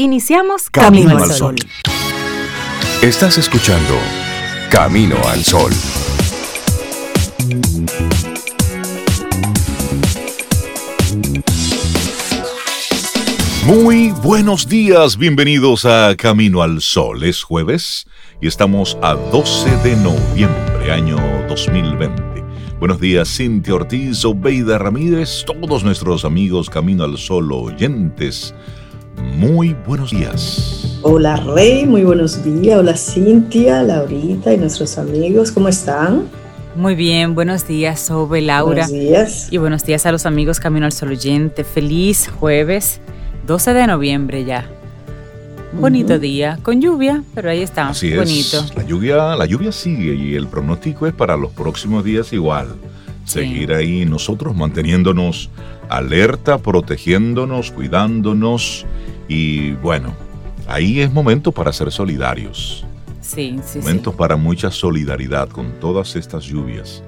Iniciamos 0.00 0.70
Camino, 0.70 1.18
al 1.18 1.32
Sol. 1.32 1.56
Estás 3.02 3.36
escuchando 3.36 3.98
Camino 4.70 5.16
al 5.26 5.42
Sol. 5.44 5.72
Muy 13.66 14.12
buenos 14.22 14.68
días, 14.68 15.16
bienvenidos 15.16 15.84
a 15.84 16.14
Camino 16.16 16.62
al 16.62 16.80
Sol. 16.80 17.24
Es 17.24 17.42
jueves 17.42 18.06
y 18.40 18.46
estamos 18.46 18.96
a 19.02 19.14
12 19.14 19.78
de 19.78 19.96
noviembre, 19.96 20.92
año 20.92 21.16
2020. 21.48 22.44
Buenos 22.78 23.00
días, 23.00 23.36
Cintia 23.36 23.74
Ortiz, 23.74 24.24
Obeida 24.24 24.78
Ramírez, 24.78 25.44
todos 25.44 25.82
nuestros 25.82 26.24
amigos 26.24 26.70
Camino 26.70 27.02
al 27.02 27.18
Sol 27.18 27.50
oyentes. 27.50 28.54
Muy 29.22 29.74
buenos 29.86 30.10
días. 30.10 30.98
Hola 31.02 31.36
Rey, 31.36 31.86
muy 31.86 32.02
buenos 32.02 32.42
días. 32.44 32.78
Hola 32.78 32.96
Cintia, 32.96 33.82
Laurita 33.82 34.52
y 34.52 34.56
nuestros 34.58 34.98
amigos, 34.98 35.52
¿cómo 35.52 35.68
están? 35.68 36.24
Muy 36.76 36.94
bien, 36.94 37.34
buenos 37.34 37.66
días, 37.66 38.00
Sobe, 38.00 38.40
Laura. 38.40 38.86
Buenos 38.86 38.92
días. 38.92 39.48
Y 39.52 39.58
buenos 39.58 39.84
días 39.84 40.06
a 40.06 40.12
los 40.12 40.26
amigos 40.26 40.60
Camino 40.60 40.86
al 40.86 40.92
Sol 40.92 41.10
oyente. 41.10 41.64
Feliz 41.64 42.28
jueves, 42.28 43.00
12 43.46 43.74
de 43.74 43.86
noviembre 43.86 44.44
ya. 44.44 44.68
Bonito 45.72 46.18
día, 46.18 46.58
con 46.62 46.80
lluvia, 46.80 47.22
pero 47.34 47.50
ahí 47.50 47.62
está, 47.62 47.88
Así 47.88 48.14
bonito. 48.14 48.58
es. 48.58 48.74
La 48.74 48.84
lluvia, 48.84 49.36
la 49.36 49.44
lluvia 49.44 49.70
sigue 49.70 50.14
y 50.14 50.34
el 50.34 50.46
pronóstico 50.46 51.06
es 51.06 51.12
para 51.12 51.36
los 51.36 51.52
próximos 51.52 52.04
días 52.04 52.32
igual. 52.32 52.68
Sí. 53.24 53.40
Seguir 53.40 53.72
ahí 53.72 54.06
nosotros 54.06 54.56
manteniéndonos 54.56 55.50
alerta, 55.88 56.58
protegiéndonos, 56.58 57.70
cuidándonos 57.70 58.86
y 59.28 59.72
bueno, 59.72 60.14
ahí 60.66 61.00
es 61.00 61.12
momento 61.12 61.52
para 61.52 61.72
ser 61.72 61.92
solidarios. 61.92 62.84
Sí, 63.20 63.58
sí, 63.64 63.72
sí. 63.74 63.78
Momentos 63.80 64.14
para 64.14 64.36
mucha 64.36 64.70
solidaridad 64.70 65.48
con 65.50 65.72
todas 65.80 66.16
estas 66.16 66.44
lluvias. 66.44 67.02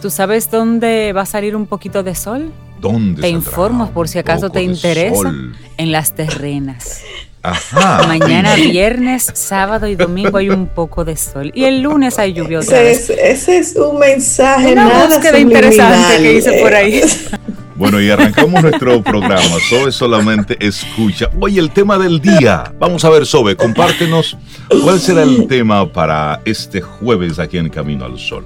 ¿Tú 0.00 0.08
sabes 0.10 0.50
dónde 0.50 1.12
va 1.12 1.22
a 1.22 1.26
salir 1.26 1.56
un 1.56 1.66
poquito 1.66 2.02
de 2.04 2.14
sol? 2.14 2.52
¿Dónde 2.80 3.22
Te 3.22 3.28
informo 3.28 3.90
por 3.90 4.06
si 4.06 4.18
acaso 4.20 4.50
te 4.50 4.62
interesa. 4.62 5.16
sol? 5.16 5.56
En 5.76 5.90
las 5.90 6.14
terrenas. 6.14 7.02
Ajá. 7.42 8.02
Mañana 8.06 8.54
viernes, 8.54 9.28
sábado 9.34 9.88
y 9.88 9.96
domingo 9.96 10.38
hay 10.38 10.50
un 10.50 10.68
poco 10.68 11.04
de 11.04 11.16
sol. 11.16 11.50
Y 11.54 11.64
el 11.64 11.80
lunes 11.82 12.20
hay 12.20 12.34
lluvia 12.34 12.60
otra 12.60 12.80
Ese 12.80 13.14
vez. 13.16 13.18
es, 13.18 13.48
ese 13.48 13.58
es 13.58 13.76
un 13.76 13.98
mensaje 13.98 14.72
Una 14.72 14.84
nada 14.84 15.08
búsqueda 15.08 15.38
interesante 15.40 15.96
subliminal. 15.96 16.22
que 16.22 16.34
hice 16.34 16.62
por 16.62 16.74
ahí. 16.74 17.00
Bueno, 17.78 18.02
y 18.02 18.10
arrancamos 18.10 18.60
nuestro 18.60 19.00
programa. 19.04 19.56
Sobe 19.70 19.92
solamente 19.92 20.56
escucha. 20.58 21.30
Oye, 21.38 21.60
el 21.60 21.70
tema 21.70 21.96
del 21.96 22.20
día. 22.20 22.74
Vamos 22.76 23.04
a 23.04 23.10
ver, 23.10 23.24
Sobe, 23.24 23.54
compártenos 23.54 24.36
cuál 24.82 24.98
será 24.98 25.22
el 25.22 25.46
tema 25.46 25.90
para 25.92 26.42
este 26.44 26.80
jueves 26.80 27.38
aquí 27.38 27.56
en 27.56 27.68
Camino 27.68 28.04
al 28.04 28.18
Sol. 28.18 28.44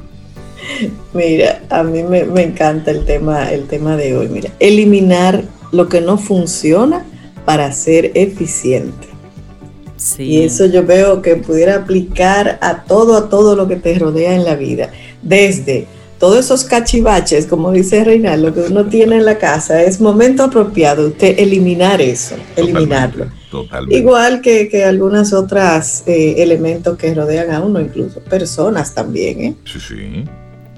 Mira, 1.14 1.62
a 1.70 1.82
mí 1.82 2.02
me, 2.02 2.24
me 2.24 2.42
encanta 2.42 2.90
el 2.90 3.06
tema, 3.06 3.50
el 3.50 3.66
tema 3.68 3.96
de 3.96 4.14
hoy. 4.14 4.28
Mira, 4.28 4.50
eliminar 4.60 5.42
lo 5.72 5.88
que 5.88 6.02
no 6.02 6.18
funciona 6.18 7.02
para 7.46 7.72
ser 7.72 8.12
eficiente. 8.14 9.08
Sí. 9.96 10.24
Y 10.24 10.42
eso 10.42 10.66
yo 10.66 10.84
veo 10.84 11.22
que 11.22 11.36
pudiera 11.36 11.76
aplicar 11.76 12.58
a 12.60 12.82
todo, 12.82 13.16
a 13.16 13.30
todo 13.30 13.56
lo 13.56 13.66
que 13.66 13.76
te 13.76 13.98
rodea 13.98 14.34
en 14.34 14.44
la 14.44 14.56
vida. 14.56 14.90
Desde 15.22 15.86
todos 16.22 16.38
esos 16.38 16.62
cachivaches, 16.62 17.48
como 17.48 17.72
dice 17.72 18.04
Reinaldo, 18.04 18.54
que 18.54 18.60
uno 18.60 18.84
tiene 18.84 19.16
en 19.16 19.24
la 19.24 19.38
casa, 19.38 19.82
es 19.82 20.00
momento 20.00 20.44
apropiado 20.44 21.08
usted 21.08 21.36
eliminar 21.36 22.00
eso, 22.00 22.36
eliminarlo. 22.54 23.26
Totalmente. 23.50 23.98
Igual 23.98 24.40
que, 24.40 24.68
que 24.68 24.84
algunas 24.84 25.32
otras 25.32 26.04
eh, 26.06 26.36
elementos 26.38 26.96
que 26.96 27.12
rodean 27.12 27.50
a 27.50 27.58
uno, 27.58 27.80
incluso 27.80 28.20
personas 28.20 28.94
también, 28.94 29.40
¿eh? 29.40 29.54
Sí, 29.64 29.80
sí. 29.80 30.24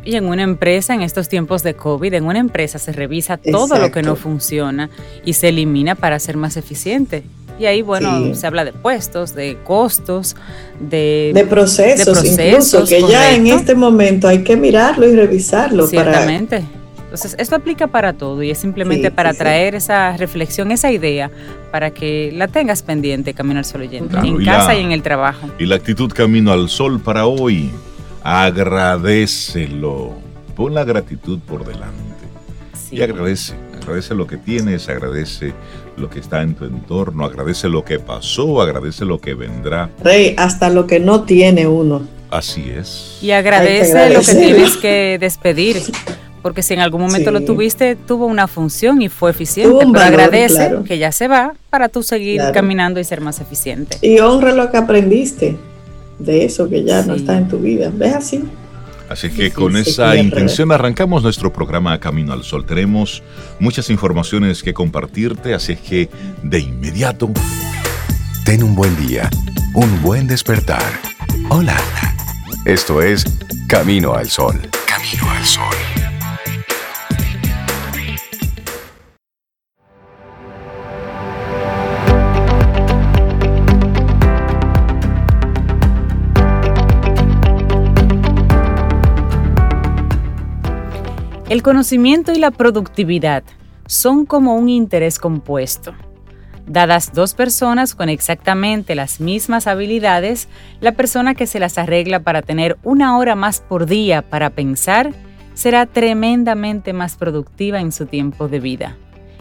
Y 0.03 0.17
en 0.17 0.25
una 0.25 0.45
empresa, 0.45 0.95
en 0.95 1.03
estos 1.03 1.29
tiempos 1.29 1.63
de 1.63 1.75
COVID, 1.75 2.15
en 2.15 2.25
una 2.25 2.39
empresa 2.39 2.79
se 2.79 2.93
revisa 2.93 3.37
todo 3.37 3.77
lo 3.79 3.91
que 3.91 4.03
no 4.03 4.17
funciona 4.17 4.89
y 5.27 5.35
se 5.35 5.51
elimina 5.51 5.95
para 5.95 6.19
ser 6.21 6.39
más 6.39 6.57
eficiente. 6.57 7.23
Y 7.59 7.67
ahí, 7.67 7.83
bueno, 7.83 8.19
Sí. 8.19 8.35
se 8.35 8.47
habla 8.49 8.65
de 8.65 8.73
puestos, 8.73 9.35
de 9.35 9.57
costos, 9.65 10.35
de... 10.81 11.31
De 11.35 11.45
procesos, 11.47 12.05
de 12.07 12.13
procesos, 12.13 12.81
incluso, 12.81 12.85
que 12.87 13.03
ya 13.13 13.33
en 13.33 13.47
este 13.47 13.75
momento 13.77 14.27
hay 14.27 14.43
que 14.43 14.57
mirarlo 14.57 15.07
y 15.09 15.15
revisarlo 15.15 15.89
para 15.89 16.03
Ciertamente. 16.13 16.65
Entonces, 17.05 17.37
esto 17.39 17.55
aplica 17.55 17.87
para 17.87 18.13
todo 18.13 18.43
y 18.43 18.51
es 18.51 18.59
simplemente 18.59 19.07
Sí, 19.09 19.15
para 19.15 19.31
sí, 19.31 19.37
sí. 19.37 19.39
traer 19.45 19.77
esa 19.77 20.17
reflexión, 20.17 20.73
esa 20.73 20.91
idea, 20.91 21.31
para 21.71 21.91
que 21.93 22.33
la 22.35 22.49
tengas 22.49 22.83
pendiente, 22.83 23.35
Camino 23.35 23.61
al 23.61 23.65
Sol 23.65 23.83
oyente, 23.83 24.09
Claro, 24.11 24.27
en 24.27 24.43
y 24.43 24.45
casa 24.45 24.73
la- 24.73 24.79
y 24.81 24.83
en 24.83 24.91
el 24.91 25.03
trabajo. 25.03 25.49
Y 25.61 25.67
la 25.67 25.77
actitud 25.77 26.11
Camino 26.13 26.51
al 26.51 26.69
Sol 26.69 27.01
para 27.01 27.27
hoy. 27.27 27.71
Agradecelo. 28.25 30.13
Pon 30.57 30.75
la 30.75 30.85
gratitud 30.85 31.39
por 31.41 31.65
delante. 31.65 31.95
Sí. 32.89 32.97
Y 32.97 33.03
agradece. 33.03 33.55
Agradece 33.81 34.15
lo 34.15 34.27
que 34.27 34.37
tienes, 34.37 34.89
agradece 34.89 35.53
lo 35.97 36.11
que 36.11 36.21
está 36.21 36.43
en 36.43 36.55
tu 36.55 36.65
entorno, 36.65 37.25
agradece 37.25 37.69
lo 37.69 37.85
que 37.85 37.99
pasó, 37.99 38.61
agradece 38.61 39.05
lo 39.05 39.21
que 39.21 39.35
vendrá. 39.35 39.91
Rey, 40.03 40.35
hasta 40.37 40.71
lo 40.71 40.87
que 40.87 41.01
no 41.01 41.23
tiene 41.23 41.67
uno. 41.67 42.03
Así 42.31 42.69
es. 42.69 43.19
Y 43.23 43.31
agradece 43.31 44.13
lo 44.13 44.21
que 44.21 44.35
tienes 44.35 44.77
que 44.77 45.19
despedir. 45.21 45.77
Porque 46.43 46.63
si 46.63 46.75
en 46.75 46.81
algún 46.81 47.01
momento 47.01 47.31
Sí. 47.31 47.35
lo 47.35 47.41
tuviste, 47.45 47.97
tuvo 47.97 48.27
una 48.27 48.47
función 48.49 49.01
y 49.01 49.09
fue 49.09 49.31
eficiente. 49.31 49.73
Un 49.87 49.93
pero 49.93 50.05
valor, 50.05 50.21
agradece 50.21 50.55
claro. 50.57 50.85
que 50.85 50.99
ya 50.99 51.11
se 51.11 51.27
va 51.27 51.55
para 51.71 51.89
tú 51.89 52.03
seguir 52.03 52.37
Claro. 52.37 52.53
caminando 52.53 53.01
y 53.01 53.05
ser 53.05 53.21
más 53.23 53.41
eficiente. 53.41 53.97
Y 54.03 54.19
honra 54.19 54.53
lo 54.53 54.71
que 54.71 54.77
aprendiste 54.77 55.57
de 56.19 56.45
eso 56.45 56.69
que 56.69 56.85
ya 56.85 57.03
no 57.03 57.15
está 57.15 57.39
en 57.39 57.49
tu 57.49 57.59
vida. 57.59 57.91
¿Ves 57.95 58.15
así? 58.15 58.45
Así 59.09 59.31
que 59.31 59.47
Sí, 59.47 59.51
con 59.51 59.75
sí, 59.75 59.91
esa 59.91 60.17
intención 60.17 60.73
arrancamos 60.73 61.23
nuestro 61.23 61.53
programa 61.53 61.99
Camino 62.01 62.33
al 62.33 62.43
Sol. 62.43 62.65
Tenemos 62.65 63.23
muchas 63.59 63.91
informaciones 63.91 64.63
que 64.63 64.73
compartirte, 64.73 65.55
así 65.55 65.73
es 65.73 65.81
que 65.81 66.09
de 66.43 66.61
inmediato 66.61 67.31
Ten 68.45 68.63
un 68.63 68.75
buen 68.75 68.95
día, 69.07 69.31
un 69.73 70.03
buen 70.03 70.27
despertar. 70.27 70.83
Hola. 71.49 71.77
Esto 72.67 73.01
es 73.01 73.25
Camino 73.69 74.15
al 74.15 74.29
Sol. 74.29 74.61
Camino 74.87 75.31
al 75.31 75.45
Sol. 75.45 76.14
El 91.55 91.63
conocimiento 91.63 92.33
y 92.33 92.41
la 92.41 92.51
productividad 92.51 93.45
son 93.87 94.27
como 94.27 94.57
un 94.57 94.69
interés 94.69 95.21
compuesto. 95.21 95.95
Dadas 96.67 97.13
dos 97.13 97.35
personas 97.35 97.95
con 97.95 98.09
exactamente 98.09 98.97
las 98.97 99.21
mismas 99.21 99.69
habilidades, 99.69 100.49
la 100.81 100.97
persona 100.97 101.37
que 101.37 101.47
se 101.47 101.61
las 101.61 101.79
arregla 101.79 102.25
para 102.25 102.43
tener 102.43 102.77
una 102.83 103.17
hora 103.17 103.37
más 103.37 103.61
por 103.61 103.87
día 103.87 104.23
para 104.23 104.51
pensar 104.51 105.13
será 105.55 105.87
tremendamente 105.87 106.93
más 106.93 107.17
productiva 107.17 107.79
en 107.79 107.93
su 107.93 108.07
tiempo 108.07 108.49
de 108.49 108.59
vida. 108.59 108.97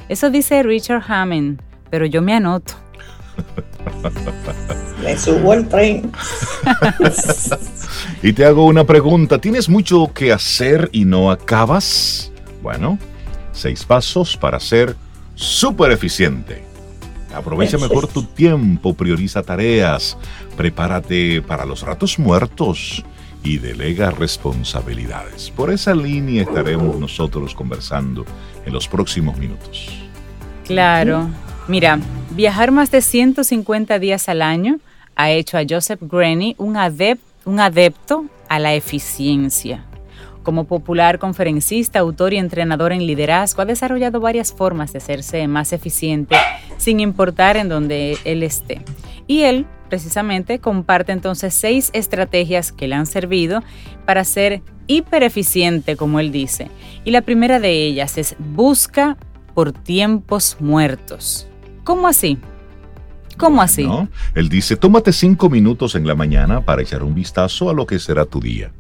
Eso 0.08 0.30
dice 0.30 0.62
Richard 0.62 1.02
Hammond, 1.08 1.64
pero 1.90 2.06
yo 2.06 2.22
me 2.22 2.36
anoto. 2.36 2.76
Me 5.04 5.18
subo 5.18 5.52
al 5.52 5.68
tren. 5.68 6.12
Y 8.22 8.32
te 8.32 8.46
hago 8.46 8.66
una 8.66 8.86
pregunta. 8.86 9.38
¿Tienes 9.38 9.68
mucho 9.68 10.12
que 10.14 10.32
hacer 10.32 10.90
y 10.94 11.04
no 11.04 11.30
acabas? 11.30 12.32
Bueno, 12.62 12.98
seis 13.52 13.84
pasos 13.84 14.38
para 14.38 14.62
ser 14.62 14.96
súper 15.36 15.92
eficiente. 15.92 16.64
Aprovecha 17.36 17.78
mejor 17.78 18.08
tu 18.08 18.24
tiempo, 18.24 18.94
prioriza 18.94 19.42
tareas, 19.42 20.18
prepárate 20.56 21.42
para 21.42 21.66
los 21.66 21.82
ratos 21.82 22.18
muertos 22.18 23.04
y 23.44 23.58
delega 23.58 24.12
responsabilidades. 24.12 25.50
Por 25.50 25.72
esa 25.72 25.94
línea 25.94 26.44
estaremos 26.44 26.98
nosotros 26.98 27.54
conversando 27.54 28.24
en 28.66 28.72
los 28.72 28.88
próximos 28.88 29.38
minutos. 29.38 29.90
Claro. 30.66 31.30
Mira, 31.68 32.00
viajar 32.32 32.72
más 32.72 32.92
de 32.92 33.02
150 33.02 33.98
días 34.00 34.28
al 34.28 34.42
año 34.42 34.80
ha 35.16 35.32
hecho 35.32 35.58
a 35.58 35.64
Joseph 35.68 36.02
adep- 36.02 37.20
un 37.46 37.60
adepto 37.60 38.26
a 38.50 38.60
la 38.60 38.74
eficiencia. 38.74 39.86
Como 40.44 40.66
popular 40.66 41.20
conferencista, 41.20 42.00
autor 42.00 42.34
y 42.34 42.38
entrenador 42.38 42.92
en 42.92 43.06
liderazgo, 43.08 43.62
ha 43.62 43.66
desarrollado 43.66 44.20
varias 44.20 44.52
formas 44.52 44.92
de 44.92 44.98
hacerse 44.98 45.48
más 45.48 45.72
eficiente 45.72 46.36
sin 46.78 47.00
importar 47.00 47.56
en 47.56 47.70
donde 47.70 48.18
él 48.26 48.44
esté. 48.44 48.84
Y 49.26 49.44
él, 49.44 49.66
precisamente, 49.88 50.60
comparte 50.60 51.14
entonces 51.14 51.54
seis 51.54 51.92
estrategias 51.94 52.74
que 52.74 52.90
le 52.90 52.96
han 52.96 53.06
servido 53.06 53.64
para 54.06 54.26
ser 54.26 54.62
hipereficiente, 54.88 55.96
como 55.96 56.20
él 56.20 56.34
dice. 56.34 56.70
Y 57.06 57.12
la 57.12 57.22
primera 57.22 57.62
de 57.62 57.72
ellas 57.86 58.18
es 58.18 58.36
busca 58.38 59.16
por 59.54 59.72
tiempos 59.72 60.58
muertos. 60.60 61.48
¿Cómo 61.84 62.08
así? 62.08 62.38
¿Cómo 63.38 63.62
así? 63.62 63.88
Él 64.36 64.50
dice, 64.50 64.76
tómate 64.78 65.12
cinco 65.12 65.50
minutos 65.50 65.96
en 65.96 66.08
la 66.08 66.16
mañana 66.16 66.64
para 66.64 66.82
echar 66.82 67.04
un 67.04 67.16
vistazo 67.16 67.70
a 67.70 67.74
lo 67.74 67.86
que 67.86 68.00
será 68.00 68.26
tu 68.26 68.40
día. 68.40 68.72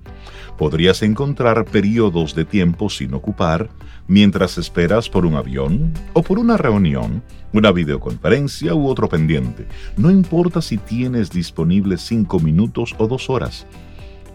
Podrías 0.58 1.02
encontrar 1.02 1.66
periodos 1.66 2.36
de 2.36 2.46
tiempo 2.46 2.90
sin 2.90 3.14
ocupar 3.14 3.70
mientras 4.08 4.58
esperas 4.58 5.10
por 5.10 5.26
un 5.26 5.36
avión 5.36 5.92
o 6.14 6.22
por 6.22 6.38
una 6.38 6.58
reunión, 6.58 7.24
una 7.52 7.72
videoconferencia 7.72 8.76
u 8.76 8.88
otro 8.88 9.10
pendiente. 9.10 9.68
No 9.98 10.12
importa 10.12 10.62
si 10.62 10.78
tienes 10.78 11.32
disponibles 11.32 12.02
cinco 12.02 12.40
minutos 12.40 12.94
o 13.00 13.08
dos 13.08 13.30
horas. 13.30 13.66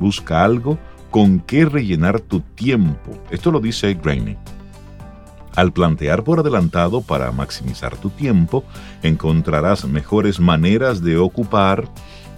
Busca 0.00 0.44
algo 0.44 0.78
con 1.10 1.40
qué 1.40 1.64
rellenar 1.64 2.20
tu 2.20 2.40
tiempo. 2.40 3.22
Esto 3.30 3.50
lo 3.50 3.60
dice 3.60 3.94
Graney. 3.94 4.36
Al 5.58 5.72
plantear 5.72 6.22
por 6.22 6.38
adelantado 6.38 7.00
para 7.00 7.32
maximizar 7.32 7.96
tu 7.96 8.10
tiempo, 8.10 8.62
encontrarás 9.02 9.84
mejores 9.86 10.38
maneras 10.38 11.02
de 11.02 11.16
ocupar 11.16 11.88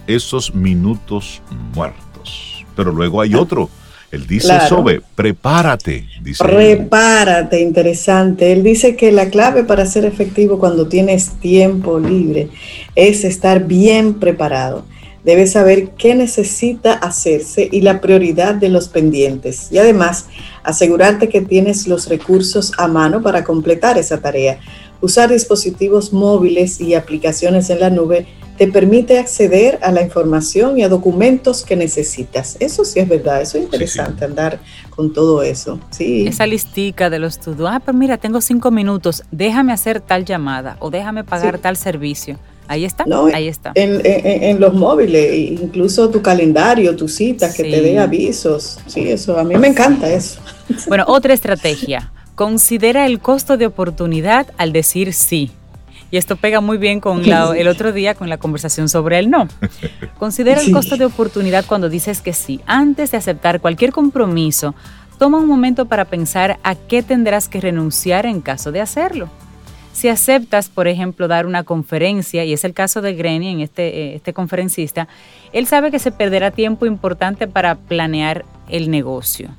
esos 0.07 0.55
minutos 0.55 1.39
muertos. 1.75 2.65
Pero 2.75 2.91
luego 2.91 3.21
hay 3.21 3.35
otro. 3.35 3.69
Él 4.09 4.25
dice 4.25 4.59
sobre, 4.67 5.01
prepárate. 5.13 6.07
Dice 6.23 6.43
prepárate, 6.43 7.61
interesante. 7.61 8.53
Él 8.53 8.63
dice 8.63 8.95
que 8.95 9.11
la 9.11 9.29
clave 9.29 9.65
para 9.65 9.85
ser 9.85 10.05
efectivo 10.05 10.57
cuando 10.57 10.87
tienes 10.87 11.33
tiempo 11.39 11.99
libre 11.99 12.49
es 12.95 13.23
estar 13.23 13.67
bien 13.67 14.15
preparado. 14.15 14.83
Debes 15.23 15.51
saber 15.51 15.91
qué 15.91 16.15
necesita 16.15 16.93
hacerse 16.93 17.69
y 17.71 17.81
la 17.81 18.01
prioridad 18.01 18.55
de 18.55 18.69
los 18.69 18.89
pendientes. 18.89 19.71
Y 19.71 19.77
además, 19.77 20.25
asegurarte 20.63 21.29
que 21.29 21.41
tienes 21.41 21.87
los 21.87 22.09
recursos 22.09 22.73
a 22.77 22.87
mano 22.87 23.21
para 23.21 23.43
completar 23.43 23.97
esa 23.97 24.19
tarea. 24.19 24.59
Usar 24.99 25.31
dispositivos 25.31 26.13
móviles 26.13 26.79
y 26.81 26.95
aplicaciones 26.95 27.69
en 27.69 27.79
la 27.79 27.89
nube 27.89 28.27
te 28.61 28.67
permite 28.67 29.17
acceder 29.17 29.79
a 29.81 29.91
la 29.91 30.03
información 30.03 30.77
y 30.77 30.83
a 30.83 30.89
documentos 30.89 31.65
que 31.65 31.75
necesitas. 31.75 32.57
Eso 32.59 32.85
sí 32.85 32.99
es 32.99 33.09
verdad, 33.09 33.41
eso 33.41 33.57
es 33.57 33.63
interesante 33.63 34.23
andar 34.23 34.59
con 34.91 35.13
todo 35.13 35.41
eso. 35.41 35.79
Sí. 35.89 36.27
Esa 36.27 36.45
listica 36.45 37.09
de 37.09 37.17
los 37.17 37.39
to 37.39 37.55
Ah, 37.67 37.81
pero 37.83 37.97
mira, 37.97 38.17
tengo 38.17 38.39
cinco 38.39 38.69
minutos, 38.69 39.23
déjame 39.31 39.73
hacer 39.73 39.99
tal 39.99 40.25
llamada 40.25 40.77
o 40.79 40.91
déjame 40.91 41.23
pagar 41.23 41.57
tal 41.57 41.75
servicio. 41.75 42.37
Ahí 42.71 42.85
está, 42.85 43.03
ahí 43.33 43.49
está. 43.49 43.73
En, 43.75 44.61
los 44.61 44.73
móviles, 44.73 45.51
incluso 45.61 46.09
tu 46.09 46.21
calendario, 46.21 46.95
tus 46.95 47.15
citas, 47.15 47.53
que 47.53 47.63
te 47.63 47.81
dé 47.81 47.99
avisos. 47.99 48.79
Sí, 48.87 49.09
eso, 49.09 49.37
a 49.37 49.43
mí 49.43 49.57
me 49.57 49.67
encanta 49.67 50.09
eso. 50.09 50.39
Bueno, 50.87 51.03
otra 51.07 51.33
estrategia. 51.33 52.13
Considera 52.33 53.05
el 53.05 53.19
costo 53.19 53.57
de 53.57 53.65
oportunidad 53.65 54.47
al 54.57 54.71
decir 54.71 55.11
sí. 55.11 55.51
Y 56.11 56.15
esto 56.15 56.37
pega 56.37 56.61
muy 56.61 56.77
bien 56.77 57.01
con 57.01 57.21
el 57.57 57.67
otro 57.67 57.91
día 57.91 58.15
con 58.15 58.29
la 58.29 58.37
conversación 58.37 58.87
sobre 58.87 59.19
el 59.19 59.29
no. 59.29 59.49
Considera 60.17 60.61
el 60.61 60.71
costo 60.71 60.95
de 60.95 61.03
oportunidad 61.03 61.65
cuando 61.67 61.89
dices 61.89 62.21
que 62.21 62.31
sí. 62.31 62.61
Antes 62.67 63.11
de 63.11 63.17
aceptar 63.17 63.59
cualquier 63.59 63.91
compromiso, 63.91 64.75
toma 65.19 65.39
un 65.39 65.47
momento 65.47 65.87
para 65.87 66.05
pensar 66.05 66.57
a 66.63 66.75
qué 66.75 67.03
tendrás 67.03 67.49
que 67.49 67.59
renunciar 67.59 68.25
en 68.25 68.39
caso 68.39 68.71
de 68.71 68.79
hacerlo. 68.79 69.29
Si 69.93 70.07
aceptas, 70.07 70.69
por 70.69 70.87
ejemplo, 70.87 71.27
dar 71.27 71.45
una 71.45 71.63
conferencia, 71.63 72.43
y 72.45 72.53
es 72.53 72.63
el 72.63 72.73
caso 72.73 73.01
de 73.01 73.13
Granny, 73.13 73.49
en 73.49 73.59
este, 73.59 73.87
eh, 73.87 74.15
este 74.15 74.33
conferencista, 74.33 75.07
él 75.53 75.67
sabe 75.67 75.91
que 75.91 75.99
se 75.99 76.11
perderá 76.11 76.51
tiempo 76.51 76.85
importante 76.85 77.47
para 77.47 77.75
planear 77.75 78.45
el 78.69 78.89
negocio. 78.89 79.49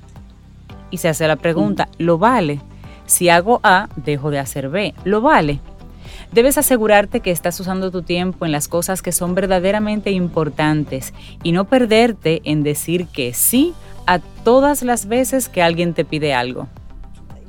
Y 0.91 0.99
se 0.99 1.09
hace 1.09 1.29
la 1.29 1.37
pregunta, 1.37 1.89
¿lo 1.99 2.19
vale? 2.19 2.61
Si 3.07 3.29
hago 3.29 3.61
A, 3.63 3.89
dejo 3.97 4.31
de 4.31 4.39
hacer 4.39 4.69
B. 4.69 4.95
¿Lo 5.05 5.21
vale? 5.21 5.61
Debes 6.33 6.57
asegurarte 6.57 7.21
que 7.21 7.31
estás 7.31 7.61
usando 7.61 7.91
tu 7.91 8.03
tiempo 8.03 8.47
en 8.47 8.53
las 8.53 8.69
cosas 8.69 9.03
que 9.03 9.13
son 9.13 9.35
verdaderamente 9.35 10.11
importantes 10.13 11.13
y 11.43 11.53
no 11.53 11.67
perderte 11.67 12.41
en 12.45 12.63
decir 12.63 13.07
que 13.07 13.35
sí 13.35 13.75
a 14.07 14.19
todas 14.19 14.83
las 14.83 15.07
veces 15.07 15.49
que 15.49 15.63
alguien 15.63 15.93
te 15.93 16.05
pide 16.05 16.33
algo. 16.33 16.69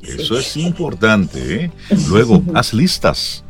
Eso 0.04 0.38
es 0.38 0.58
importante. 0.58 1.66
¿eh? 1.66 1.72
Luego, 2.10 2.44
haz 2.54 2.74
listas. 2.74 3.44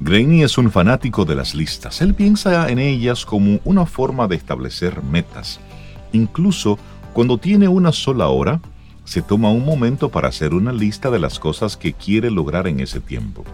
Graney 0.00 0.42
es 0.42 0.56
un 0.56 0.70
fanático 0.70 1.24
de 1.24 1.34
las 1.34 1.54
listas. 1.54 2.00
Él 2.00 2.14
piensa 2.14 2.70
en 2.70 2.78
ellas 2.78 3.26
como 3.26 3.60
una 3.64 3.84
forma 3.84 4.26
de 4.28 4.36
establecer 4.36 5.02
metas. 5.02 5.60
Incluso 6.12 6.78
cuando 7.12 7.38
tiene 7.38 7.68
una 7.68 7.92
sola 7.92 8.28
hora, 8.28 8.60
se 9.04 9.22
toma 9.22 9.50
un 9.50 9.64
momento 9.64 10.08
para 10.08 10.28
hacer 10.28 10.54
una 10.54 10.72
lista 10.72 11.10
de 11.10 11.18
las 11.18 11.38
cosas 11.38 11.76
que 11.76 11.92
quiere 11.92 12.30
lograr 12.30 12.66
en 12.66 12.80
ese 12.80 13.00
tiempo. 13.00 13.44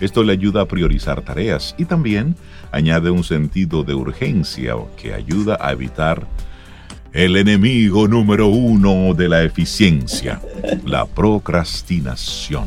Esto 0.00 0.22
le 0.22 0.32
ayuda 0.32 0.62
a 0.62 0.68
priorizar 0.68 1.22
tareas 1.22 1.74
y 1.78 1.86
también 1.86 2.36
añade 2.72 3.10
un 3.10 3.24
sentido 3.24 3.82
de 3.82 3.94
urgencia 3.94 4.74
que 5.00 5.14
ayuda 5.14 5.56
a 5.60 5.72
evitar 5.72 6.26
el 7.16 7.38
enemigo 7.38 8.06
número 8.06 8.48
uno 8.48 9.14
de 9.14 9.26
la 9.30 9.42
eficiencia, 9.42 10.38
la 10.84 11.06
procrastinación. 11.06 12.66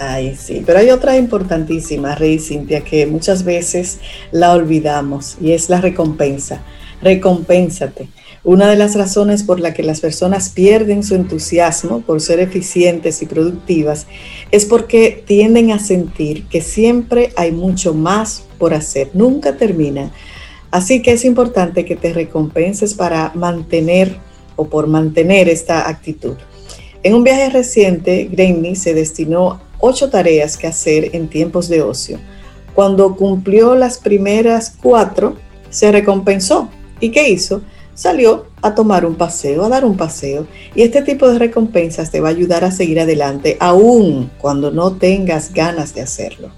Ay, 0.00 0.34
sí, 0.36 0.64
pero 0.66 0.80
hay 0.80 0.90
otra 0.90 1.16
importantísima, 1.16 2.16
Rey 2.16 2.40
Cintia, 2.40 2.80
que 2.80 3.06
muchas 3.06 3.44
veces 3.44 4.00
la 4.32 4.52
olvidamos 4.52 5.36
y 5.40 5.52
es 5.52 5.70
la 5.70 5.80
recompensa. 5.80 6.62
Recompénsate. 7.00 8.08
Una 8.42 8.68
de 8.68 8.76
las 8.76 8.96
razones 8.96 9.44
por 9.44 9.60
la 9.60 9.72
que 9.72 9.84
las 9.84 10.00
personas 10.00 10.48
pierden 10.48 11.04
su 11.04 11.14
entusiasmo 11.14 12.00
por 12.00 12.20
ser 12.20 12.40
eficientes 12.40 13.22
y 13.22 13.26
productivas 13.26 14.08
es 14.50 14.64
porque 14.64 15.22
tienden 15.24 15.70
a 15.70 15.78
sentir 15.78 16.44
que 16.46 16.60
siempre 16.60 17.32
hay 17.36 17.52
mucho 17.52 17.94
más 17.94 18.42
por 18.58 18.74
hacer, 18.74 19.10
nunca 19.14 19.56
termina 19.56 20.10
Así 20.70 21.02
que 21.02 21.12
es 21.12 21.24
importante 21.24 21.84
que 21.84 21.96
te 21.96 22.12
recompenses 22.12 22.94
para 22.94 23.32
mantener 23.34 24.16
o 24.56 24.66
por 24.66 24.86
mantener 24.86 25.48
esta 25.48 25.88
actitud. 25.88 26.34
En 27.02 27.14
un 27.14 27.24
viaje 27.24 27.48
reciente, 27.50 28.28
Granny 28.30 28.74
se 28.74 28.92
destinó 28.92 29.60
ocho 29.78 30.10
tareas 30.10 30.56
que 30.56 30.66
hacer 30.66 31.10
en 31.14 31.28
tiempos 31.28 31.68
de 31.68 31.82
ocio. 31.82 32.18
Cuando 32.74 33.16
cumplió 33.16 33.74
las 33.76 33.98
primeras 33.98 34.76
cuatro, 34.82 35.36
se 35.70 35.90
recompensó. 35.92 36.68
¿Y 37.00 37.10
qué 37.10 37.28
hizo? 37.28 37.62
Salió 37.94 38.46
a 38.62 38.74
tomar 38.74 39.06
un 39.06 39.14
paseo, 39.14 39.64
a 39.64 39.68
dar 39.68 39.84
un 39.84 39.96
paseo. 39.96 40.46
Y 40.74 40.82
este 40.82 41.02
tipo 41.02 41.28
de 41.28 41.38
recompensas 41.38 42.10
te 42.10 42.20
va 42.20 42.28
a 42.28 42.32
ayudar 42.32 42.64
a 42.64 42.70
seguir 42.70 43.00
adelante, 43.00 43.56
aún 43.60 44.30
cuando 44.38 44.70
no 44.70 44.92
tengas 44.92 45.52
ganas 45.52 45.94
de 45.94 46.02
hacerlo. 46.02 46.50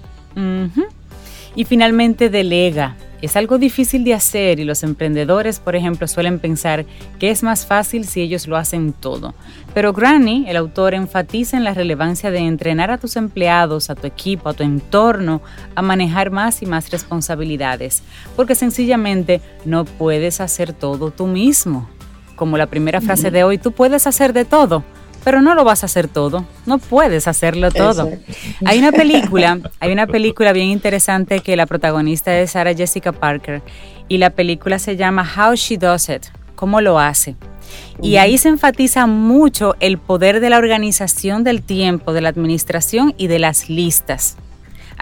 Y 1.55 1.65
finalmente, 1.65 2.29
delega. 2.29 2.97
Es 3.21 3.35
algo 3.35 3.59
difícil 3.59 4.03
de 4.03 4.15
hacer 4.15 4.59
y 4.59 4.63
los 4.63 4.81
emprendedores, 4.81 5.59
por 5.59 5.75
ejemplo, 5.75 6.07
suelen 6.07 6.39
pensar 6.39 6.85
que 7.19 7.29
es 7.29 7.43
más 7.43 7.67
fácil 7.67 8.05
si 8.05 8.21
ellos 8.21 8.47
lo 8.47 8.57
hacen 8.57 8.93
todo. 8.93 9.35
Pero 9.75 9.93
Granny, 9.93 10.45
el 10.47 10.57
autor, 10.57 10.95
enfatiza 10.95 11.55
en 11.55 11.63
la 11.63 11.75
relevancia 11.75 12.31
de 12.31 12.39
entrenar 12.39 12.89
a 12.89 12.97
tus 12.97 13.15
empleados, 13.17 13.91
a 13.91 13.95
tu 13.95 14.07
equipo, 14.07 14.49
a 14.49 14.53
tu 14.53 14.63
entorno, 14.63 15.41
a 15.75 15.83
manejar 15.83 16.31
más 16.31 16.63
y 16.63 16.65
más 16.65 16.89
responsabilidades, 16.89 18.01
porque 18.35 18.55
sencillamente 18.55 19.39
no 19.65 19.85
puedes 19.85 20.41
hacer 20.41 20.73
todo 20.73 21.11
tú 21.11 21.27
mismo. 21.27 21.87
Como 22.35 22.57
la 22.57 22.65
primera 22.65 23.01
frase 23.01 23.29
de 23.29 23.43
hoy, 23.43 23.59
tú 23.59 23.71
puedes 23.71 24.07
hacer 24.07 24.33
de 24.33 24.45
todo 24.45 24.83
pero 25.23 25.41
no 25.41 25.55
lo 25.55 25.63
vas 25.63 25.83
a 25.83 25.85
hacer 25.85 26.07
todo, 26.07 26.45
no 26.65 26.77
puedes 26.77 27.27
hacerlo 27.27 27.71
todo. 27.71 28.09
Hay 28.65 28.79
una 28.79 28.91
película, 28.91 29.59
hay 29.79 29.91
una 29.91 30.07
película 30.07 30.53
bien 30.53 30.67
interesante 30.67 31.39
que 31.39 31.55
la 31.55 31.65
protagonista 31.65 32.37
es 32.39 32.51
Sarah 32.51 32.73
Jessica 32.73 33.11
Parker 33.11 33.61
y 34.07 34.17
la 34.17 34.31
película 34.31 34.79
se 34.79 34.95
llama 34.95 35.27
How 35.37 35.55
She 35.55 35.77
Does 35.77 36.09
It, 36.09 36.25
cómo 36.55 36.81
lo 36.81 36.99
hace. 36.99 37.35
Y 38.01 38.17
ahí 38.17 38.37
se 38.37 38.49
enfatiza 38.49 39.07
mucho 39.07 39.75
el 39.79 39.97
poder 39.97 40.39
de 40.39 40.49
la 40.49 40.57
organización 40.57 41.43
del 41.43 41.61
tiempo, 41.61 42.11
de 42.11 42.21
la 42.21 42.29
administración 42.29 43.13
y 43.17 43.27
de 43.27 43.39
las 43.39 43.69
listas 43.69 44.37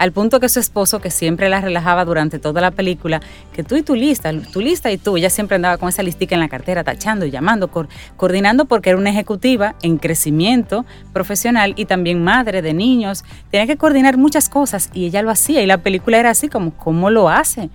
al 0.00 0.12
punto 0.12 0.40
que 0.40 0.48
su 0.48 0.60
esposo, 0.60 0.98
que 0.98 1.10
siempre 1.10 1.50
la 1.50 1.60
relajaba 1.60 2.06
durante 2.06 2.38
toda 2.38 2.62
la 2.62 2.70
película, 2.70 3.20
que 3.52 3.62
tú 3.62 3.76
y 3.76 3.82
tu 3.82 3.94
lista, 3.94 4.32
tu 4.50 4.62
lista 4.62 4.90
y 4.90 4.96
tú, 4.96 5.18
ella 5.18 5.28
siempre 5.28 5.56
andaba 5.56 5.76
con 5.76 5.90
esa 5.90 6.02
listica 6.02 6.34
en 6.34 6.40
la 6.40 6.48
cartera, 6.48 6.82
tachando 6.82 7.26
y 7.26 7.30
llamando, 7.30 7.70
coordinando 8.16 8.64
porque 8.64 8.88
era 8.88 8.98
una 8.98 9.10
ejecutiva 9.10 9.74
en 9.82 9.98
crecimiento 9.98 10.86
profesional 11.12 11.74
y 11.76 11.84
también 11.84 12.24
madre 12.24 12.62
de 12.62 12.72
niños, 12.72 13.26
tenía 13.50 13.66
que 13.66 13.76
coordinar 13.76 14.16
muchas 14.16 14.48
cosas 14.48 14.88
y 14.94 15.04
ella 15.04 15.20
lo 15.20 15.30
hacía 15.30 15.60
y 15.60 15.66
la 15.66 15.76
película 15.76 16.16
era 16.16 16.30
así 16.30 16.48
como, 16.48 16.70
¿cómo 16.70 17.10
lo 17.10 17.28
hace? 17.28 17.68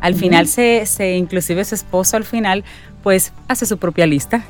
Al 0.00 0.14
final 0.14 0.48
se, 0.48 0.86
se, 0.86 1.16
inclusive 1.18 1.62
su 1.66 1.74
esposo 1.74 2.16
al 2.16 2.24
final, 2.24 2.64
pues 3.02 3.34
hace 3.48 3.66
su 3.66 3.76
propia 3.76 4.06
lista 4.06 4.42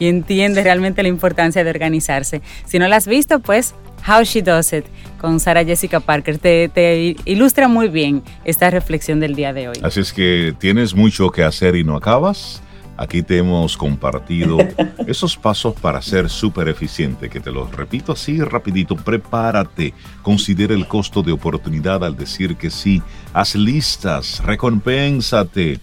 y 0.00 0.08
entiende 0.08 0.64
realmente 0.64 1.04
la 1.04 1.08
importancia 1.08 1.62
de 1.62 1.70
organizarse. 1.70 2.42
Si 2.66 2.80
no 2.80 2.88
la 2.88 2.96
has 2.96 3.06
visto, 3.06 3.38
pues 3.38 3.76
How 4.06 4.22
She 4.22 4.42
Does 4.42 4.72
It 4.72 4.84
con 5.18 5.40
Sarah 5.40 5.64
Jessica 5.64 6.00
Parker. 6.00 6.38
Te, 6.38 7.16
ilustra 7.24 7.68
muy 7.68 7.88
bien 7.88 8.22
esta 8.44 8.68
reflexión 8.70 9.20
del 9.20 9.34
día 9.34 9.52
de 9.52 9.68
hoy. 9.68 9.76
Así 9.82 10.00
es 10.00 10.12
que 10.12 10.54
tienes 10.58 10.94
mucho 10.94 11.30
que 11.30 11.42
hacer 11.42 11.76
y 11.76 11.84
no 11.84 11.96
acabas. 11.96 12.62
Aquí 12.96 13.22
te 13.22 13.38
hemos 13.38 13.76
compartido 13.76 14.58
esos 15.06 15.36
pasos 15.36 15.74
para 15.80 16.00
ser 16.00 16.28
súper 16.28 16.68
eficiente, 16.68 17.28
que 17.28 17.40
te 17.40 17.50
los 17.50 17.74
repito 17.74 18.12
así 18.12 18.40
rapidito. 18.40 18.94
Prepárate, 18.94 19.94
considera 20.22 20.74
el 20.74 20.86
costo 20.86 21.22
de 21.22 21.32
oportunidad 21.32 22.04
al 22.04 22.16
decir 22.16 22.56
que 22.56 22.70
sí, 22.70 23.02
haz 23.32 23.56
listas, 23.56 24.44
recompénsate, 24.44 25.80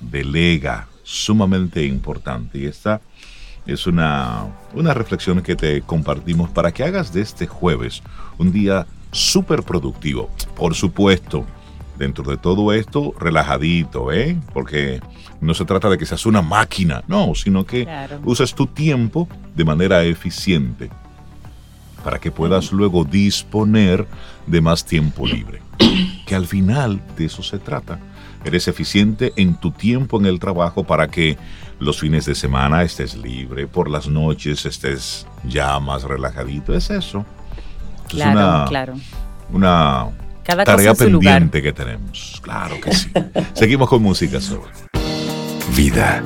delega, 0.00 0.88
sumamente 1.04 1.84
importante. 1.84 2.58
Y 2.58 2.66
esta 2.66 3.00
es 3.68 3.86
una, 3.86 4.46
una 4.74 4.94
reflexión 4.94 5.42
que 5.42 5.54
te 5.54 5.82
compartimos 5.82 6.50
para 6.50 6.72
que 6.72 6.82
hagas 6.82 7.12
de 7.12 7.20
este 7.20 7.46
jueves 7.46 8.02
un 8.38 8.50
día 8.50 8.86
súper 9.12 9.62
productivo. 9.62 10.30
Por 10.56 10.74
supuesto, 10.74 11.44
dentro 11.98 12.24
de 12.24 12.38
todo 12.38 12.72
esto, 12.72 13.12
relajadito, 13.20 14.10
¿eh? 14.10 14.38
Porque 14.54 15.00
no 15.40 15.52
se 15.52 15.66
trata 15.66 15.90
de 15.90 15.98
que 15.98 16.06
seas 16.06 16.24
una 16.24 16.40
máquina, 16.40 17.04
no, 17.08 17.34
sino 17.34 17.66
que 17.66 17.86
uses 18.24 18.54
tu 18.54 18.66
tiempo 18.66 19.28
de 19.54 19.64
manera 19.64 20.02
eficiente 20.02 20.90
para 22.02 22.18
que 22.18 22.30
puedas 22.30 22.72
luego 22.72 23.04
disponer 23.04 24.06
de 24.46 24.60
más 24.60 24.84
tiempo 24.84 25.26
libre. 25.26 25.60
Que 26.26 26.34
al 26.34 26.46
final 26.46 27.00
de 27.16 27.24
eso 27.24 27.42
se 27.42 27.58
trata. 27.58 27.98
Eres 28.44 28.68
eficiente 28.68 29.32
en 29.36 29.54
tu 29.54 29.70
tiempo 29.70 30.18
en 30.18 30.26
el 30.26 30.38
trabajo 30.38 30.84
para 30.84 31.08
que 31.08 31.38
los 31.78 32.00
fines 32.00 32.26
de 32.26 32.34
semana 32.34 32.82
estés 32.82 33.16
libre, 33.16 33.66
por 33.66 33.90
las 33.90 34.08
noches 34.08 34.66
estés 34.66 35.26
ya 35.44 35.78
más 35.78 36.02
relajadito. 36.02 36.74
Es 36.74 36.90
eso. 36.90 37.24
Claro, 38.08 38.38
una, 38.38 38.64
claro. 38.66 38.94
Una 39.52 40.08
tarea 40.64 40.94
pendiente 40.94 41.62
que 41.62 41.72
tenemos. 41.72 42.40
Claro 42.42 42.80
que 42.80 42.92
sí. 42.92 43.10
Seguimos 43.54 43.88
con 43.88 44.02
música 44.02 44.40
sobre. 44.40 44.70
Vida. 45.76 46.22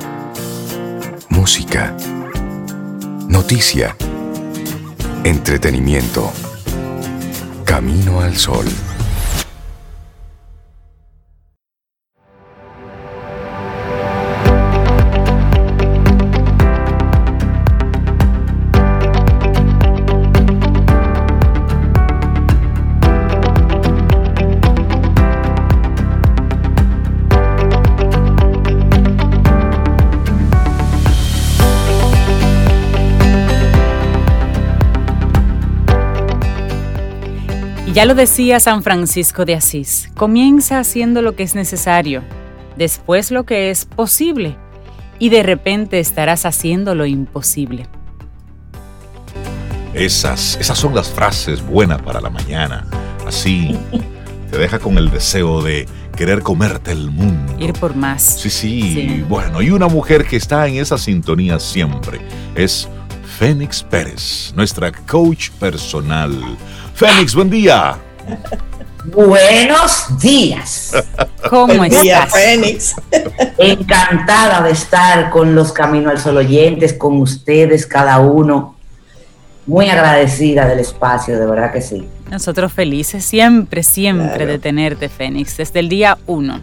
Música. 1.29 1.95
Noticia. 3.27 3.95
Entretenimiento. 5.23 6.31
Camino 7.65 8.21
al 8.21 8.35
sol. 8.37 8.65
Ya 37.93 38.05
lo 38.05 38.15
decía 38.15 38.59
San 38.59 38.81
Francisco 38.81 39.45
de 39.45 39.53
Asís, 39.53 40.09
comienza 40.15 40.79
haciendo 40.79 41.21
lo 41.21 41.35
que 41.35 41.43
es 41.43 41.53
necesario, 41.53 42.23
después 42.75 43.29
lo 43.29 43.43
que 43.43 43.69
es 43.69 43.85
posible, 43.85 44.57
y 45.19 45.29
de 45.29 45.43
repente 45.43 45.99
estarás 45.99 46.47
haciendo 46.47 46.95
lo 46.95 47.05
imposible. 47.05 47.85
Esas, 49.93 50.57
esas 50.59 50.75
son 50.75 50.95
las 50.95 51.11
frases 51.11 51.63
buenas 51.63 52.01
para 52.01 52.19
la 52.19 52.31
mañana. 52.31 52.87
Así 53.27 53.77
te 54.49 54.57
deja 54.57 54.79
con 54.79 54.97
el 54.97 55.11
deseo 55.11 55.61
de 55.61 55.85
querer 56.17 56.41
comerte 56.41 56.91
el 56.91 57.11
mundo. 57.11 57.53
Ir 57.59 57.73
por 57.73 57.95
más. 57.95 58.23
Sí, 58.23 58.49
sí, 58.49 58.81
sí. 58.81 59.25
Bueno, 59.29 59.61
y 59.61 59.69
una 59.69 59.87
mujer 59.87 60.25
que 60.25 60.37
está 60.37 60.67
en 60.67 60.77
esa 60.77 60.97
sintonía 60.97 61.59
siempre 61.59 62.21
es 62.55 62.89
Fénix 63.37 63.81
Pérez, 63.81 64.53
nuestra 64.55 64.91
coach 64.91 65.49
personal. 65.59 66.31
Fénix, 66.93 67.33
buen 67.33 67.49
día. 67.49 67.97
Buenos 69.05 70.05
días. 70.21 70.93
¿Cómo 71.49 71.83
estás? 71.83 72.31
Fénix. 72.31 72.95
Encantada 73.57 74.61
de 74.61 74.71
estar 74.71 75.31
con 75.31 75.55
los 75.55 75.71
Camino 75.71 76.11
al 76.11 76.19
Sol 76.19 76.37
oyentes, 76.37 76.93
con 76.93 77.19
ustedes, 77.19 77.87
cada 77.87 78.19
uno. 78.19 78.75
Muy 79.65 79.89
agradecida 79.89 80.67
del 80.67 80.79
espacio, 80.79 81.39
de 81.39 81.45
verdad 81.47 81.73
que 81.73 81.81
sí. 81.81 82.07
Nosotros 82.29 82.71
felices 82.71 83.25
siempre, 83.25 83.81
siempre 83.81 84.45
de 84.45 84.59
tenerte, 84.59 85.09
Fénix, 85.09 85.57
desde 85.57 85.79
el 85.79 85.89
día 85.89 86.19
uno. 86.27 86.61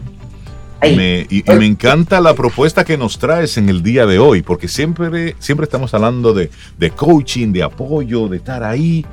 Me, 0.81 1.27
y, 1.29 1.43
me 1.43 1.65
encanta 1.65 2.19
la 2.19 2.33
propuesta 2.33 2.83
que 2.83 2.97
nos 2.97 3.19
traes 3.19 3.57
en 3.57 3.69
el 3.69 3.83
día 3.83 4.05
de 4.05 4.17
hoy, 4.17 4.41
porque 4.41 4.67
siempre, 4.67 5.35
siempre 5.39 5.65
estamos 5.65 5.93
hablando 5.93 6.33
de, 6.33 6.49
de 6.77 6.89
coaching, 6.89 7.51
de 7.51 7.63
apoyo, 7.63 8.27
de 8.27 8.37
estar 8.37 8.63
ahí. 8.63 9.05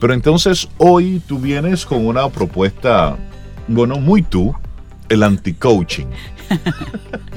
Pero 0.00 0.14
entonces 0.14 0.68
hoy 0.78 1.22
tú 1.26 1.38
vienes 1.38 1.86
con 1.86 2.04
una 2.06 2.28
propuesta, 2.28 3.16
bueno, 3.68 3.98
muy 3.98 4.22
tú, 4.22 4.54
el 5.08 5.22
anti-coaching. 5.22 6.06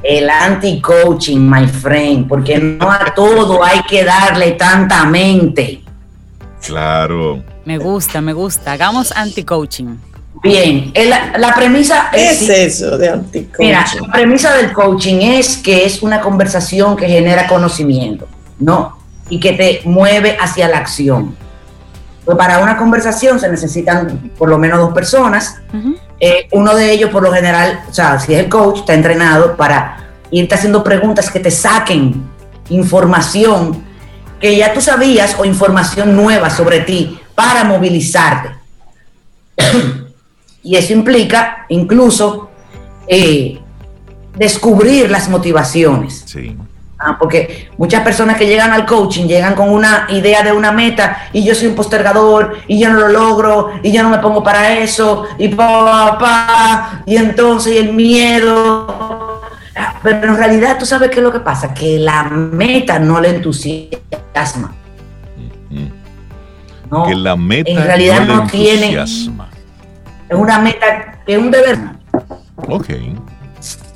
El 0.00 0.30
anti-coaching, 0.30 1.40
my 1.40 1.66
friend, 1.66 2.28
porque 2.28 2.56
no 2.58 2.90
a 2.90 3.12
todo 3.16 3.64
hay 3.64 3.82
que 3.82 4.04
darle 4.04 4.52
tanta 4.52 5.04
mente. 5.04 5.82
Claro. 6.64 7.42
Me 7.64 7.78
gusta, 7.78 8.20
me 8.20 8.32
gusta. 8.32 8.72
Hagamos 8.72 9.10
anti-coaching. 9.10 9.96
Bien, 10.42 10.92
la, 11.36 11.54
premisa 11.54 12.10
es... 12.12 12.42
es 12.42 12.48
eso 12.48 12.98
de 12.98 13.08
anti-coaching? 13.08 13.66
Mira, 13.66 13.84
la 14.00 14.12
premisa 14.12 14.56
del 14.56 14.72
coaching 14.72 15.16
es 15.20 15.56
que 15.56 15.84
es 15.84 16.02
una 16.02 16.20
conversación 16.20 16.96
que 16.96 17.08
genera 17.08 17.46
conocimiento, 17.46 18.28
¿no? 18.58 18.98
Y 19.28 19.40
que 19.40 19.52
te 19.52 19.80
mueve 19.84 20.36
hacia 20.40 20.68
la 20.68 20.78
acción. 20.78 21.36
Pues 22.24 22.36
para 22.36 22.58
una 22.58 22.76
conversación 22.76 23.40
se 23.40 23.48
necesitan 23.48 24.32
por 24.36 24.48
lo 24.48 24.58
menos 24.58 24.78
dos 24.78 24.92
personas. 24.92 25.56
Eh, 26.20 26.48
uno 26.52 26.74
de 26.74 26.92
ellos, 26.92 27.10
por 27.10 27.22
lo 27.22 27.32
general, 27.32 27.80
o 27.88 27.92
sea, 27.92 28.18
si 28.20 28.34
es 28.34 28.40
el 28.40 28.48
coach, 28.48 28.80
está 28.80 28.94
entrenado 28.94 29.56
para 29.56 30.08
irte 30.30 30.54
haciendo 30.54 30.84
preguntas 30.84 31.30
que 31.30 31.40
te 31.40 31.50
saquen 31.50 32.28
información 32.68 33.82
que 34.40 34.56
ya 34.56 34.72
tú 34.72 34.80
sabías 34.80 35.36
o 35.38 35.44
información 35.44 36.14
nueva 36.14 36.50
sobre 36.50 36.80
ti 36.80 37.18
para 37.34 37.64
movilizarte. 37.64 38.50
Y 40.62 40.76
eso 40.76 40.92
implica 40.92 41.66
incluso 41.68 42.50
eh, 43.06 43.58
descubrir 44.36 45.10
las 45.10 45.28
motivaciones. 45.28 46.24
Sí. 46.26 46.56
Ah, 47.00 47.16
porque 47.16 47.70
muchas 47.78 48.02
personas 48.02 48.36
que 48.36 48.44
llegan 48.44 48.72
al 48.72 48.84
coaching 48.84 49.26
llegan 49.26 49.54
con 49.54 49.68
una 49.68 50.08
idea 50.10 50.42
de 50.42 50.50
una 50.50 50.72
meta 50.72 51.28
y 51.32 51.44
yo 51.44 51.54
soy 51.54 51.68
un 51.68 51.76
postergador 51.76 52.56
y 52.66 52.80
yo 52.80 52.90
no 52.90 52.98
lo 52.98 53.08
logro 53.08 53.70
y 53.84 53.92
yo 53.92 54.02
no 54.02 54.10
me 54.10 54.18
pongo 54.18 54.42
para 54.42 54.76
eso 54.78 55.24
y 55.38 55.46
pa, 55.46 57.02
y 57.06 57.16
entonces 57.16 57.76
el 57.76 57.92
miedo. 57.92 59.42
Ah, 59.76 59.94
pero 60.02 60.26
en 60.26 60.36
realidad 60.36 60.76
tú 60.76 60.84
sabes 60.84 61.10
qué 61.10 61.18
es 61.18 61.22
lo 61.22 61.32
que 61.32 61.38
pasa, 61.38 61.72
que 61.72 62.00
la 62.00 62.24
meta 62.24 62.98
no 62.98 63.20
le 63.20 63.30
entusiasma. 63.30 64.74
No, 66.90 67.04
que 67.06 67.14
la 67.14 67.36
meta 67.36 67.70
en 67.70 67.84
realidad 67.84 68.26
no, 68.26 68.46
tiene. 68.48 68.98
Es 70.28 70.36
una 70.36 70.58
meta 70.58 71.20
que 71.24 71.34
es 71.34 71.38
un 71.38 71.50
deber. 71.50 71.78
Ok. 72.68 72.88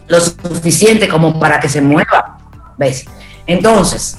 Lo 0.08 0.20
suficiente 0.20 1.08
como 1.08 1.38
para 1.38 1.58
que 1.60 1.68
se 1.68 1.80
mueva 1.80 2.38
¿Ves? 2.76 3.04
Entonces, 3.46 4.18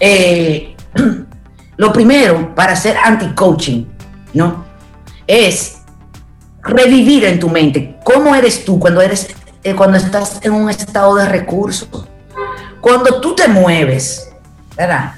eh, 0.00 0.74
lo 1.76 1.92
primero 1.92 2.54
para 2.54 2.72
hacer 2.72 2.96
anti-coaching, 2.96 3.84
¿no? 4.34 4.64
Es 5.26 5.78
revivir 6.62 7.24
en 7.24 7.38
tu 7.38 7.48
mente 7.48 7.96
cómo 8.04 8.34
eres 8.34 8.64
tú 8.64 8.78
cuando, 8.78 9.00
eres, 9.00 9.28
eh, 9.62 9.74
cuando 9.74 9.98
estás 9.98 10.40
en 10.42 10.52
un 10.52 10.70
estado 10.70 11.14
de 11.16 11.26
recurso. 11.26 12.08
Cuando 12.80 13.20
tú 13.20 13.34
te 13.34 13.48
mueves, 13.48 14.30
¿verdad? 14.76 15.14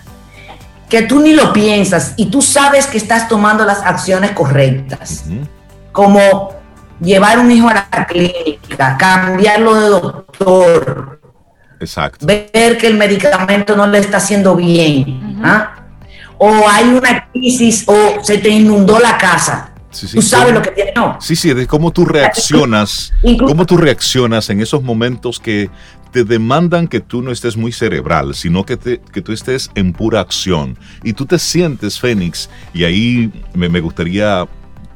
Que 0.89 1.03
tú 1.03 1.21
ni 1.21 1.33
lo 1.33 1.53
piensas 1.53 2.15
y 2.17 2.27
tú 2.27 2.41
sabes 2.41 2.87
que 2.87 2.97
estás 2.97 3.29
tomando 3.29 3.65
las 3.65 3.83
acciones 3.83 4.31
correctas. 4.33 5.25
Como 5.93 6.55
llevar 7.01 7.39
un 7.39 7.51
hijo 7.51 7.69
a 7.69 7.75
la 7.75 8.07
clínica, 8.07 8.97
cambiarlo 8.99 9.75
de 9.75 9.89
doctor, 9.89 11.19
Exacto. 11.81 12.27
Ver 12.27 12.79
que 12.79 12.87
el 12.87 12.97
medicamento 12.97 13.77
no 13.77 13.87
le 13.87 13.99
está 13.99 14.17
haciendo 14.19 14.57
bien. 14.57 15.41
¿ah? 15.43 15.77
O 16.39 16.69
hay 16.69 16.89
una 16.89 17.29
crisis 17.33 17.85
o 17.87 18.23
se 18.23 18.39
te 18.39 18.49
inundó 18.49 18.99
la 18.99 19.19
casa. 19.19 19.73
tú 20.13 20.23
sabes 20.23 20.55
lo 20.55 20.63
que 20.63 20.71
tiene, 20.71 20.93
no. 20.95 21.19
Sí, 21.21 21.37
sí, 21.37 21.53
de 21.53 21.67
cómo 21.67 21.93
tú 21.93 22.05
reaccionas, 22.05 23.13
cómo 23.39 23.67
tú 23.67 23.77
reaccionas 23.77 24.51
en 24.51 24.61
esos 24.61 24.83
momentos 24.83 25.39
que 25.41 25.71
te 26.13 26.25
demandan 26.25 26.89
que 26.89 27.01
tú 27.01 27.21
no 27.23 27.31
estés 27.31 27.57
muy 27.57 27.71
cerebral, 27.71 28.35
sino 28.35 28.65
que, 28.65 28.79
te, 28.79 29.01
que 29.13 29.21
tú 29.21 29.33
estés 29.33 29.71
en 29.75 29.93
pura 29.93 30.21
acción. 30.21 30.79
Y 31.03 31.13
tú 31.13 31.27
te 31.27 31.39
sientes, 31.39 32.01
Fénix, 32.01 32.49
y 32.73 32.85
ahí 32.85 33.33
me, 33.53 33.69
me 33.69 33.81
gustaría 33.81 34.47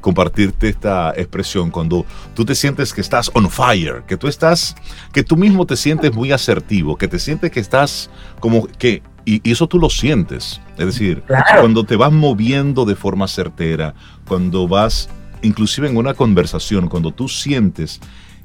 compartirte 0.03 0.69
esta 0.69 1.15
expresión 1.17 1.71
cuando 1.71 2.05
tú 2.35 2.45
te 2.45 2.55
sientes 2.55 2.93
que 2.93 3.01
estás 3.01 3.31
on 3.33 3.49
fire, 3.49 4.03
que 4.07 4.19
tú 4.19 4.29
estás, 4.29 4.75
que 5.15 5.23
tú 5.23 5.37
mismo 5.39 5.65
te 5.65 5.77
sientes 5.77 6.13
muy 6.13 6.33
asertivo, 6.33 6.99
que 6.99 7.09
te 7.09 7.19
sientes 7.19 7.51
que 7.51 7.61
estás 7.61 8.11
como 8.41 8.67
que, 8.67 9.03
y, 9.25 9.51
eso 9.51 9.67
tú 9.67 9.79
lo 9.79 9.89
sientes. 9.89 10.61
Es 10.77 10.87
decir, 10.87 11.23
cuando 11.59 11.85
te 11.85 11.97
vas 11.97 12.13
moviendo 12.13 12.85
de 12.85 12.97
forma 12.97 13.29
certera, 13.29 13.95
cuando 14.27 14.69
vas, 14.69 15.09
inclusive 15.41 15.89
en 15.89 15.97
una 15.97 16.13
conversación, 16.13 16.89
cuando 16.89 17.13
tú 17.13 17.29
sientes 17.29 18.01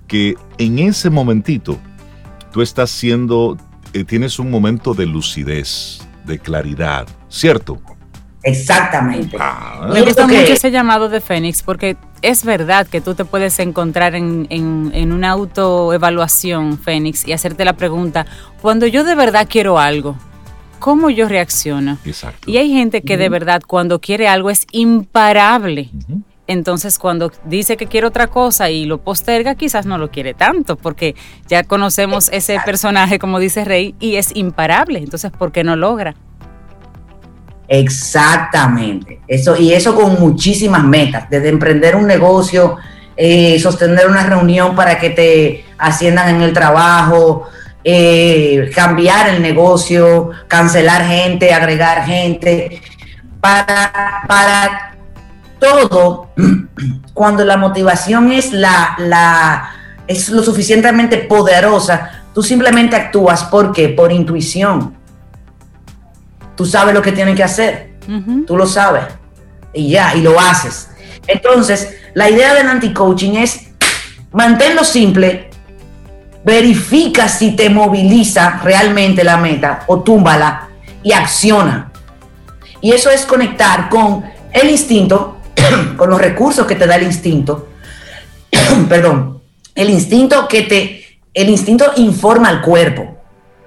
que 0.08 0.36
en 0.58 0.80
ese 0.80 1.10
momentito 1.10 1.78
tú 2.54 2.62
estás 2.62 2.92
siendo, 2.92 3.58
eh, 3.94 4.04
tienes 4.04 4.40
un 4.40 4.50
momento 4.52 4.94
de 4.94 5.08
lucidez, 5.08 6.08
de 6.26 6.40
claridad, 6.40 7.08
¿cierto? 7.28 7.82
Exactamente. 8.44 9.38
Ah. 9.39 9.89
Me 9.91 10.01
gusta 10.01 10.27
mucho 10.27 10.53
ese 10.53 10.72
llamado 10.72 11.10
de 11.10 11.22
Fénix 11.22 11.63
porque 11.63 11.98
es 12.22 12.44
verdad 12.44 12.88
que 12.88 13.01
tú 13.01 13.15
te 13.15 13.25
puedes 13.25 13.60
encontrar 13.60 14.15
en, 14.15 14.48
en, 14.50 15.12
una 15.12 15.32
autoevaluación, 15.32 16.79
Fénix, 16.79 17.27
y 17.27 17.34
hacerte 17.34 17.65
la 17.65 17.74
pregunta, 17.74 18.25
cuando 18.62 18.88
yo 18.88 19.03
de 19.03 19.15
verdad 19.15 19.48
quiero 19.50 19.79
algo, 19.79 20.17
¿cómo 20.79 21.10
yo 21.10 21.27
reacciono? 21.27 21.98
Exacto. 22.06 22.50
Y 22.50 22.58
hay 22.58 22.72
gente 22.72 23.01
que 23.01 23.17
de 23.17 23.29
verdad 23.29 23.62
cuando 23.65 24.00
quiere 24.00 24.27
algo 24.27 24.50
es 24.50 24.65
imparable. 24.72 25.89
Entonces 26.48 26.98
cuando 26.98 27.32
dice 27.44 27.75
que 27.75 27.88
quiere 27.88 28.08
otra 28.08 28.27
cosa 28.27 28.70
y 28.70 28.86
lo 28.86 29.00
posterga, 29.00 29.56
quizás 29.56 29.86
no 29.86 29.98
lo 29.98 30.10
quiere 30.10 30.34
tanto, 30.34 30.77
porque 30.77 31.15
ya 31.48 31.63
conocemos 31.63 32.29
ese 32.32 32.58
personaje, 32.63 33.20
como 33.20 33.39
dice 33.39 33.65
Rey, 33.65 33.96
y 34.00 34.15
es 34.15 34.34
imparable. 34.36 35.00
Entonces, 35.00 35.32
¿por 35.32 35.51
qué 35.51 35.65
no 35.65 35.75
logra? 35.75 36.15
Exactamente. 37.67 39.21
Eso, 39.27 39.55
y 39.57 39.74
eso 39.74 39.95
con 39.95 40.19
muchísimas 40.19 40.83
metas, 40.83 41.29
desde 41.29 41.50
emprender 41.50 41.95
un 41.95 42.07
negocio, 42.07 42.77
eh, 43.15 43.59
sostener 43.59 44.07
una 44.07 44.24
reunión 44.24 44.75
para 44.75 44.97
que 44.97 45.09
te 45.09 45.65
asciendan 45.77 46.36
en 46.36 46.41
el 46.41 46.53
trabajo, 46.53 47.47
eh, 47.83 48.69
cambiar 48.74 49.29
el 49.29 49.41
negocio, 49.41 50.31
cancelar 50.47 51.05
gente, 51.05 51.53
agregar 51.53 52.05
gente, 52.05 52.81
para, 53.39 54.24
para 54.27 54.95
todo, 55.59 56.29
cuando 57.13 57.43
la 57.43 57.57
motivación 57.57 58.31
es 58.31 58.53
la, 58.53 58.95
la 59.00 59.71
es 60.07 60.29
lo 60.29 60.41
suficientemente 60.41 61.17
poderosa, 61.17 62.24
tú 62.33 62.41
simplemente 62.41 62.95
actúas. 62.95 63.43
Porque 63.45 63.89
por 63.89 64.12
intuición 64.12 64.97
tú 66.58 66.66
sabes 66.66 66.94
lo 66.94 67.02
que 67.02 67.14
tienes 67.14 67.36
que 67.36 67.44
hacer, 67.44 67.92
tú 68.46 68.58
lo 68.58 68.66
sabes 68.66 69.06
y 69.74 69.90
ya, 69.90 70.16
y 70.16 70.22
lo 70.22 70.38
haces. 70.40 70.90
Entonces, 71.28 71.96
la 72.14 72.30
idea 72.30 72.54
del 72.54 72.68
anti-coaching 72.68 73.36
es 73.36 73.68
manténlo 74.32 74.84
simple, 74.84 75.50
verifica 76.44 77.30
si 77.30 77.56
te 77.56 77.70
moviliza 77.70 78.60
realmente 78.64 79.24
la 79.24 79.38
meta 79.38 79.84
o 79.88 80.02
túmbala 80.02 80.70
y 81.04 81.12
acciona. 81.12 81.92
Y 82.82 82.92
eso 82.92 83.10
es 83.10 83.26
conectar 83.26 83.90
con 83.90 84.24
el 84.52 84.70
instinto, 84.70 85.38
con 85.98 86.10
los 86.10 86.20
recursos 86.20 86.66
que 86.66 86.76
te 86.76 86.88
da 86.88 86.96
el 86.96 87.04
instinto. 87.04 87.70
Perdón, 88.90 89.42
el 89.76 89.90
instinto 89.90 90.48
que 90.48 90.64
te, 90.64 91.20
el 91.34 91.50
instinto 91.50 91.92
informa 91.98 92.50
al 92.50 92.62
cuerpo, 92.62 93.18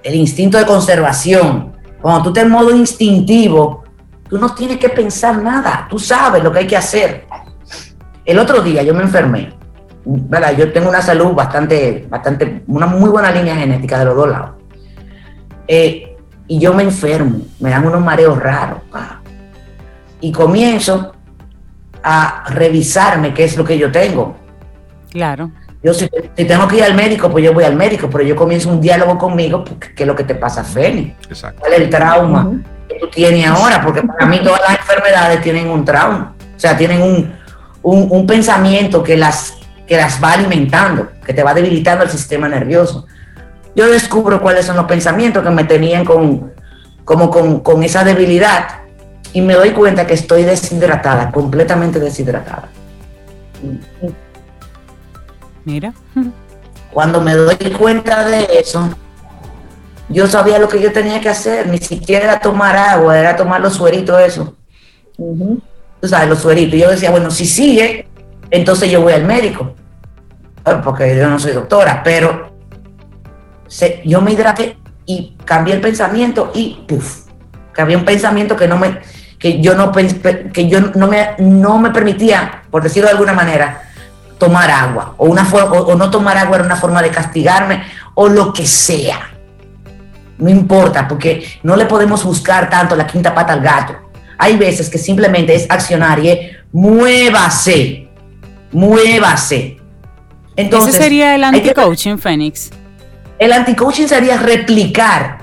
el 0.03 0.15
instinto 0.15 0.57
de 0.57 0.65
conservación, 0.65 1.70
cuando 2.01 2.23
tú 2.23 2.29
estás 2.29 2.45
en 2.45 2.51
modo 2.51 2.75
instintivo, 2.75 3.83
tú 4.27 4.37
no 4.37 4.53
tienes 4.53 4.77
que 4.77 4.89
pensar 4.89 5.41
nada, 5.41 5.87
tú 5.89 5.99
sabes 5.99 6.43
lo 6.43 6.51
que 6.51 6.59
hay 6.59 6.67
que 6.67 6.77
hacer. 6.77 7.25
El 8.25 8.39
otro 8.39 8.61
día 8.61 8.83
yo 8.83 8.93
me 8.93 9.03
enfermé, 9.03 9.53
¿verdad? 10.05 10.55
Yo 10.57 10.71
tengo 10.71 10.89
una 10.89 11.01
salud 11.01 11.33
bastante, 11.33 12.07
bastante, 12.09 12.63
una 12.67 12.87
muy 12.87 13.09
buena 13.09 13.31
línea 13.31 13.55
genética 13.55 13.99
de 13.99 14.05
los 14.05 14.15
dos 14.15 14.29
lados. 14.29 14.51
Eh, 15.67 16.17
y 16.47 16.59
yo 16.59 16.73
me 16.73 16.83
enfermo, 16.83 17.39
me 17.59 17.69
dan 17.69 17.85
unos 17.85 18.01
mareos 18.01 18.37
raros. 18.37 18.81
Y 20.19 20.31
comienzo 20.31 21.13
a 22.03 22.43
revisarme 22.49 23.33
qué 23.33 23.45
es 23.45 23.57
lo 23.57 23.63
que 23.63 23.77
yo 23.77 23.91
tengo. 23.91 24.35
Claro. 25.09 25.51
Yo 25.83 25.93
si, 25.93 26.07
tengo 26.35 26.67
que 26.67 26.77
ir 26.77 26.83
al 26.83 26.93
médico, 26.93 27.29
pues 27.29 27.43
yo 27.43 27.53
voy 27.53 27.63
al 27.63 27.75
médico, 27.75 28.07
pero 28.09 28.23
yo 28.23 28.35
comienzo 28.35 28.69
un 28.69 28.79
diálogo 28.79 29.17
conmigo, 29.17 29.63
porque, 29.63 29.93
¿qué 29.95 30.03
es 30.03 30.07
lo 30.07 30.15
que 30.15 30.23
te 30.23 30.35
pasa, 30.35 30.63
Feli? 30.63 31.15
¿Cuál 31.57 31.73
es 31.73 31.79
el 31.79 31.89
trauma 31.89 32.51
que 32.87 32.99
tú 32.99 33.07
tienes 33.09 33.47
ahora? 33.47 33.81
Porque 33.81 34.03
para 34.03 34.27
mí 34.27 34.39
todas 34.43 34.61
las 34.61 34.77
enfermedades 34.77 35.41
tienen 35.41 35.69
un 35.69 35.83
trauma, 35.83 36.35
o 36.55 36.59
sea, 36.59 36.77
tienen 36.77 37.01
un, 37.01 37.33
un, 37.81 38.27
pensamiento 38.27 39.01
que 39.01 39.17
las, 39.17 39.55
que 39.87 39.97
las 39.97 40.23
va 40.23 40.33
alimentando, 40.33 41.09
que 41.25 41.33
te 41.33 41.41
va 41.41 41.53
debilitando 41.53 42.03
el 42.03 42.11
sistema 42.11 42.47
nervioso. 42.47 43.07
Yo 43.75 43.89
descubro 43.89 44.39
cuáles 44.39 44.65
son 44.65 44.75
los 44.75 44.85
pensamientos 44.85 45.43
que 45.43 45.49
me 45.49 45.63
tenían 45.63 46.05
con, 46.05 46.53
como 47.05 47.31
con, 47.31 47.61
con 47.61 47.83
esa 47.83 48.03
debilidad 48.03 48.81
y 49.33 49.41
me 49.41 49.55
doy 49.55 49.71
cuenta 49.71 50.05
que 50.05 50.13
estoy 50.13 50.43
deshidratada, 50.43 51.31
completamente 51.31 51.99
deshidratada. 51.99 52.69
Mira. 55.65 55.93
Cuando 56.91 57.21
me 57.21 57.35
doy 57.35 57.55
cuenta 57.77 58.25
de 58.25 58.47
eso, 58.59 58.89
yo 60.09 60.27
sabía 60.27 60.59
lo 60.59 60.67
que 60.67 60.81
yo 60.81 60.91
tenía 60.91 61.21
que 61.21 61.29
hacer, 61.29 61.67
ni 61.67 61.77
siquiera 61.77 62.25
era 62.25 62.39
tomar 62.39 62.75
agua, 62.75 63.17
era 63.17 63.35
tomar 63.35 63.61
los 63.61 63.73
sueritos, 63.73 64.19
eso. 64.21 64.55
Tú 65.17 66.07
sabes, 66.07 66.29
los 66.29 66.39
sueritos. 66.39 66.79
Yo 66.79 66.89
decía, 66.89 67.11
bueno, 67.11 67.31
si 67.31 67.45
sigue, 67.45 68.07
entonces 68.49 68.91
yo 68.91 69.01
voy 69.01 69.13
al 69.13 69.23
médico. 69.23 69.73
Porque 70.83 71.15
yo 71.15 71.29
no 71.29 71.39
soy 71.39 71.53
doctora, 71.53 72.01
pero 72.03 72.51
yo 74.03 74.21
me 74.21 74.33
hidraté 74.33 74.77
y 75.05 75.35
cambié 75.45 75.75
el 75.75 75.81
pensamiento 75.81 76.51
y 76.53 76.83
puff, 76.87 77.27
cambié 77.71 77.95
un 77.95 78.05
pensamiento 78.05 78.55
que 78.55 78.67
no 78.67 78.77
me, 78.77 78.99
que 79.39 79.61
yo 79.61 79.75
no, 79.75 79.91
que 79.91 80.67
yo 80.67 80.81
no 80.81 81.07
me, 81.07 81.35
no 81.39 81.79
me 81.79 81.89
permitía, 81.89 82.63
por 82.69 82.83
decirlo 82.83 83.07
de 83.07 83.13
alguna 83.13 83.33
manera, 83.33 83.90
tomar 84.41 84.71
agua 84.71 85.13
o, 85.17 85.27
una 85.27 85.47
o, 85.53 85.95
no 85.95 86.09
tomar 86.09 86.35
agua 86.35 86.55
era 86.55 86.65
una 86.65 86.75
forma 86.75 86.99
de 87.03 87.11
castigarme 87.11 87.83
o 88.15 88.27
lo 88.27 88.51
que 88.51 88.65
sea. 88.65 89.29
No 90.39 90.49
importa, 90.49 91.07
porque 91.07 91.45
no 91.61 91.75
le 91.75 91.85
podemos 91.85 92.23
buscar 92.23 92.67
tanto 92.67 92.95
la 92.95 93.05
quinta 93.05 93.35
pata 93.35 93.53
al 93.53 93.61
gato. 93.61 93.93
Hay 94.39 94.57
veces 94.57 94.89
que 94.89 94.97
simplemente 94.97 95.53
es 95.53 95.69
accionar 95.69 96.17
y 96.17 96.29
es 96.29 96.39
muévase, 96.71 98.09
muévase. 98.71 99.77
Entonces, 100.55 100.95
Ese 100.95 101.03
sería 101.03 101.35
el 101.35 101.43
anti-coaching, 101.43 102.17
Fénix. 102.17 102.71
El 103.37 103.53
anti-coaching 103.53 104.07
sería 104.07 104.37
replicar 104.37 105.41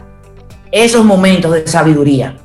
esos 0.72 1.04
momentos 1.04 1.52
de 1.52 1.68
sabiduría 1.68 2.36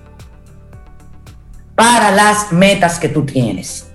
para 1.74 2.12
las 2.12 2.52
metas 2.52 3.00
que 3.00 3.10
tú 3.10 3.26
tienes. 3.26 3.88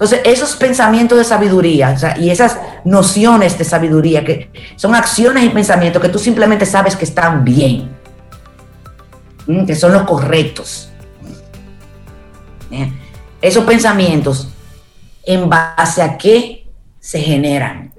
Entonces, 0.00 0.22
esos 0.24 0.56
pensamientos 0.56 1.18
de 1.18 1.24
sabiduría 1.24 1.94
y 2.18 2.30
esas 2.30 2.58
nociones 2.86 3.58
de 3.58 3.64
sabiduría, 3.64 4.24
que 4.24 4.50
son 4.76 4.94
acciones 4.94 5.44
y 5.44 5.50
pensamientos 5.50 6.00
que 6.00 6.08
tú 6.08 6.18
simplemente 6.18 6.64
sabes 6.64 6.96
que 6.96 7.04
están 7.04 7.44
bien, 7.44 7.90
que 9.66 9.74
son 9.74 9.92
los 9.92 10.04
correctos. 10.04 10.90
Esos 13.42 13.62
pensamientos, 13.64 14.48
¿en 15.22 15.50
base 15.50 16.00
a 16.00 16.16
qué 16.16 16.66
se 16.98 17.20
generan? 17.20 17.92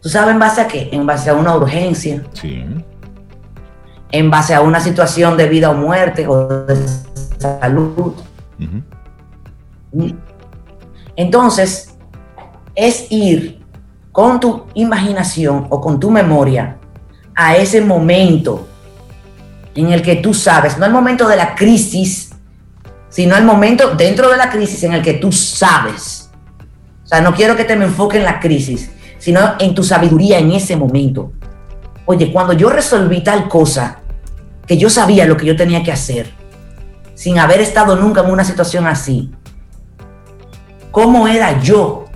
¿Tú 0.00 0.08
sabes 0.08 0.32
en 0.32 0.38
base 0.38 0.62
a 0.62 0.68
qué? 0.68 0.88
En 0.90 1.04
base 1.04 1.28
a 1.28 1.34
una 1.34 1.54
urgencia. 1.54 2.24
Sí. 2.32 2.64
En 4.10 4.30
base 4.30 4.54
a 4.54 4.62
una 4.62 4.80
situación 4.80 5.36
de 5.36 5.50
vida 5.50 5.68
o 5.68 5.74
muerte 5.74 6.26
o 6.26 6.64
de 6.64 6.76
salud. 7.38 8.14
Entonces, 11.18 11.96
es 12.76 13.10
ir 13.10 13.60
con 14.12 14.38
tu 14.38 14.66
imaginación 14.74 15.66
o 15.68 15.80
con 15.80 15.98
tu 15.98 16.12
memoria 16.12 16.78
a 17.34 17.56
ese 17.56 17.80
momento 17.80 18.68
en 19.74 19.90
el 19.90 20.00
que 20.00 20.14
tú 20.16 20.32
sabes, 20.32 20.78
no 20.78 20.86
el 20.86 20.92
momento 20.92 21.26
de 21.26 21.34
la 21.34 21.56
crisis, 21.56 22.30
sino 23.08 23.36
el 23.36 23.44
momento 23.44 23.96
dentro 23.96 24.30
de 24.30 24.36
la 24.36 24.48
crisis 24.48 24.84
en 24.84 24.92
el 24.92 25.02
que 25.02 25.14
tú 25.14 25.32
sabes. 25.32 26.30
O 27.02 27.06
sea, 27.08 27.20
no 27.20 27.34
quiero 27.34 27.56
que 27.56 27.64
te 27.64 27.74
me 27.74 27.86
enfoque 27.86 28.18
en 28.18 28.24
la 28.24 28.38
crisis, 28.38 28.88
sino 29.18 29.40
en 29.58 29.74
tu 29.74 29.82
sabiduría 29.82 30.38
en 30.38 30.52
ese 30.52 30.76
momento. 30.76 31.32
Oye, 32.06 32.32
cuando 32.32 32.52
yo 32.52 32.70
resolví 32.70 33.24
tal 33.24 33.48
cosa, 33.48 34.02
que 34.68 34.76
yo 34.76 34.88
sabía 34.88 35.26
lo 35.26 35.36
que 35.36 35.46
yo 35.46 35.56
tenía 35.56 35.82
que 35.82 35.90
hacer, 35.90 36.30
sin 37.16 37.40
haber 37.40 37.60
estado 37.60 37.96
nunca 37.96 38.20
en 38.20 38.30
una 38.30 38.44
situación 38.44 38.86
así, 38.86 39.32
cómo 40.98 41.28
era 41.28 41.60
yo. 41.60 42.06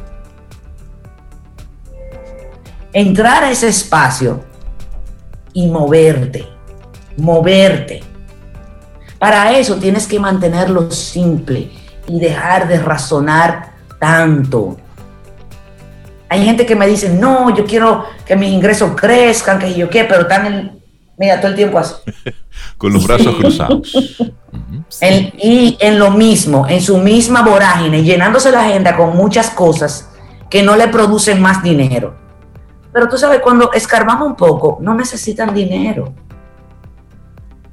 Entrar 2.93 3.45
a 3.45 3.53
ese 3.53 3.69
espacio 3.69 4.41
y 5.53 5.69
moverte, 5.69 6.49
moverte. 7.17 8.03
Para 9.21 9.57
eso 9.57 9.77
tienes 9.77 10.09
que 10.09 10.19
mantenerlo 10.19 10.91
simple 10.91 11.71
y 12.09 12.19
dejar 12.19 12.67
de 12.67 12.81
razonar 12.81 13.75
tanto. 14.01 14.77
Hay 16.29 16.45
gente 16.45 16.67
que 16.67 16.75
me 16.75 16.89
dice, 16.89 17.09
no, 17.09 17.55
yo 17.55 17.65
quiero 17.65 18.05
que 18.27 18.35
mis 18.35 18.51
ingresos 18.51 18.97
crezcan, 18.97 19.61
que 19.61 19.73
yo 19.75 19.89
qué, 19.89 20.03
pero 20.07 20.23
están 20.23 20.47
en, 20.47 20.82
mira, 21.19 21.41
todo 21.41 21.51
el 21.51 21.57
tiempo 21.57 21.79
así. 21.79 21.95
Con 22.79 22.93
los 22.93 23.07
brazos 23.07 23.37
cruzados. 23.37 23.93
y 25.39 25.77
en 25.81 25.99
lo 25.99 26.11
mismo, 26.11 26.67
en 26.69 26.81
su 26.81 26.99
misma 26.99 27.43
vorágine, 27.43 28.03
llenándose 28.03 28.51
la 28.51 28.61
agenda 28.61 28.97
con 28.97 29.17
muchas 29.17 29.51
cosas 29.51 30.11
que 30.51 30.63
no 30.63 30.77
le 30.77 30.89
producen 30.89 31.41
más 31.41 31.63
dinero. 31.63 32.15
Pero 32.93 33.09
tú 33.09 33.17
sabes, 33.17 33.41
cuando 33.41 33.73
escarbamos 33.73 34.29
un 34.29 34.37
poco, 34.37 34.79
no 34.81 34.95
necesitan 34.95 35.55
dinero. 35.55 36.13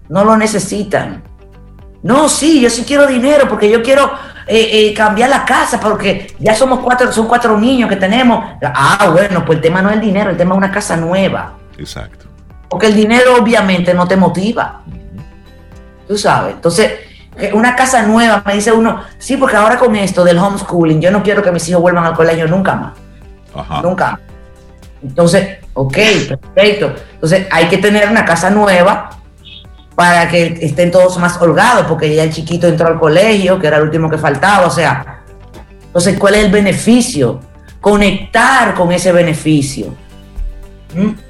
No 0.07 0.23
lo 0.23 0.37
necesitan. 0.37 1.23
No, 2.01 2.29
sí, 2.29 2.61
yo 2.61 2.69
sí 2.69 2.83
quiero 2.85 3.05
dinero 3.05 3.47
porque 3.49 3.69
yo 3.69 3.83
quiero 3.83 4.11
eh, 4.47 4.69
eh, 4.71 4.93
cambiar 4.93 5.29
la 5.29 5.45
casa 5.45 5.79
porque 5.79 6.33
ya 6.39 6.55
somos 6.55 6.79
cuatro, 6.79 7.11
son 7.11 7.27
cuatro 7.27 7.57
niños 7.59 7.89
que 7.89 7.97
tenemos. 7.97 8.43
Ah, 8.63 9.09
bueno, 9.11 9.43
pues 9.45 9.57
el 9.57 9.61
tema 9.61 9.81
no 9.81 9.89
es 9.89 9.95
el 9.95 10.01
dinero, 10.01 10.29
el 10.29 10.37
tema 10.37 10.55
es 10.55 10.57
una 10.57 10.71
casa 10.71 10.95
nueva. 10.95 11.57
Exacto. 11.77 12.27
Porque 12.69 12.87
el 12.87 12.95
dinero 12.95 13.35
obviamente 13.41 13.93
no 13.93 14.07
te 14.07 14.15
motiva. 14.15 14.81
Tú 16.07 16.17
sabes. 16.17 16.55
Entonces, 16.55 16.93
una 17.53 17.75
casa 17.75 18.03
nueva, 18.03 18.43
me 18.45 18.55
dice 18.55 18.71
uno, 18.71 19.01
sí, 19.17 19.37
porque 19.37 19.55
ahora 19.55 19.77
con 19.77 19.95
esto 19.95 20.23
del 20.23 20.37
homeschooling, 20.37 21.01
yo 21.01 21.11
no 21.11 21.23
quiero 21.23 21.41
que 21.41 21.51
mis 21.51 21.67
hijos 21.69 21.81
vuelvan 21.81 22.05
al 22.05 22.13
colegio 22.13 22.47
nunca 22.47 22.75
más. 22.75 22.93
Ajá. 23.55 23.81
Nunca. 23.81 24.19
Entonces, 25.01 25.57
ok, 25.73 25.97
perfecto. 26.27 26.93
Entonces, 27.13 27.47
hay 27.51 27.67
que 27.67 27.77
tener 27.77 28.09
una 28.09 28.25
casa 28.25 28.49
nueva 28.49 29.09
para 29.95 30.27
que 30.29 30.59
estén 30.61 30.91
todos 30.91 31.17
más 31.17 31.41
holgados, 31.41 31.85
porque 31.87 32.13
ya 32.13 32.23
el 32.23 32.31
chiquito 32.31 32.67
entró 32.67 32.87
al 32.87 32.99
colegio, 32.99 33.59
que 33.59 33.67
era 33.67 33.77
el 33.77 33.83
último 33.83 34.09
que 34.09 34.17
faltaba, 34.17 34.67
o 34.67 34.71
sea, 34.71 35.19
entonces, 35.89 36.19
¿cuál 36.19 36.35
es 36.35 36.45
el 36.45 36.51
beneficio? 36.51 37.39
Conectar 37.81 38.75
con 38.75 38.91
ese 38.91 39.11
beneficio. 39.11 39.87
¿Mm? 40.95 41.28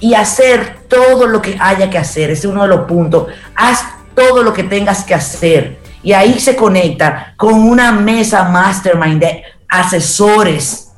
Y 0.00 0.14
hacer 0.14 0.78
todo 0.88 1.26
lo 1.26 1.42
que 1.42 1.56
haya 1.60 1.90
que 1.90 1.98
hacer, 1.98 2.30
ese 2.30 2.46
es 2.46 2.52
uno 2.52 2.62
de 2.62 2.68
los 2.68 2.80
puntos. 2.86 3.28
Haz 3.54 3.84
todo 4.14 4.42
lo 4.42 4.52
que 4.52 4.64
tengas 4.64 5.04
que 5.04 5.14
hacer. 5.14 5.78
Y 6.02 6.12
ahí 6.12 6.38
se 6.38 6.54
conecta 6.56 7.34
con 7.36 7.54
una 7.54 7.92
mesa 7.92 8.44
mastermind 8.44 9.20
de 9.20 9.42
asesores 9.68 10.92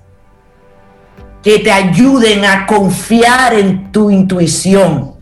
que 1.42 1.58
te 1.58 1.72
ayuden 1.72 2.44
a 2.44 2.66
confiar 2.66 3.54
en 3.54 3.90
tu 3.90 4.10
intuición 4.10 5.14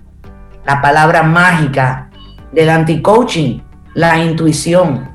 la 0.66 0.82
palabra 0.82 1.22
mágica 1.22 2.10
del 2.52 2.68
anti-coaching, 2.70 3.60
la 3.94 4.18
intuición. 4.18 5.10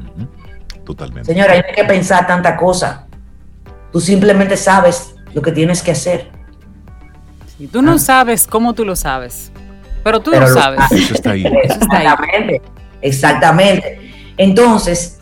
Totalmente. 0.86 1.32
Señora, 1.32 1.54
hay 1.54 1.64
que 1.76 1.84
pensar 1.84 2.26
tanta 2.26 2.56
cosa. 2.58 3.08
Tú 3.92 4.00
simplemente 4.00 4.58
sabes 4.58 5.16
lo 5.34 5.42
que 5.42 5.52
tienes 5.52 5.82
que 5.82 5.92
hacer. 5.92 6.32
Tú 7.68 7.82
no 7.82 7.94
ah. 7.94 8.00
sabes 8.00 8.48
cómo 8.48 8.74
tú 8.74 8.86
lo 8.86 8.96
sabes, 8.96 9.52
pero 10.04 10.22
tú 10.22 10.32
lo 10.32 10.48
sabes. 10.48 10.80
Eso 10.92 11.14
está 11.14 11.32
ahí. 11.32 11.46
Exactamente. 11.64 12.62
Exactamente. 13.02 14.12
Entonces, 14.38 15.20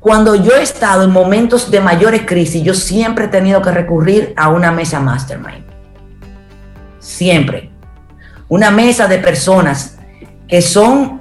cuando 0.00 0.34
yo 0.34 0.52
he 0.52 0.62
estado 0.62 1.04
en 1.04 1.10
momentos 1.10 1.70
de 1.70 1.80
mayores 1.80 2.22
crisis, 2.26 2.62
yo 2.62 2.74
siempre 2.74 3.26
he 3.26 3.28
tenido 3.28 3.62
que 3.62 3.70
recurrir 3.70 4.34
a 4.36 4.48
una 4.48 4.70
mesa 4.70 5.00
mastermind. 5.00 5.64
Siempre 6.98 7.74
una 8.48 8.70
mesa 8.70 9.08
de 9.08 9.18
personas 9.18 9.96
que 10.48 10.62
son 10.62 11.20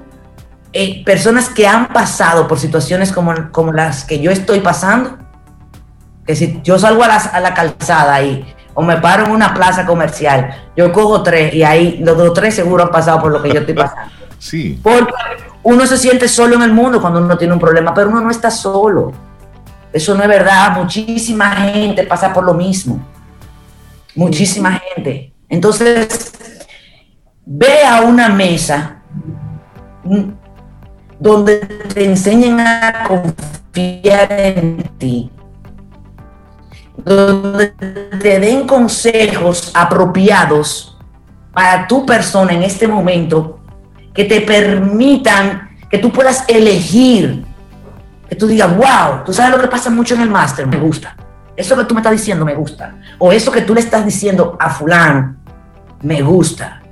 eh, 0.72 1.04
personas 1.06 1.50
que 1.50 1.68
han 1.68 1.88
pasado 1.88 2.48
por 2.48 2.60
situaciones 2.60 3.12
como, 3.12 3.52
como 3.52 3.72
las 3.72 4.04
que 4.04 4.20
yo 4.20 4.32
estoy 4.32 4.60
pasando, 4.60 5.18
que 6.26 6.36
si 6.36 6.62
yo 6.64 6.80
salgo 6.80 7.04
a 7.04 7.08
la, 7.08 7.16
a 7.18 7.40
la 7.40 7.54
calzada 7.54 8.16
ahí 8.16 8.53
o 8.74 8.82
me 8.82 8.98
paro 8.98 9.26
en 9.26 9.32
una 9.32 9.54
plaza 9.54 9.86
comercial, 9.86 10.70
yo 10.76 10.92
cojo 10.92 11.22
tres 11.22 11.54
y 11.54 11.64
ahí 11.64 11.98
los 12.04 12.18
dos 12.18 12.34
tres 12.34 12.56
seguro 12.56 12.84
han 12.84 12.92
pasado 12.92 13.22
por 13.22 13.32
lo 13.32 13.42
que 13.42 13.52
yo 13.52 13.60
estoy 13.60 13.76
pasando. 13.76 14.12
Sí. 14.40 14.78
Porque 14.84 15.14
uno 15.64 15.86
se 15.86 15.98
siente 15.98 16.28
solo 16.28 16.56
en 16.56 16.64
el 16.64 16.74
mundo 16.74 17.00
cuando 17.00 17.22
uno 17.22 17.38
tiene 17.38 17.54
un 17.54 17.62
problema, 17.62 17.94
pero 17.94 18.10
uno 18.10 18.20
no 18.20 18.30
está 18.30 18.52
solo. 18.52 19.14
Eso 19.94 20.16
no 20.16 20.24
es 20.24 20.28
verdad. 20.28 20.76
Muchísima 20.76 21.52
gente 21.52 22.04
pasa 22.04 22.34
por 22.34 22.44
lo 22.44 22.54
mismo. 22.54 23.00
Muchísima 24.16 24.82
gente. 24.96 25.32
Entonces, 25.48 26.34
ve 27.46 27.86
a 27.86 28.02
una 28.02 28.28
mesa 28.28 28.98
donde 31.20 31.58
te 31.94 32.06
enseñen 32.06 32.60
a 32.60 33.06
confiar 33.08 34.32
en 34.32 34.84
ti, 34.98 35.32
donde 36.98 37.70
te 38.22 38.40
den 38.40 38.68
consejos 38.68 39.72
apropiados 39.74 40.98
para 41.54 41.88
tu 41.88 42.06
persona 42.06 42.54
en 42.54 42.64
este 42.64 42.88
momento, 42.88 43.60
que 44.14 44.26
te 44.26 44.42
permitan 44.42 45.70
que 45.90 45.98
tú 45.98 46.12
puedas 46.12 46.46
elegir, 46.48 47.46
que 48.30 48.36
tú 48.36 48.48
digas, 48.48 48.76
wow, 48.76 49.24
tú 49.26 49.34
sabes 49.34 49.56
lo 49.56 49.62
que 49.62 49.68
pasa 49.68 49.90
mucho 49.90 50.16
en 50.16 50.22
el 50.22 50.30
máster, 50.30 50.66
me 50.68 50.78
gusta. 50.78 51.16
Eso 51.56 51.76
que 51.78 51.84
tú 51.84 51.94
me 51.94 52.02
estás 52.02 52.14
diciendo 52.14 52.46
me 52.46 52.56
gusta. 52.56 52.96
O 53.20 53.32
eso 53.32 53.52
que 53.52 53.62
tú 53.62 53.76
le 53.76 53.80
estás 53.80 54.04
diciendo 54.04 54.58
a 54.60 54.70
fulano, 54.72 55.36
me 56.02 56.22
gusta 56.22 56.84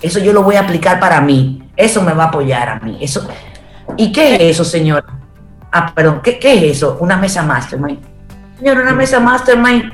eso 0.00 0.20
yo 0.20 0.32
lo 0.32 0.42
voy 0.42 0.56
a 0.56 0.60
aplicar 0.60 1.00
para 1.00 1.20
mí. 1.20 1.70
Eso 1.76 2.02
me 2.02 2.12
va 2.12 2.24
a 2.24 2.26
apoyar 2.28 2.68
a 2.68 2.80
mí. 2.80 2.98
Eso. 3.00 3.26
¿Y 3.96 4.12
qué 4.12 4.34
es 4.34 4.40
eso, 4.42 4.64
señor? 4.64 5.04
Ah, 5.72 5.92
perdón, 5.94 6.20
¿qué, 6.22 6.38
qué 6.38 6.54
es 6.54 6.76
eso? 6.76 6.98
Una 7.00 7.16
mesa 7.16 7.42
mastermind. 7.42 8.00
Señor, 8.58 8.78
una 8.78 8.92
mesa 8.92 9.20
mastermind 9.20 9.92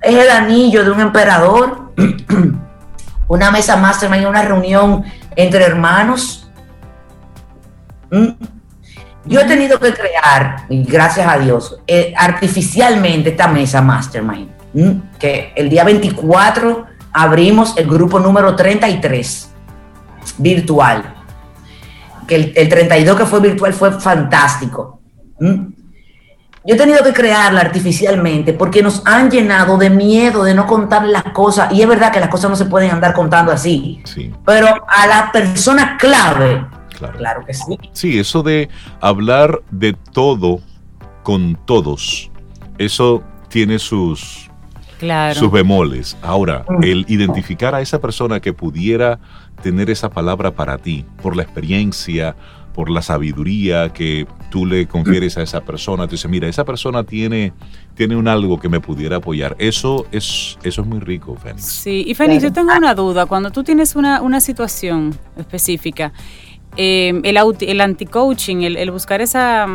es 0.00 0.14
el 0.14 0.30
anillo 0.30 0.84
de 0.84 0.90
un 0.90 1.00
emperador. 1.00 1.92
una 3.28 3.50
mesa 3.50 3.76
mastermind 3.76 4.22
es 4.22 4.28
una 4.28 4.42
reunión 4.42 5.04
entre 5.36 5.64
hermanos. 5.64 6.50
¿Mm? 8.10 8.28
Yo 9.26 9.40
he 9.40 9.44
tenido 9.44 9.78
que 9.78 9.92
crear, 9.92 10.64
y 10.70 10.82
gracias 10.82 11.28
a 11.28 11.38
Dios, 11.38 11.78
eh, 11.86 12.14
artificialmente 12.16 13.30
esta 13.30 13.48
mesa 13.48 13.82
mastermind, 13.82 14.48
que 15.18 15.52
el 15.54 15.68
día 15.68 15.84
24 15.84 16.86
abrimos 17.12 17.76
el 17.76 17.86
grupo 17.86 18.18
número 18.18 18.56
33 18.56 19.52
virtual. 20.38 21.16
Que 22.26 22.52
el, 22.56 22.68
32 22.68 23.18
que 23.18 23.26
fue 23.26 23.40
virtual 23.40 23.74
fue 23.74 23.92
fantástico. 24.00 25.00
¿Mm? 25.38 25.79
Yo 26.64 26.74
he 26.74 26.78
tenido 26.78 27.02
que 27.02 27.12
crearla 27.12 27.60
artificialmente 27.60 28.52
porque 28.52 28.82
nos 28.82 29.02
han 29.06 29.30
llenado 29.30 29.78
de 29.78 29.88
miedo 29.88 30.44
de 30.44 30.54
no 30.54 30.66
contar 30.66 31.06
las 31.06 31.24
cosas. 31.32 31.72
Y 31.72 31.80
es 31.80 31.88
verdad 31.88 32.12
que 32.12 32.20
las 32.20 32.28
cosas 32.28 32.50
no 32.50 32.56
se 32.56 32.66
pueden 32.66 32.90
andar 32.90 33.14
contando 33.14 33.50
así. 33.50 34.02
Pero 34.44 34.66
a 34.86 35.06
la 35.06 35.30
persona 35.32 35.96
clave, 35.98 36.66
claro. 36.96 37.16
claro 37.16 37.44
que 37.46 37.54
sí. 37.54 37.78
Sí, 37.92 38.18
eso 38.18 38.42
de 38.42 38.68
hablar 39.00 39.62
de 39.70 39.94
todo 40.12 40.60
con 41.22 41.58
todos, 41.64 42.30
eso 42.76 43.22
tiene 43.48 43.78
sus, 43.78 44.50
sus 45.34 45.50
bemoles. 45.50 46.16
Ahora, 46.22 46.64
mm. 46.68 46.84
el 46.84 47.04
identificar 47.08 47.74
a 47.74 47.80
esa 47.80 48.00
persona 48.00 48.40
que 48.40 48.52
pudiera 48.52 49.18
tener 49.62 49.90
esa 49.90 50.10
palabra 50.10 50.50
para 50.50 50.78
ti, 50.78 51.04
por 51.22 51.36
la 51.36 51.42
experiencia, 51.42 52.36
por 52.74 52.90
la 52.90 53.02
sabiduría 53.02 53.92
que 53.92 54.26
tú 54.50 54.66
le 54.66 54.86
confieres 54.86 55.36
a 55.36 55.42
esa 55.42 55.60
persona, 55.60 56.06
tú 56.06 56.12
dices, 56.12 56.30
mira, 56.30 56.48
esa 56.48 56.64
persona 56.64 57.04
tiene, 57.04 57.52
tiene 57.94 58.16
un 58.16 58.28
algo 58.28 58.58
que 58.58 58.68
me 58.68 58.80
pudiera 58.80 59.16
apoyar. 59.16 59.56
Eso 59.58 60.06
es, 60.12 60.58
eso 60.62 60.82
es 60.82 60.86
muy 60.86 61.00
rico, 61.00 61.36
Fénix. 61.36 61.64
Sí, 61.64 62.04
y 62.06 62.14
Fénix, 62.14 62.42
yo 62.42 62.52
tengo 62.52 62.74
una 62.76 62.94
duda. 62.94 63.26
Cuando 63.26 63.50
tú 63.50 63.64
tienes 63.64 63.96
una, 63.96 64.22
una 64.22 64.40
situación 64.40 65.14
específica, 65.36 66.12
eh, 66.76 67.20
el, 67.24 67.38
el 67.60 67.80
anti-coaching, 67.80 68.62
el 68.62 68.90
buscar 68.90 69.20
esa 69.20 69.66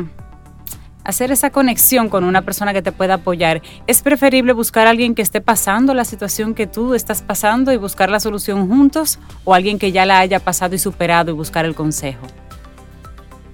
hacer 1.05 1.31
esa 1.31 1.51
conexión 1.51 2.09
con 2.09 2.23
una 2.23 2.41
persona 2.41 2.73
que 2.73 2.81
te 2.81 2.91
pueda 2.91 3.15
apoyar. 3.15 3.61
Es 3.87 4.01
preferible 4.01 4.51
buscar 4.51 4.87
a 4.87 4.89
alguien 4.89 5.15
que 5.15 5.21
esté 5.21 5.39
pasando 5.39 5.93
la 5.93 6.03
situación 6.03 6.53
que 6.53 6.67
tú 6.67 6.93
estás 6.93 7.21
pasando 7.21 7.71
y 7.71 7.77
buscar 7.77 8.09
la 8.09 8.19
solución 8.19 8.67
juntos 8.67 9.19
o 9.45 9.53
alguien 9.53 9.79
que 9.79 9.91
ya 9.91 10.05
la 10.05 10.19
haya 10.19 10.39
pasado 10.39 10.75
y 10.75 10.79
superado 10.79 11.31
y 11.31 11.35
buscar 11.35 11.65
el 11.65 11.75
consejo. 11.75 12.27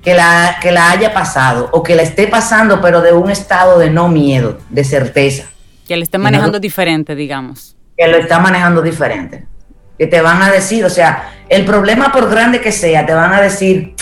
Que 0.02 0.16
la, 0.16 0.58
que 0.62 0.72
la 0.72 0.90
haya 0.90 1.14
pasado 1.14 1.70
o 1.72 1.84
que 1.84 1.96
la 1.96 2.02
esté 2.02 2.28
pasando 2.28 2.82
pero 2.82 3.02
de 3.02 3.14
un 3.14 3.30
estado 3.30 3.78
de 3.78 3.92
no 3.92 4.08
miedo, 4.08 4.58
de 4.70 4.84
certeza. 4.84 5.44
Que 5.88 5.96
la 5.96 6.04
esté 6.04 6.18
manejando 6.18 6.60
diferente, 6.60 7.16
digamos. 7.16 7.76
Que 7.98 8.08
lo 8.08 8.18
está 8.18 8.40
manejando 8.40 8.82
diferente. 8.82 9.46
Que 10.00 10.08
te 10.08 10.22
van 10.22 10.42
a 10.42 10.50
decir, 10.52 10.84
o 10.86 10.90
sea, 10.90 11.30
el 11.50 11.66
problema 11.66 12.12
por 12.12 12.30
grande 12.30 12.60
que 12.60 12.72
sea, 12.72 13.06
te 13.06 13.14
van 13.14 13.34
a 13.34 13.42
decir, 13.42 13.96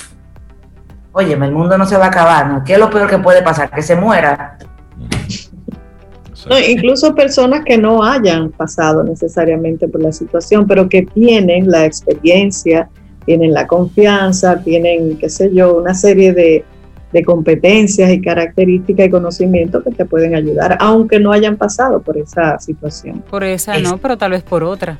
Oye, 1.11 1.33
el 1.33 1.51
mundo 1.51 1.77
no 1.77 1.85
se 1.85 1.97
va 1.97 2.05
a 2.05 2.09
acabar, 2.09 2.47
¿no? 2.47 2.63
¿Qué 2.63 2.73
es 2.73 2.79
lo 2.79 2.89
peor 2.89 3.09
que 3.09 3.17
puede 3.17 3.41
pasar? 3.41 3.71
Que 3.71 3.81
se 3.81 3.95
muera. 3.95 4.57
incluso 6.67 7.15
personas 7.15 7.63
que 7.65 7.77
no 7.77 8.03
hayan 8.03 8.51
pasado 8.51 9.03
necesariamente 9.03 9.87
por 9.87 10.01
la 10.01 10.11
situación, 10.11 10.67
pero 10.67 10.87
que 10.87 11.01
tienen 11.01 11.69
la 11.69 11.85
experiencia, 11.85 12.89
tienen 13.29 13.53
la 13.53 13.67
confianza, 13.67 14.59
tienen, 14.63 15.15
qué 15.19 15.29
sé 15.29 15.53
yo, 15.53 15.77
una 15.77 15.93
serie 15.93 16.33
de, 16.33 16.65
de 17.13 17.23
competencias 17.23 18.09
y 18.09 18.19
características 18.19 19.05
y 19.05 19.09
conocimientos 19.11 19.83
que 19.83 19.91
te 19.91 20.03
pueden 20.03 20.33
ayudar, 20.33 20.77
aunque 20.79 21.19
no 21.19 21.31
hayan 21.31 21.55
pasado 21.55 22.01
por 22.01 22.17
esa 22.17 22.57
situación. 22.57 23.23
Por 23.29 23.43
esa 23.43 23.77
no, 23.77 23.99
pero 23.99 24.17
tal 24.17 24.31
vez 24.31 24.41
por 24.41 24.63
otra. 24.63 24.97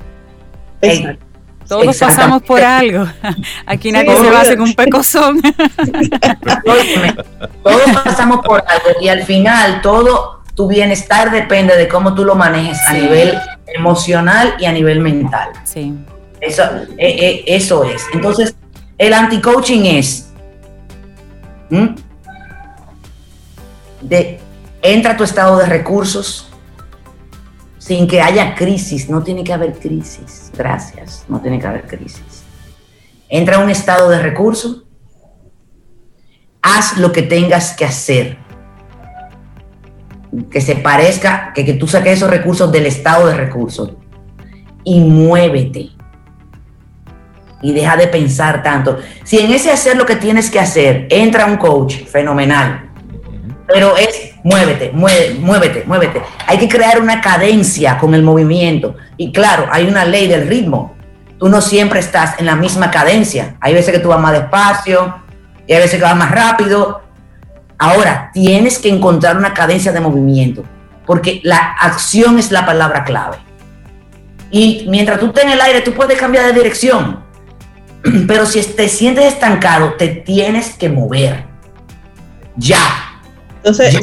Exacto. 0.79 1.25
Todos 1.67 1.97
pasamos 1.97 2.43
por 2.43 2.61
algo. 2.61 3.07
Aquí 3.65 3.91
nadie 3.91 4.15
se 4.15 4.29
va 4.29 4.37
a 4.37 4.41
hacer 4.41 4.61
un 4.61 4.75
pecozón. 4.75 5.41
Todos 7.63 7.81
pasamos 8.03 8.45
por 8.45 8.59
algo 8.59 9.01
y 9.01 9.07
al 9.07 9.23
final 9.23 9.81
todo 9.81 10.43
tu 10.53 10.67
bienestar 10.67 11.31
depende 11.31 11.75
de 11.75 11.87
cómo 11.87 12.13
tú 12.13 12.25
lo 12.25 12.35
manejes 12.35 12.77
a 12.87 12.93
nivel 12.93 13.39
emocional 13.73 14.53
y 14.59 14.65
a 14.65 14.71
nivel 14.71 14.99
mental. 14.99 15.49
Sí. 15.63 15.95
Eso, 16.41 16.63
eh, 16.97 17.15
eh, 17.19 17.43
eso 17.47 17.83
es. 17.83 18.01
Entonces, 18.13 18.55
el 18.97 19.13
anti-coaching 19.13 19.85
es 19.85 20.29
de 24.01 24.39
entra 24.81 25.13
a 25.13 25.17
tu 25.17 25.23
estado 25.23 25.57
de 25.57 25.65
recursos 25.65 26.49
sin 27.77 28.07
que 28.07 28.21
haya 28.21 28.55
crisis. 28.55 29.09
No 29.09 29.23
tiene 29.23 29.43
que 29.43 29.53
haber 29.53 29.73
crisis. 29.79 30.51
Gracias. 30.55 31.25
No 31.27 31.41
tiene 31.41 31.59
que 31.59 31.67
haber 31.67 31.87
crisis. 31.87 32.43
Entra 33.27 33.57
a 33.57 33.59
un 33.59 33.69
estado 33.69 34.09
de 34.09 34.21
recursos. 34.21 34.83
Haz 36.61 36.97
lo 36.97 37.11
que 37.11 37.21
tengas 37.21 37.73
que 37.75 37.85
hacer. 37.85 38.37
Que 40.51 40.61
se 40.61 40.75
parezca, 40.75 41.51
que, 41.53 41.65
que 41.65 41.73
tú 41.73 41.87
saques 41.87 42.17
esos 42.17 42.29
recursos 42.29 42.71
del 42.71 42.85
estado 42.85 43.27
de 43.27 43.35
recursos. 43.35 43.93
Y 44.83 44.99
muévete 45.01 45.98
y 47.61 47.73
deja 47.73 47.95
de 47.97 48.07
pensar 48.07 48.63
tanto. 48.63 48.99
Si 49.23 49.39
en 49.39 49.51
ese 49.51 49.71
hacer 49.71 49.97
lo 49.97 50.05
que 50.05 50.15
tienes 50.15 50.49
que 50.49 50.59
hacer 50.59 51.07
entra 51.09 51.45
un 51.45 51.57
coach, 51.57 52.05
fenomenal. 52.05 52.89
Pero 53.67 53.95
es 53.97 54.33
muévete, 54.43 54.91
muévete, 54.93 55.39
muévete, 55.39 55.83
muévete. 55.85 56.21
Hay 56.47 56.57
que 56.57 56.67
crear 56.67 57.01
una 57.01 57.21
cadencia 57.21 57.97
con 57.97 58.13
el 58.15 58.23
movimiento. 58.23 58.95
Y 59.17 59.31
claro, 59.31 59.67
hay 59.71 59.87
una 59.87 60.05
ley 60.05 60.27
del 60.27 60.47
ritmo. 60.47 60.95
Tú 61.37 61.49
no 61.49 61.61
siempre 61.61 61.99
estás 61.99 62.39
en 62.39 62.45
la 62.45 62.55
misma 62.55 62.91
cadencia. 62.91 63.55
Hay 63.61 63.73
veces 63.73 63.93
que 63.93 63.99
tú 63.99 64.09
vas 64.09 64.19
más 64.19 64.33
despacio 64.33 65.21
y 65.67 65.73
hay 65.73 65.79
veces 65.79 65.97
que 65.97 66.03
vas 66.03 66.15
más 66.15 66.31
rápido. 66.31 67.01
Ahora, 67.77 68.29
tienes 68.33 68.79
que 68.79 68.89
encontrar 68.89 69.37
una 69.37 69.53
cadencia 69.53 69.93
de 69.93 70.01
movimiento, 70.01 70.65
porque 71.05 71.39
la 71.43 71.75
acción 71.79 72.37
es 72.37 72.51
la 72.51 72.65
palabra 72.65 73.05
clave. 73.05 73.37
Y 74.51 74.85
mientras 74.89 75.19
tú 75.19 75.27
estés 75.27 75.45
en 75.45 75.51
el 75.51 75.61
aire, 75.61 75.79
tú 75.79 75.93
puedes 75.93 76.19
cambiar 76.19 76.45
de 76.45 76.53
dirección 76.53 77.28
pero 78.27 78.45
si 78.45 78.61
te 78.61 78.87
sientes 78.87 79.25
estancado, 79.25 79.93
te 79.93 80.07
tienes 80.07 80.71
que 80.71 80.89
mover. 80.89 81.43
Ya. 82.57 83.21
Entonces, 83.57 83.99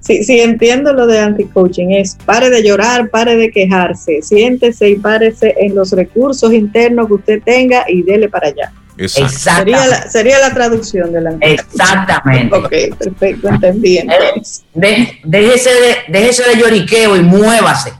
si, 0.00 0.40
entiendo 0.40 0.92
lo 0.92 1.06
de 1.06 1.18
anti-coaching, 1.18 1.90
es 1.92 2.16
pare 2.26 2.50
de 2.50 2.62
llorar, 2.62 3.08
pare 3.08 3.36
de 3.36 3.50
quejarse, 3.50 4.20
siéntese 4.20 4.90
y 4.90 4.96
párese 4.96 5.54
en 5.58 5.74
los 5.74 5.92
recursos 5.92 6.52
internos 6.52 7.06
que 7.06 7.14
usted 7.14 7.42
tenga 7.42 7.84
y 7.88 8.02
dele 8.02 8.28
para 8.28 8.48
allá. 8.48 8.72
Sería 9.08 9.86
la, 9.86 10.08
sería 10.08 10.38
la 10.38 10.54
traducción 10.54 11.12
de 11.12 11.20
la 11.20 11.36
Exactamente. 11.40 12.54
Ok, 12.54 12.96
perfecto, 12.96 13.48
entendí. 13.48 13.98
Eh, 13.98 15.18
déjese 15.24 15.70
de, 15.70 15.96
déjese 16.08 16.44
de 16.50 16.60
lloriqueo 16.60 17.16
y 17.16 17.22
muévase. 17.22 17.92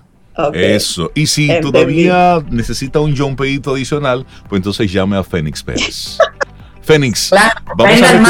Eso. 0.52 1.10
Y 1.14 1.26
si 1.26 1.48
todavía 1.60 2.42
necesita 2.50 3.00
un 3.00 3.16
John 3.16 3.36
Pedito 3.36 3.72
adicional, 3.72 4.26
pues 4.48 4.58
entonces 4.58 4.90
llame 4.92 5.16
a 5.16 5.22
Fénix 5.22 5.62
Pérez. 5.62 6.18
Fénix, 6.82 7.30
vamos 7.76 8.02
a 8.02 8.12
ver. 8.12 8.22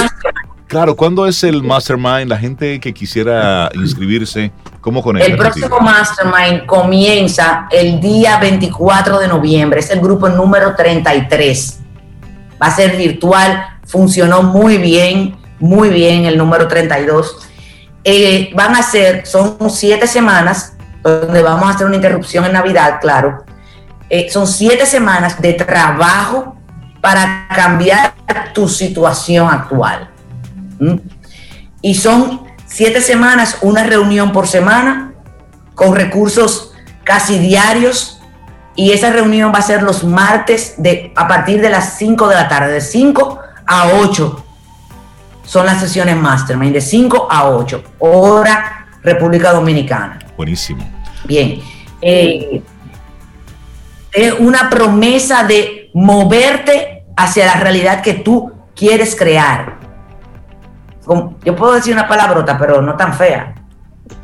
Claro, 0.66 0.96
¿cuándo 0.96 1.26
es 1.26 1.44
el 1.44 1.62
Mastermind? 1.62 2.28
La 2.28 2.38
gente 2.38 2.80
que 2.80 2.92
quisiera 2.92 3.70
inscribirse, 3.74 4.50
¿cómo 4.80 5.02
conecta? 5.02 5.30
El 5.30 5.36
próximo 5.36 5.78
Mastermind 5.80 6.66
comienza 6.66 7.68
el 7.70 8.00
día 8.00 8.38
24 8.38 9.18
de 9.18 9.28
noviembre. 9.28 9.80
Es 9.80 9.90
el 9.90 10.00
grupo 10.00 10.28
número 10.28 10.74
33. 10.74 11.80
Va 12.60 12.66
a 12.66 12.70
ser 12.70 12.96
virtual. 12.96 13.78
Funcionó 13.86 14.42
muy 14.42 14.78
bien, 14.78 15.36
muy 15.58 15.90
bien 15.90 16.24
el 16.24 16.38
número 16.38 16.66
32. 16.66 17.36
Eh, 18.02 18.50
van 18.54 18.74
a 18.74 18.82
ser, 18.82 19.26
son 19.26 19.56
siete 19.70 20.06
semanas 20.06 20.73
donde 21.04 21.42
vamos 21.42 21.66
a 21.66 21.70
hacer 21.70 21.86
una 21.86 21.96
interrupción 21.96 22.44
en 22.44 22.52
Navidad, 22.52 22.98
claro. 23.00 23.44
Eh, 24.10 24.28
son 24.30 24.46
siete 24.46 24.86
semanas 24.86 25.40
de 25.40 25.52
trabajo 25.52 26.56
para 27.00 27.46
cambiar 27.54 28.14
tu 28.54 28.68
situación 28.68 29.48
actual. 29.48 30.10
Y 31.80 31.94
son 31.94 32.42
siete 32.66 33.00
semanas, 33.00 33.58
una 33.60 33.84
reunión 33.84 34.32
por 34.32 34.48
semana, 34.48 35.12
con 35.74 35.94
recursos 35.94 36.72
casi 37.04 37.38
diarios. 37.38 38.20
Y 38.74 38.92
esa 38.92 39.10
reunión 39.10 39.52
va 39.54 39.58
a 39.58 39.62
ser 39.62 39.82
los 39.82 40.02
martes 40.02 40.74
de, 40.78 41.12
a 41.14 41.28
partir 41.28 41.60
de 41.60 41.70
las 41.70 41.96
5 41.96 42.28
de 42.28 42.34
la 42.34 42.48
tarde, 42.48 42.72
de 42.72 42.80
5 42.80 43.38
a 43.66 43.88
8 44.00 44.44
son 45.44 45.66
las 45.66 45.80
sesiones 45.80 46.16
Mastermind, 46.16 46.72
de 46.72 46.80
5 46.80 47.28
a 47.30 47.48
8, 47.48 47.84
hora 47.98 48.86
República 49.02 49.52
Dominicana. 49.52 50.18
Buenísimo. 50.36 50.93
Bien. 51.24 51.60
Eh, 52.00 52.62
es 54.12 54.32
una 54.38 54.70
promesa 54.70 55.44
de 55.44 55.90
moverte 55.94 57.04
hacia 57.16 57.46
la 57.46 57.54
realidad 57.54 58.02
que 58.02 58.14
tú 58.14 58.52
quieres 58.74 59.16
crear. 59.16 59.78
Yo 61.44 61.54
puedo 61.56 61.74
decir 61.74 61.92
una 61.92 62.08
palabrota, 62.08 62.58
pero 62.58 62.80
no 62.80 62.96
tan 62.96 63.12
fea. 63.14 63.54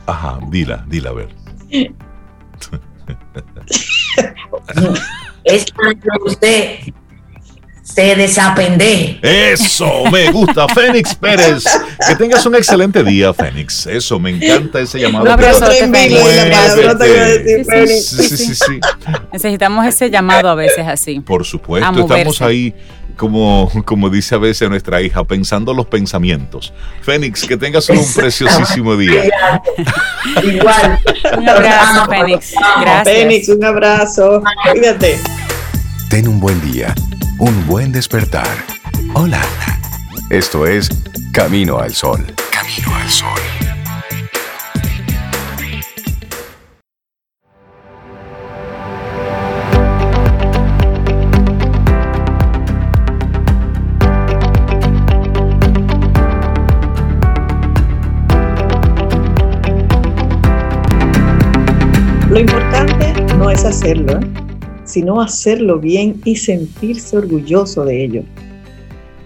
Ajá, 0.06 0.38
dila, 0.48 0.84
dila, 0.88 1.10
a 1.10 1.12
ver. 1.12 1.28
es 5.44 5.70
para 5.72 5.94
que 5.94 6.08
usted 6.24 6.78
se 7.92 8.16
desapende. 8.16 9.18
Eso, 9.22 10.04
me 10.10 10.30
gusta, 10.30 10.66
Fénix 10.74 11.14
Pérez. 11.14 11.64
Que 12.06 12.14
tengas 12.14 12.44
un 12.46 12.54
excelente 12.54 13.02
día, 13.02 13.34
Fénix. 13.34 13.86
Eso, 13.86 14.18
me 14.18 14.30
encanta 14.30 14.80
ese 14.80 15.00
llamado. 15.00 15.24
Un 15.24 15.30
abrazo, 15.30 15.66
sí, 15.70 15.78
sí, 18.36 18.54
sí, 18.54 18.80
Necesitamos 19.32 19.86
ese 19.86 20.10
llamado 20.10 20.48
a 20.48 20.54
veces 20.54 20.86
así. 20.86 21.20
Por 21.20 21.44
supuesto, 21.44 22.00
estamos 22.00 22.42
ahí. 22.42 22.74
Como, 23.16 23.70
como 23.84 24.08
dice 24.08 24.34
a 24.34 24.38
veces 24.38 24.70
nuestra 24.70 25.02
hija, 25.02 25.22
pensando 25.24 25.74
los 25.74 25.84
pensamientos. 25.84 26.72
Fénix, 27.02 27.44
que 27.44 27.58
tengas 27.58 27.86
un 27.90 28.02
preciosísimo 28.14 28.96
día. 28.96 29.24
Igual. 30.42 30.98
Un 31.36 31.46
abrazo, 31.46 32.06
Fénix. 32.08 32.54
Gracias. 32.80 33.04
Fénix, 33.04 33.48
un 33.50 33.62
abrazo. 33.62 34.42
Cuídate. 34.72 35.18
Ten 36.08 36.28
un 36.28 36.40
buen 36.40 36.58
día 36.72 36.94
un 37.40 37.66
buen 37.66 37.90
despertar. 37.90 38.46
Hola. 39.14 39.40
Esto 40.28 40.66
es 40.66 40.90
Camino 41.32 41.78
al 41.78 41.94
Sol. 41.94 42.26
Camino 42.52 42.94
al 42.94 43.08
Sol. 43.08 43.40
Lo 62.28 62.38
importante 62.38 63.14
no 63.38 63.50
es 63.50 63.64
hacerlo, 63.64 64.20
¿eh? 64.20 64.49
Sino 64.90 65.20
hacerlo 65.20 65.78
bien 65.78 66.20
y 66.24 66.36
sentirse 66.36 67.16
orgulloso 67.16 67.84
de 67.84 68.04
ello. 68.04 68.22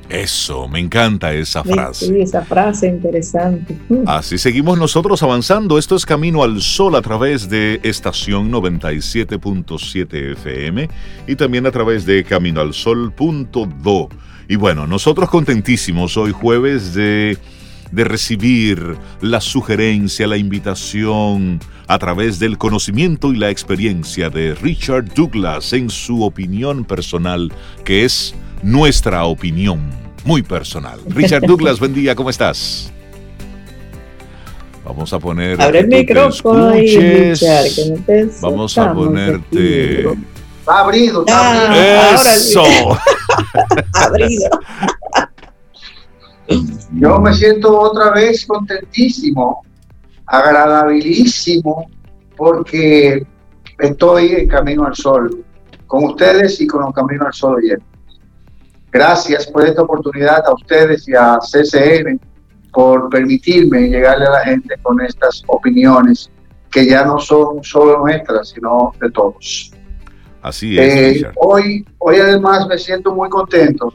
Eso, 0.09 0.69
me 0.69 0.79
encanta 0.81 1.33
esa 1.33 1.65
frase. 1.65 2.07
Sí, 2.07 2.21
esa 2.21 2.43
frase 2.43 2.89
interesante. 2.89 3.77
Mm. 3.89 4.07
Así 4.07 4.39
seguimos 4.39 4.79
nosotros 4.79 5.23
avanzando. 5.23 5.79
Esto 5.79 5.97
es 5.97 6.05
Camino 6.05 6.43
al 6.43 6.61
Sol 6.61 6.95
a 6.95 7.03
través 7.03 7.49
de 7.49 7.81
estación 7.83 8.53
97.7 8.53 10.33
FM 10.33 10.89
y 11.27 11.37
también 11.37 11.67
a 11.67 11.71
través 11.71 12.05
de 12.05 12.23
caminoalsol.do. 12.23 14.09
Y 14.47 14.57
bueno, 14.57 14.87
nosotros 14.87 15.31
contentísimos 15.31 16.17
hoy 16.19 16.33
jueves 16.33 16.95
de 16.95 17.39
de 17.95 18.05
recibir 18.05 18.97
la 19.21 19.41
sugerencia, 19.41 20.27
la 20.27 20.37
invitación 20.37 21.61
a 21.87 21.99
través 21.99 22.39
del 22.39 22.59
conocimiento 22.59 23.33
y 23.33 23.37
la 23.37 23.51
experiencia 23.51 24.31
de 24.31 24.55
Richard 24.55 25.13
Douglas 25.15 25.73
en 25.73 25.91
su 25.91 26.23
opinión 26.23 26.85
personal, 26.85 27.53
que 27.85 28.05
es 28.05 28.35
nuestra 28.63 29.25
opinión 29.25 29.91
muy 30.25 30.43
personal. 30.43 31.01
Richard 31.09 31.43
Douglas, 31.43 31.79
buen 31.79 31.95
día, 31.95 32.15
¿cómo 32.15 32.31
estás? 32.31 32.91
Vamos 34.85 35.13
a 35.13 35.19
poner. 35.19 35.61
Abre 35.61 35.81
el 35.81 35.89
micrófono 35.89 36.73
Richard, 36.73 37.39
Vamos 38.41 38.77
a 38.77 38.93
ponerte. 38.93 40.01
Está 40.01 40.79
abrido, 40.81 41.21
está 41.21 41.67
abrido. 41.67 42.35
Eso. 42.35 42.65
abrido. 43.93 44.51
Yo 46.93 47.19
me 47.19 47.35
siento 47.35 47.79
otra 47.79 48.11
vez 48.13 48.45
contentísimo, 48.47 49.65
agradabilísimo, 50.27 51.89
porque 52.37 53.27
estoy 53.79 54.33
en 54.33 54.49
Camino 54.49 54.87
al 54.87 54.95
Sol, 54.95 55.45
con 55.87 56.05
ustedes 56.05 56.61
y 56.61 56.67
con 56.67 56.87
el 56.87 56.93
Camino 56.93 57.27
al 57.27 57.33
Sol 57.33 57.57
oyente. 57.57 57.85
Gracias 58.91 59.47
por 59.47 59.65
esta 59.65 59.83
oportunidad 59.83 60.47
a 60.47 60.55
ustedes 60.55 61.09
y 61.09 61.15
a 61.15 61.39
CCN 61.41 62.21
por 62.73 63.09
permitirme 63.09 63.89
llegarle 63.89 64.27
a 64.27 64.31
la 64.31 64.41
gente 64.41 64.75
con 64.83 65.01
estas 65.01 65.43
opiniones 65.47 66.31
que 66.71 66.87
ya 66.87 67.05
no 67.05 67.19
son 67.19 67.63
solo 67.63 67.99
nuestras, 67.99 68.51
sino 68.51 68.93
de 69.01 69.11
todos. 69.11 69.73
Así 70.43 70.79
es. 70.79 71.23
Eh, 71.23 71.33
hoy, 71.37 71.87
hoy 71.99 72.17
además 72.17 72.67
me 72.69 72.79
siento 72.79 73.15
muy 73.15 73.29
contento 73.29 73.93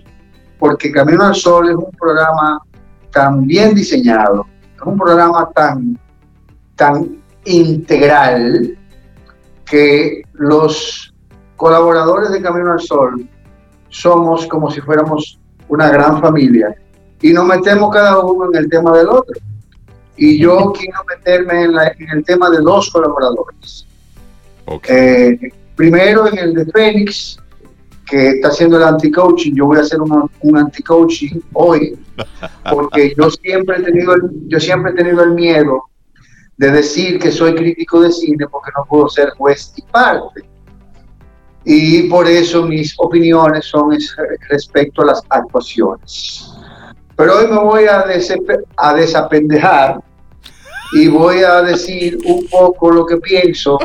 porque 0.57 0.91
Camino 0.91 1.23
al 1.23 1.35
Sol 1.35 1.69
es 1.69 1.75
un 1.75 1.91
programa 1.91 2.61
tan 3.11 3.45
bien 3.45 3.73
diseñado, 3.73 4.45
es 4.75 4.81
un 4.81 4.97
programa 4.97 5.49
tan, 5.55 5.97
tan 6.79 7.21
integral 7.43 8.77
que 9.69 10.21
los 10.33 11.13
colaboradores 11.57 12.31
de 12.31 12.41
Camino 12.41 12.71
al 12.71 12.79
Sol 12.79 13.27
somos 13.89 14.47
como 14.47 14.71
si 14.71 14.79
fuéramos 14.79 15.37
una 15.67 15.89
gran 15.89 16.21
familia 16.21 16.73
y 17.21 17.33
nos 17.33 17.45
metemos 17.45 17.93
cada 17.93 18.17
uno 18.19 18.49
en 18.51 18.63
el 18.63 18.69
tema 18.69 18.97
del 18.97 19.09
otro. 19.09 19.35
Y 20.15 20.39
yo 20.39 20.71
quiero 20.77 21.03
meterme 21.05 21.63
en, 21.63 22.09
el 22.17 22.23
tema 22.23 22.49
de 22.49 22.59
dos 22.59 22.89
colaboradores. 22.89 23.85
Eh, 24.87 25.37
primero 25.75 26.27
en 26.27 26.37
el 26.37 26.53
de 26.53 26.65
Fénix, 26.65 27.37
que 28.05 28.29
está 28.29 28.47
haciendo 28.47 28.77
el 28.77 28.83
anti-coaching. 28.83 29.53
Yo 29.53 29.65
voy 29.65 29.79
a 29.79 29.81
hacer 29.81 30.01
un, 30.01 30.31
un 30.41 30.57
anti-coaching 30.57 31.41
hoy, 31.53 31.99
porque 32.71 33.13
yo 33.17 33.29
siempre, 33.29 33.79
he 33.79 33.83
tenido 33.83 34.13
el, 34.13 34.21
yo 34.47 34.59
siempre 34.61 34.93
he 34.93 34.95
tenido 34.95 35.23
el 35.23 35.31
miedo 35.31 35.89
de 36.59 36.71
decir 36.71 37.19
que 37.19 37.31
soy 37.31 37.55
crítico 37.55 38.01
de 38.01 38.11
cine 38.11 38.45
porque 38.51 38.69
no 38.75 38.83
puedo 38.83 39.07
ser 39.07 39.29
juez 39.37 39.71
y 39.77 39.81
parte. 39.81 40.41
Y 41.63 42.03
por 42.09 42.27
eso 42.27 42.63
mis 42.63 42.93
opiniones 42.97 43.65
son 43.65 43.97
respecto 44.49 45.01
a 45.03 45.05
las 45.05 45.23
actuaciones. 45.29 46.51
Pero 47.15 47.37
hoy 47.37 47.47
me 47.47 47.59
voy 47.59 47.85
a, 47.85 48.03
a 48.75 48.93
desapendejar 48.93 50.01
y 50.91 51.07
voy 51.07 51.43
a 51.43 51.61
decir 51.61 52.17
un 52.25 52.45
poco 52.47 52.91
lo 52.91 53.05
que 53.05 53.15
pienso 53.17 53.79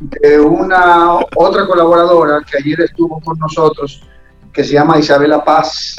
de 0.00 0.40
una 0.40 1.18
otra 1.36 1.64
colaboradora 1.64 2.40
que 2.50 2.58
ayer 2.58 2.80
estuvo 2.80 3.20
con 3.20 3.38
nosotros, 3.38 4.02
que 4.52 4.64
se 4.64 4.72
llama 4.72 4.98
Isabela 4.98 5.44
Paz, 5.44 5.94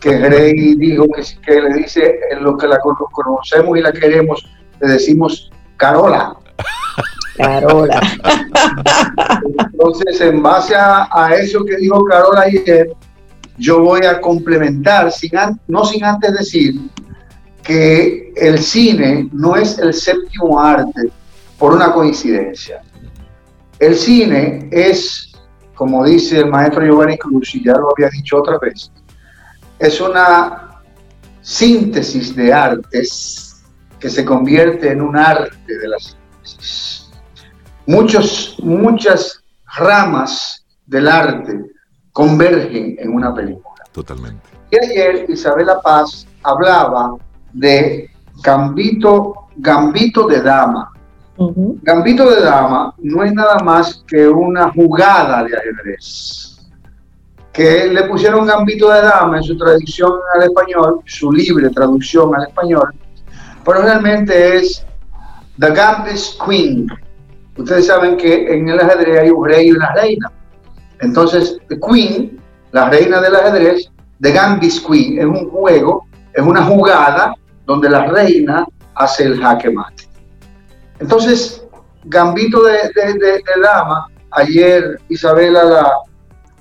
que 0.00 0.18
Grey 0.18 0.74
dijo 0.74 1.06
que, 1.16 1.22
que 1.40 1.62
le 1.62 1.74
dice 1.76 2.20
en 2.30 2.44
lo 2.44 2.58
que 2.58 2.68
la 2.68 2.78
conocemos 2.78 3.78
y 3.78 3.80
la 3.80 3.92
queremos, 3.92 4.46
le 4.78 4.92
decimos 4.92 5.50
Carola. 5.82 6.36
Carola. 7.36 8.00
Entonces, 9.72 10.20
en 10.20 10.40
base 10.40 10.76
a, 10.76 11.08
a, 11.10 11.34
eso 11.34 11.64
que 11.64 11.76
dijo 11.76 12.04
Carola 12.04 12.42
ayer, 12.42 12.92
yo 13.58 13.80
voy 13.80 14.06
a 14.06 14.20
complementar, 14.20 15.10
sin 15.10 15.32
no 15.66 15.84
sin 15.84 16.04
antes 16.04 16.34
decir 16.34 16.80
que 17.64 18.32
el 18.36 18.60
cine 18.60 19.28
no 19.32 19.56
es 19.56 19.76
el 19.78 19.92
séptimo 19.92 20.60
arte 20.60 21.10
por 21.58 21.72
una 21.72 21.92
coincidencia. 21.92 22.80
El 23.80 23.96
cine 23.96 24.68
es, 24.70 25.32
como 25.74 26.04
dice 26.04 26.38
el 26.38 26.46
maestro 26.46 26.86
Giovanni 26.86 27.18
Cruz, 27.18 27.56
y 27.56 27.64
ya 27.64 27.72
lo 27.72 27.90
había 27.90 28.08
dicho 28.08 28.38
otra 28.38 28.56
vez, 28.58 28.92
es 29.80 30.00
una 30.00 30.80
síntesis 31.40 32.36
de 32.36 32.52
artes 32.52 33.41
que 34.02 34.10
se 34.10 34.24
convierte 34.24 34.90
en 34.90 35.00
un 35.00 35.16
arte 35.16 35.78
de 35.78 35.88
la 35.88 35.96
síntesis. 35.96 37.08
Muchos, 37.86 38.56
muchas 38.60 39.40
ramas 39.78 40.66
del 40.86 41.06
arte 41.06 41.66
convergen 42.12 42.96
en 42.98 43.14
una 43.14 43.32
película. 43.32 43.84
Totalmente. 43.92 44.42
Y 44.72 44.76
ayer 44.84 45.26
Isabela 45.30 45.80
Paz 45.80 46.26
hablaba 46.42 47.14
de 47.52 48.10
Gambito, 48.42 49.46
Gambito 49.56 50.26
de 50.26 50.42
Dama. 50.42 50.90
Gambito 51.82 52.28
de 52.28 52.40
Dama 52.40 52.92
no 52.98 53.22
es 53.22 53.32
nada 53.32 53.58
más 53.60 54.02
que 54.08 54.26
una 54.26 54.72
jugada 54.72 55.44
de 55.44 55.56
ajedrez. 55.56 56.58
Que 57.52 57.86
le 57.86 58.02
pusieron 58.04 58.46
Gambito 58.46 58.90
de 58.90 59.00
Dama 59.00 59.36
en 59.36 59.44
su 59.44 59.56
traducción 59.56 60.12
al 60.34 60.42
español, 60.42 61.00
su 61.06 61.30
libre 61.30 61.70
traducción 61.70 62.34
al 62.34 62.48
español, 62.48 62.92
pero 63.64 63.82
realmente 63.82 64.56
es 64.56 64.84
The 65.58 65.72
Gambit 65.72 66.20
Queen. 66.44 66.86
Ustedes 67.56 67.86
saben 67.86 68.16
que 68.16 68.52
en 68.52 68.68
el 68.68 68.80
ajedrez 68.80 69.20
hay 69.20 69.30
un 69.30 69.46
rey 69.46 69.68
y 69.68 69.72
una 69.72 69.92
reina. 69.94 70.32
Entonces, 71.00 71.58
The 71.68 71.78
Queen, 71.78 72.40
la 72.72 72.88
reina 72.88 73.20
del 73.20 73.36
ajedrez, 73.36 73.90
The 74.20 74.32
Gambit 74.32 74.86
Queen, 74.86 75.18
es 75.18 75.24
un 75.26 75.50
juego, 75.50 76.06
es 76.32 76.42
una 76.42 76.64
jugada 76.64 77.34
donde 77.66 77.90
la 77.90 78.06
reina 78.06 78.64
hace 78.94 79.24
el 79.24 79.40
jaque 79.40 79.70
mate. 79.70 80.08
Entonces, 80.98 81.64
Gambito 82.04 82.62
de, 82.62 82.90
Dama, 83.62 84.08
ayer 84.32 84.98
Isabela 85.08 85.64
la, 85.64 85.92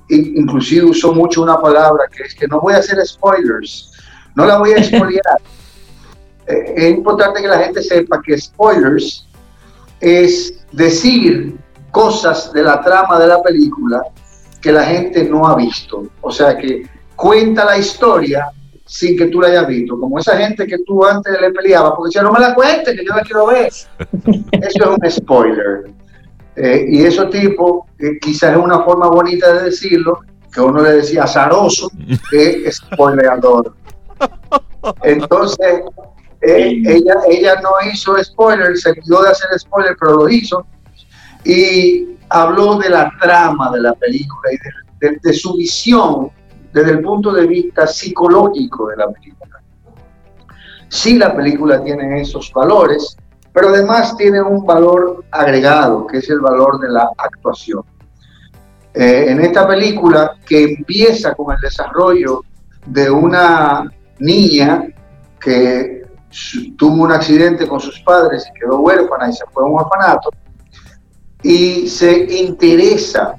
inclusive 0.09 0.85
usó 0.85 1.13
mucho 1.13 1.41
una 1.41 1.59
palabra 1.59 2.05
que 2.15 2.23
es 2.23 2.35
que 2.35 2.47
no 2.47 2.59
voy 2.59 2.73
a 2.73 2.77
hacer 2.77 3.03
spoilers, 3.05 3.91
no 4.35 4.45
la 4.45 4.57
voy 4.57 4.73
a 4.73 4.83
spoilear. 4.83 5.39
Eh, 6.47 6.73
es 6.75 6.91
importante 6.91 7.41
que 7.41 7.47
la 7.47 7.59
gente 7.59 7.81
sepa 7.81 8.21
que 8.21 8.37
spoilers 8.37 9.27
es 9.99 10.65
decir 10.71 11.55
cosas 11.91 12.51
de 12.53 12.63
la 12.63 12.81
trama 12.81 13.19
de 13.19 13.27
la 13.27 13.41
película 13.41 14.01
que 14.61 14.71
la 14.71 14.83
gente 14.83 15.23
no 15.23 15.47
ha 15.47 15.55
visto. 15.55 16.03
O 16.21 16.31
sea 16.31 16.57
que 16.57 16.83
cuenta 17.15 17.65
la 17.65 17.77
historia 17.77 18.51
sin 18.85 19.17
que 19.17 19.27
tú 19.27 19.39
la 19.39 19.47
hayas 19.47 19.67
visto, 19.67 19.97
como 19.97 20.19
esa 20.19 20.35
gente 20.35 20.67
que 20.67 20.79
tú 20.79 21.05
antes 21.05 21.39
le 21.39 21.51
peleabas, 21.51 21.93
porque 21.95 22.09
decía, 22.09 22.23
no 22.23 22.31
me 22.33 22.41
la 22.41 22.53
cuentes, 22.53 22.93
que 22.93 23.05
yo 23.05 23.15
la 23.15 23.21
quiero 23.21 23.47
ver. 23.47 23.67
Eso 24.51 24.83
es 24.83 24.85
un 24.85 25.11
spoiler. 25.11 25.91
Eh, 26.57 26.85
y 26.89 27.03
eso 27.05 27.29
tipo, 27.29 27.87
eh, 27.97 28.19
quizás 28.19 28.51
es 28.51 28.57
una 28.57 28.83
forma 28.83 29.07
bonita 29.07 29.53
de 29.53 29.63
decirlo, 29.63 30.19
que 30.51 30.59
uno 30.59 30.81
le 30.81 30.95
decía 30.95 31.23
azaroso, 31.23 31.89
que 32.29 32.67
es 32.67 32.75
spoileador. 32.75 33.73
Entonces, 35.03 35.81
eh, 36.41 36.81
ella, 36.85 37.15
ella 37.29 37.61
no 37.61 37.71
hizo 37.91 38.21
spoiler, 38.23 38.77
se 38.77 38.91
olvidó 38.91 39.23
de 39.23 39.29
hacer 39.29 39.59
spoiler, 39.59 39.95
pero 39.99 40.13
lo 40.13 40.29
hizo. 40.29 40.65
Y 41.43 42.17
habló 42.29 42.77
de 42.77 42.89
la 42.89 43.11
trama 43.19 43.71
de 43.71 43.81
la 43.81 43.93
película 43.93 44.49
y 44.51 45.19
de 45.21 45.33
su 45.33 45.55
visión 45.55 46.31
desde 46.73 46.91
el 46.91 47.01
punto 47.01 47.33
de 47.33 47.47
vista 47.47 47.87
psicológico 47.87 48.87
de 48.87 48.97
la 48.97 49.09
película. 49.09 49.61
Sí, 50.87 51.17
la 51.17 51.35
película 51.35 51.83
tiene 51.83 52.21
esos 52.21 52.51
valores, 52.53 53.17
pero 53.53 53.69
además 53.69 54.15
tiene 54.17 54.41
un 54.41 54.65
valor 54.65 55.23
agregado, 55.31 56.05
que 56.07 56.17
es 56.17 56.29
el 56.29 56.39
valor 56.39 56.79
de 56.79 56.89
la 56.89 57.09
actuación. 57.17 57.83
Eh, 58.93 59.25
en 59.29 59.39
esta 59.39 59.67
película, 59.67 60.35
que 60.45 60.63
empieza 60.63 61.33
con 61.33 61.55
el 61.55 61.61
desarrollo 61.61 62.43
de 62.85 63.09
una 63.09 63.89
niña 64.19 64.85
que 65.39 66.00
tuvo 66.77 67.03
un 67.03 67.11
accidente 67.11 67.67
con 67.67 67.79
sus 67.79 67.99
padres 68.01 68.45
y 68.49 68.59
quedó 68.59 68.79
huérfana 68.79 69.29
y 69.29 69.33
se 69.33 69.45
fue 69.51 69.63
a 69.63 69.65
un 69.67 69.79
orfanato, 69.79 70.29
y 71.43 71.87
se 71.87 72.25
interesa 72.41 73.35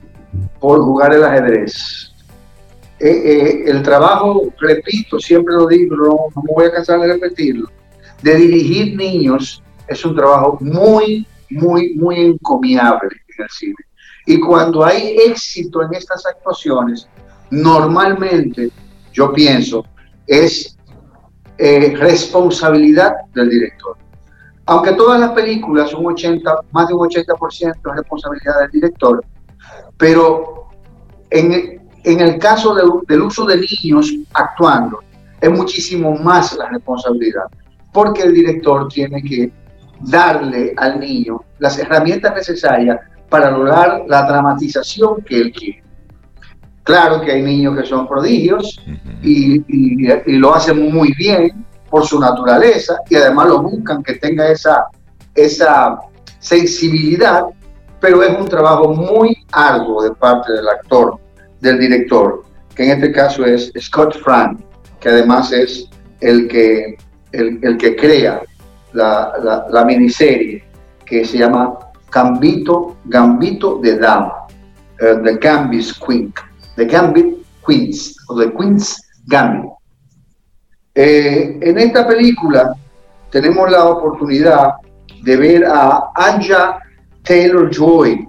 por 0.60 0.82
jugar 0.82 1.14
el 1.14 1.24
ajedrez. 1.24 2.12
Eh, 2.98 3.08
eh, 3.08 3.64
el 3.66 3.82
trabajo, 3.82 4.42
repito, 4.60 5.18
siempre 5.18 5.54
lo 5.54 5.66
digo, 5.66 5.96
no, 5.96 6.04
no, 6.04 6.42
me 6.42 6.54
voy 6.54 6.66
a 6.66 6.72
cansar 6.72 7.00
de 7.00 7.08
repetirlo, 7.08 7.68
de 8.22 8.34
dirigir 8.36 8.96
niños 8.96 9.62
es 9.88 10.04
un 10.04 10.14
trabajo 10.14 10.58
muy, 10.60 11.26
muy, 11.50 11.94
muy 11.94 12.16
encomiable 12.16 13.08
en 13.36 13.44
el 13.44 13.50
cine. 13.50 13.74
Y 14.26 14.38
cuando 14.40 14.84
hay 14.84 15.16
éxito 15.26 15.82
en 15.82 15.94
estas 15.94 16.24
actuaciones, 16.26 17.08
normalmente, 17.50 18.70
yo 19.12 19.32
pienso, 19.32 19.84
es 20.26 20.78
eh, 21.64 21.94
responsabilidad 21.96 23.14
del 23.34 23.48
director. 23.48 23.96
Aunque 24.66 24.94
todas 24.94 25.20
las 25.20 25.30
películas, 25.30 25.94
un 25.94 26.06
80, 26.06 26.52
más 26.72 26.88
de 26.88 26.94
un 26.94 27.08
80% 27.08 27.54
es 27.60 27.96
responsabilidad 27.96 28.60
del 28.62 28.70
director, 28.72 29.24
pero 29.96 30.70
en, 31.30 31.80
en 32.02 32.20
el 32.20 32.38
caso 32.40 32.74
del 33.06 33.22
uso 33.22 33.44
de 33.44 33.58
niños 33.58 34.12
actuando, 34.34 35.04
es 35.40 35.50
muchísimo 35.50 36.16
más 36.16 36.56
la 36.56 36.68
responsabilidad, 36.68 37.44
porque 37.92 38.22
el 38.22 38.34
director 38.34 38.88
tiene 38.88 39.22
que 39.22 39.52
darle 40.00 40.74
al 40.76 40.98
niño 40.98 41.44
las 41.60 41.78
herramientas 41.78 42.34
necesarias 42.34 42.98
para 43.28 43.52
lograr 43.52 44.02
la 44.08 44.26
dramatización 44.26 45.22
que 45.22 45.36
él 45.36 45.52
quiere. 45.52 45.84
Claro 46.84 47.20
que 47.20 47.30
hay 47.32 47.42
niños 47.42 47.76
que 47.78 47.86
son 47.86 48.08
prodigios 48.08 48.80
y, 49.22 49.60
lo 50.38 50.54
hacen 50.54 50.92
muy 50.92 51.12
bien, 51.14 51.64
por 51.92 52.06
su 52.06 52.18
naturaleza 52.18 52.96
y 53.10 53.16
además 53.16 53.48
lo 53.48 53.62
buscan 53.62 54.02
que 54.02 54.14
tenga 54.14 54.50
esa, 54.50 54.86
esa 55.34 55.98
sensibilidad, 56.38 57.44
pero 58.00 58.22
es 58.22 58.30
un 58.36 58.48
trabajo 58.48 58.94
muy 58.94 59.36
arduo 59.52 60.02
de 60.02 60.12
parte 60.12 60.54
del 60.54 60.66
actor, 60.68 61.18
del 61.60 61.78
director, 61.78 62.44
que 62.74 62.84
en 62.84 62.90
este 62.92 63.12
caso 63.12 63.44
es 63.44 63.70
Scott 63.78 64.16
Frank, 64.24 64.60
que 65.00 65.10
además 65.10 65.52
es 65.52 65.86
el 66.20 66.48
que, 66.48 66.96
el, 67.32 67.76
que 67.76 67.94
crea 67.94 68.40
la, 68.94 69.66
la, 69.70 69.84
miniserie 69.84 70.64
que 71.04 71.26
se 71.26 71.38
llama 71.38 71.78
Gambito, 72.10 72.96
Gambito 73.04 73.80
de 73.82 73.98
Dama, 73.98 74.46
uh, 75.00 75.22
The 75.22 75.36
Gambit 75.36 75.92
Queen, 76.04 76.32
The 76.76 76.86
Gambit 76.86 77.36
Queens, 77.66 78.16
o 78.28 78.38
The 78.38 78.52
Queen's 78.52 79.00
Gambit. 79.26 79.70
Eh, 80.94 81.58
en 81.62 81.78
esta 81.78 82.06
película 82.06 82.74
tenemos 83.30 83.70
la 83.70 83.86
oportunidad 83.86 84.74
de 85.22 85.36
ver 85.36 85.64
a 85.64 86.10
Anja 86.14 86.78
Taylor 87.22 87.70
Joy. 87.70 88.28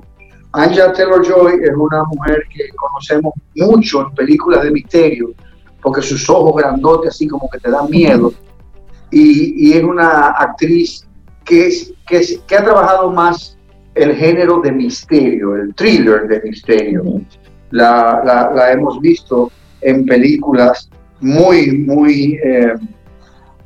Anja 0.54 0.94
Taylor 0.94 1.26
Joy 1.26 1.60
es 1.64 1.76
una 1.76 2.04
mujer 2.06 2.44
que 2.54 2.70
conocemos 2.76 3.34
mucho 3.56 4.08
en 4.08 4.16
películas 4.16 4.64
de 4.64 4.72
misterio, 4.72 5.34
porque 5.82 6.02
sus 6.02 6.30
ojos 6.30 6.62
grandotes 6.62 7.10
así 7.10 7.28
como 7.28 7.50
que 7.50 7.60
te 7.60 7.70
dan 7.70 7.90
miedo. 7.90 8.34
Y, 9.12 9.74
es 9.74 9.84
una 9.84 10.28
actriz 10.30 11.06
que, 11.44 11.68
es, 11.68 11.94
que, 12.08 12.56
ha 12.56 12.64
trabajado 12.64 13.12
más 13.12 13.58
el 13.94 14.16
género 14.16 14.60
de 14.62 14.72
misterio, 14.72 15.56
el 15.56 15.76
thriller 15.76 16.28
de 16.28 16.42
misterio. 16.42 17.04
La, 17.74 18.52
la 18.54 18.72
hemos 18.72 19.00
visto 19.00 19.52
en 19.82 20.06
películas 20.06 20.90
muy, 21.20 21.78
muy, 21.80 22.40
eh, 22.44 22.74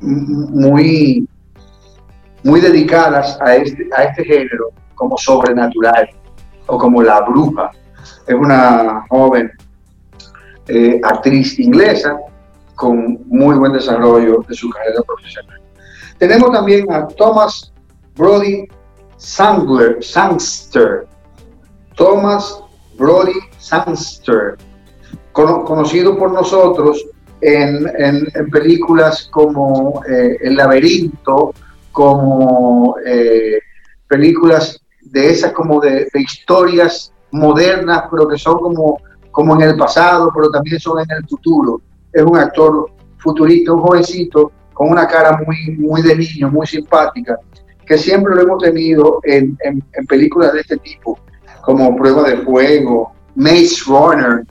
muy, 0.00 1.28
muy 2.44 2.60
dedicadas 2.60 3.36
a 3.40 3.56
este, 3.56 3.88
a 3.96 4.04
este 4.04 4.24
género 4.24 4.70
como 4.94 5.18
sobrenatural 5.18 6.08
o 6.66 6.78
como 6.78 7.02
la 7.02 7.20
bruja. 7.22 7.70
Es 8.26 8.34
una 8.34 9.04
joven 9.08 9.50
eh, 10.68 11.00
actriz 11.02 11.58
inglesa 11.58 12.16
con 12.76 13.18
muy 13.26 13.56
buen 13.56 13.72
desarrollo 13.72 14.44
de 14.48 14.54
su 14.54 14.70
carrera 14.70 15.02
profesional. 15.02 15.60
Tenemos 16.18 16.52
también 16.52 16.90
a 16.92 17.08
Thomas 17.08 17.72
Brody 18.16 18.68
Sangster. 19.16 21.06
Thomas 21.96 22.62
Brody 22.96 23.38
Sangster, 23.68 24.56
conocido 25.32 26.16
por 26.16 26.32
nosotros 26.32 27.04
en, 27.40 28.26
películas 28.50 29.28
como 29.30 30.02
eh, 30.08 30.36
El 30.40 30.56
laberinto, 30.56 31.52
como 31.92 32.96
eh, 33.04 33.58
películas 34.08 34.80
de 35.00 35.30
esas 35.30 35.52
como 35.52 35.80
de, 35.80 36.08
historias 36.14 37.12
modernas, 37.30 38.04
pero 38.10 38.26
que 38.28 38.38
son 38.38 38.58
como, 38.58 38.98
como 39.30 39.54
en 39.56 39.68
el 39.68 39.76
pasado, 39.76 40.30
pero 40.34 40.50
también 40.50 40.80
son 40.80 41.00
en 41.00 41.10
el 41.10 41.28
futuro. 41.28 41.80
Es 42.12 42.22
un 42.22 42.36
actor 42.36 42.90
futurista, 43.18 43.72
un 43.72 43.82
jovencito 43.82 44.52
con 44.72 44.90
una 44.90 45.06
cara 45.06 45.40
muy, 45.44 45.76
muy 45.76 46.02
de 46.02 46.16
niño, 46.16 46.50
muy 46.50 46.66
simpática, 46.66 47.38
que 47.84 47.98
siempre 47.98 48.34
lo 48.34 48.42
hemos 48.42 48.62
tenido 48.62 49.20
en, 49.24 49.58
en, 49.62 49.82
películas 50.06 50.52
de 50.52 50.60
este 50.60 50.76
tipo, 50.78 51.18
como 51.62 51.96
Prueba 51.96 52.28
de 52.28 52.36
Fuego, 52.38 53.12
Maze 53.38 53.84
Runner, 53.86 54.44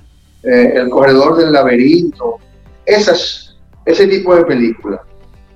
eh, 0.43 0.73
El 0.75 0.89
Corredor 0.89 1.35
del 1.35 1.51
Laberinto, 1.51 2.37
esas, 2.85 3.57
ese 3.85 4.07
tipo 4.07 4.33
de 4.33 4.45
películas. 4.45 5.01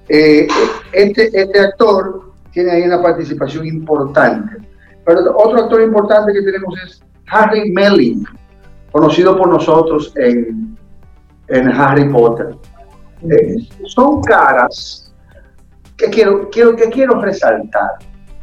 Eh, 0.10 0.48
este, 0.92 1.28
este 1.34 1.60
actor 1.60 2.34
tiene 2.52 2.72
ahí 2.72 2.82
una 2.82 3.02
participación 3.02 3.66
importante. 3.66 4.58
Pero 5.06 5.36
otro 5.38 5.64
actor 5.64 5.82
importante 5.82 6.34
que 6.34 6.42
tenemos 6.42 6.76
es 6.86 7.02
Harry 7.30 7.72
Melling, 7.72 8.26
conocido 8.92 9.38
por 9.38 9.48
nosotros 9.48 10.14
en, 10.18 10.78
en 11.48 11.70
Harry 11.70 12.10
Potter. 12.10 12.56
Eh, 13.30 13.56
son 13.86 14.22
caras 14.24 15.14
que 15.96 16.10
quiero, 16.10 16.50
quiero, 16.50 16.76
que 16.76 16.90
quiero 16.90 17.22
resaltar. 17.22 17.92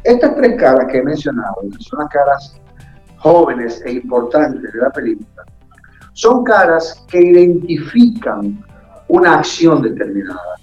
Estas 0.03 0.35
tres 0.35 0.59
caras 0.59 0.87
que 0.91 0.97
he 0.97 1.03
mencionado, 1.03 1.61
que 1.61 1.83
son 1.83 1.99
las 1.99 2.09
caras 2.09 2.59
jóvenes 3.19 3.81
e 3.85 3.93
importantes 3.93 4.61
de 4.73 4.79
la 4.79 4.89
película, 4.89 5.43
son 6.13 6.43
caras 6.43 7.05
que 7.07 7.21
identifican 7.21 8.63
una 9.07 9.35
acción 9.35 9.81
determinada. 9.81 10.55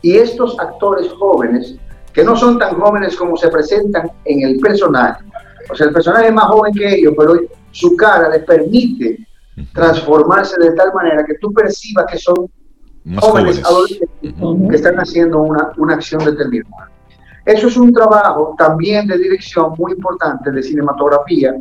Y 0.00 0.16
estos 0.16 0.58
actores 0.58 1.10
jóvenes, 1.12 1.76
que 2.12 2.24
no 2.24 2.36
son 2.36 2.58
tan 2.58 2.78
jóvenes 2.80 3.16
como 3.16 3.36
se 3.36 3.48
presentan 3.48 4.10
en 4.24 4.42
el 4.42 4.58
personaje, 4.58 5.24
o 5.70 5.74
sea, 5.74 5.86
el 5.86 5.92
personaje 5.92 6.26
es 6.26 6.32
más 6.34 6.46
joven 6.46 6.74
que 6.74 6.94
ellos, 6.94 7.14
pero 7.16 7.34
su 7.70 7.96
cara 7.96 8.28
les 8.28 8.44
permite 8.44 9.26
transformarse 9.72 10.58
de 10.58 10.72
tal 10.72 10.92
manera 10.94 11.24
que 11.24 11.34
tú 11.34 11.52
percibas 11.52 12.06
que 12.10 12.18
son 12.18 12.50
jóvenes, 13.20 13.62
adolescentes 13.64 14.34
que 14.70 14.76
están 14.76 14.96
haciendo 14.96 15.42
una, 15.42 15.72
una 15.76 15.94
acción 15.94 16.24
determinada. 16.24 16.90
Eso 17.44 17.66
es 17.66 17.76
un 17.76 17.92
trabajo 17.92 18.54
también 18.56 19.06
de 19.06 19.18
dirección 19.18 19.74
muy 19.76 19.92
importante, 19.92 20.50
de 20.50 20.62
cinematografía, 20.62 21.54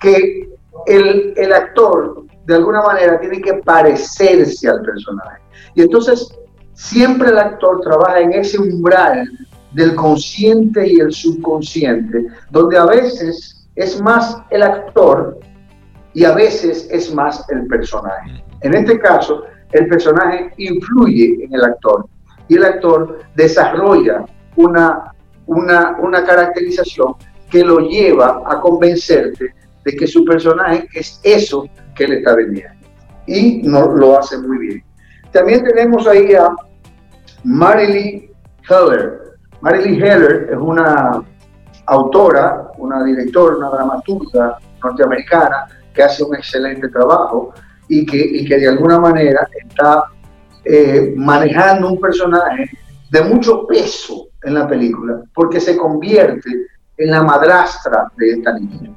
que 0.00 0.48
el, 0.86 1.34
el 1.36 1.52
actor 1.52 2.24
de 2.46 2.54
alguna 2.54 2.82
manera 2.82 3.18
tiene 3.18 3.40
que 3.40 3.54
parecerse 3.54 4.68
al 4.68 4.82
personaje. 4.82 5.42
Y 5.74 5.82
entonces 5.82 6.32
siempre 6.74 7.30
el 7.30 7.38
actor 7.38 7.80
trabaja 7.80 8.20
en 8.20 8.32
ese 8.32 8.58
umbral 8.58 9.28
del 9.72 9.94
consciente 9.94 10.86
y 10.86 11.00
el 11.00 11.12
subconsciente, 11.12 12.26
donde 12.50 12.78
a 12.78 12.86
veces 12.86 13.68
es 13.74 14.00
más 14.00 14.38
el 14.50 14.62
actor 14.62 15.38
y 16.14 16.24
a 16.24 16.32
veces 16.32 16.88
es 16.90 17.12
más 17.14 17.44
el 17.50 17.66
personaje. 17.66 18.42
En 18.62 18.74
este 18.74 18.98
caso, 18.98 19.44
el 19.72 19.86
personaje 19.88 20.50
influye 20.56 21.44
en 21.44 21.54
el 21.54 21.64
actor 21.64 22.06
y 22.48 22.56
el 22.56 22.64
actor 22.64 23.18
desarrolla 23.34 24.24
una, 24.56 25.12
una, 25.46 25.96
una 26.00 26.24
caracterización 26.24 27.14
que 27.50 27.62
lo 27.62 27.80
lleva 27.80 28.42
a 28.46 28.60
convencerte 28.60 29.54
de 29.86 29.96
que 29.96 30.06
su 30.06 30.24
personaje 30.24 30.88
es 30.92 31.20
eso 31.22 31.68
que 31.94 32.08
le 32.08 32.18
está 32.18 32.34
vendiendo. 32.34 32.74
Y 33.26 33.62
no, 33.62 33.86
lo 33.86 34.18
hace 34.18 34.36
muy 34.36 34.58
bien. 34.58 34.84
También 35.32 35.64
tenemos 35.64 36.06
ahí 36.08 36.34
a 36.34 36.48
Marilyn 37.44 38.28
Heller. 38.68 39.36
Marilyn 39.60 40.02
Heller 40.02 40.48
es 40.50 40.58
una 40.58 41.22
autora, 41.86 42.72
una 42.78 43.04
directora, 43.04 43.56
una 43.56 43.70
dramaturga 43.70 44.58
norteamericana 44.82 45.68
que 45.94 46.02
hace 46.02 46.24
un 46.24 46.34
excelente 46.34 46.88
trabajo 46.88 47.54
y 47.88 48.04
que, 48.04 48.44
que 48.44 48.58
de 48.58 48.68
alguna 48.68 48.98
manera 48.98 49.48
está 49.68 50.04
eh, 50.64 51.14
manejando 51.16 51.92
un 51.92 52.00
personaje 52.00 52.68
de 53.08 53.22
mucho 53.22 53.68
peso 53.68 54.26
en 54.42 54.54
la 54.54 54.66
película, 54.66 55.22
porque 55.32 55.60
se 55.60 55.76
convierte 55.76 56.50
en 56.98 57.10
la 57.12 57.22
madrastra 57.22 58.10
de 58.16 58.30
esta 58.30 58.52
niña. 58.58 58.90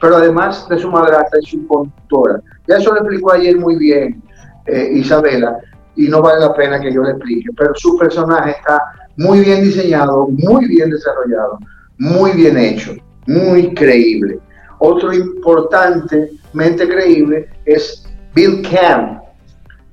Pero 0.00 0.16
además 0.16 0.68
de 0.68 0.78
su 0.78 0.90
madrastra, 0.90 1.38
es 1.40 1.48
su 1.48 1.66
conductora. 1.66 2.40
Ya 2.66 2.76
eso 2.76 2.92
lo 2.92 3.00
explicó 3.00 3.32
ayer 3.32 3.56
muy 3.56 3.76
bien 3.76 4.22
eh, 4.66 4.90
Isabela, 4.94 5.58
y 5.96 6.08
no 6.08 6.22
vale 6.22 6.40
la 6.40 6.54
pena 6.54 6.80
que 6.80 6.92
yo 6.92 7.02
le 7.02 7.10
explique, 7.10 7.50
pero 7.56 7.74
su 7.74 7.96
personaje 7.96 8.52
está 8.52 8.80
muy 9.16 9.40
bien 9.40 9.62
diseñado, 9.62 10.28
muy 10.28 10.66
bien 10.66 10.90
desarrollado, 10.90 11.58
muy 11.98 12.32
bien 12.32 12.56
hecho, 12.58 12.94
muy 13.26 13.74
creíble. 13.74 14.40
Otro 14.78 15.12
importantemente 15.12 16.88
creíble 16.88 17.48
es 17.64 18.04
Bill 18.34 18.62
Camp. 18.68 19.22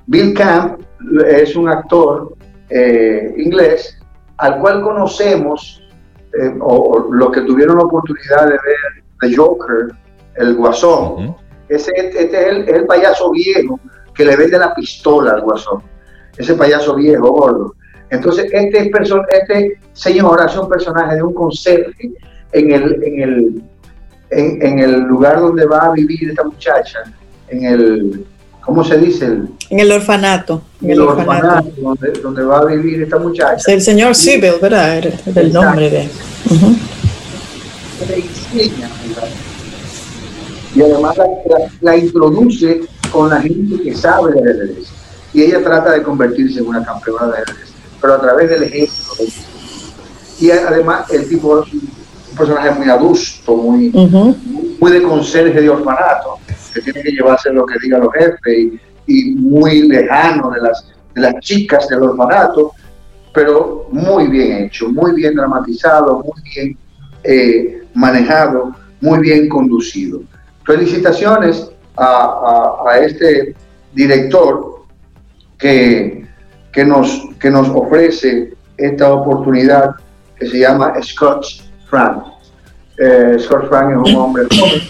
Bill 0.07 0.33
Camp 0.33 0.81
es 1.27 1.55
un 1.55 1.69
actor 1.69 2.35
eh, 2.69 3.33
inglés 3.37 3.97
al 4.37 4.59
cual 4.59 4.81
conocemos, 4.81 5.83
eh, 6.33 6.55
o, 6.59 7.07
los 7.11 7.31
que 7.31 7.41
tuvieron 7.41 7.77
la 7.77 7.83
oportunidad 7.83 8.45
de 8.45 8.51
ver 8.51 9.03
The 9.21 9.35
Joker, 9.35 9.91
el 10.35 10.55
Guasón. 10.55 11.35
Ese, 11.69 11.91
este 11.95 12.25
es 12.25 12.33
el, 12.33 12.67
el 12.67 12.85
payaso 12.85 13.31
viejo 13.31 13.79
que 14.13 14.25
le 14.25 14.35
vende 14.35 14.57
la 14.57 14.73
pistola 14.75 15.31
al 15.31 15.41
Guasón 15.41 15.83
ese 16.37 16.55
payaso 16.55 16.95
viejo, 16.95 17.31
gordo. 17.31 17.75
Entonces, 18.09 18.45
este, 18.51 18.91
este 19.31 19.79
señor 19.93 20.41
hace 20.41 20.59
un 20.59 20.67
personaje 20.67 21.15
de 21.15 21.23
un 21.23 21.33
conserje 21.33 22.11
en 22.51 22.71
el, 22.71 23.03
en 23.03 23.21
el, 23.21 23.63
en, 24.31 24.79
el 24.79 24.99
lugar 25.01 25.39
donde 25.39 25.65
va 25.65 25.85
a 25.85 25.91
vivir 25.91 26.29
esta 26.29 26.43
muchacha, 26.43 26.99
en 27.47 27.65
el, 27.65 28.25
¿cómo 28.59 28.83
se 28.83 28.97
dice? 28.97 29.25
en 29.69 29.79
el 29.79 29.91
orfanato. 29.91 30.61
En 30.81 30.91
el, 30.91 31.01
orfanato, 31.01 31.71
donde, 32.21 32.43
va 32.43 32.59
a 32.59 32.65
vivir 32.65 33.03
esta 33.03 33.17
muchacha. 33.17 33.71
el 33.71 33.81
señor 33.81 34.15
Sibyl, 34.15 34.55
¿verdad? 34.61 35.05
el 35.35 35.53
nombre 35.53 35.89
de... 35.89 36.09
Y 40.73 40.81
además 40.81 41.17
la, 41.81 41.97
introduce 41.97 42.81
con 43.11 43.29
la 43.29 43.41
gente 43.41 43.81
que 43.83 43.93
sabe 43.93 44.33
de 44.33 44.39
ajedrez 44.39 44.87
y 45.33 45.43
ella 45.43 45.61
trata 45.63 45.91
de 45.91 46.03
convertirse 46.03 46.59
en 46.59 46.67
una 46.67 46.83
campeona 46.83 47.27
de 47.27 47.33
ajedrez. 47.33 47.73
pero 47.99 48.13
a 48.13 48.21
través 48.21 48.49
del 48.49 48.63
ejemplo. 48.63 49.25
Y 50.39 50.51
además 50.51 51.09
el 51.11 51.27
tipo 51.27 51.61
es 51.61 51.73
un 51.73 52.37
personaje 52.37 52.71
muy 52.71 52.89
adusto, 52.89 53.55
muy, 53.55 53.89
muy 54.79 54.91
de 54.91 55.03
conserje 55.03 55.61
de 55.61 55.69
orfanato, 55.69 56.39
que 56.73 56.81
tiene 56.81 57.03
que 57.03 57.11
llevarse 57.11 57.51
lo 57.51 57.65
que 57.65 57.75
digan 57.79 58.01
los 58.01 58.13
jefes 58.13 58.79
y, 59.07 59.35
muy 59.35 59.87
lejano 59.89 60.49
de 60.51 60.61
las, 60.61 60.87
de 61.13 61.21
las 61.21 61.35
chicas 61.41 61.87
del 61.89 62.03
orfanato, 62.03 62.71
pero 63.33 63.87
muy 63.91 64.27
bien 64.27 64.63
hecho, 64.63 64.89
muy 64.89 65.13
bien 65.13 65.35
dramatizado, 65.35 66.23
muy 66.23 66.41
bien 66.53 66.77
eh, 67.23 67.80
manejado, 67.93 68.75
muy 68.99 69.19
bien 69.19 69.49
conducido. 69.49 70.21
Felicitaciones 70.65 71.71
a, 71.97 72.97
este 72.99 73.55
director 73.93 74.83
que, 75.57 76.27
que, 76.71 76.85
nos, 76.85 77.29
que 77.39 77.49
nos 77.49 77.69
ofrece 77.69 78.53
esta 78.77 79.13
oportunidad 79.13 79.95
que 80.37 80.47
se 80.47 80.59
llama 80.59 80.93
Scott 81.01 81.45
Frank. 81.89 82.23
Eh, 82.97 83.37
Scott 83.39 83.69
Frank 83.69 83.91
es 83.91 84.13
un 84.13 84.19
hombre 84.19 84.43
joven, 84.49 84.81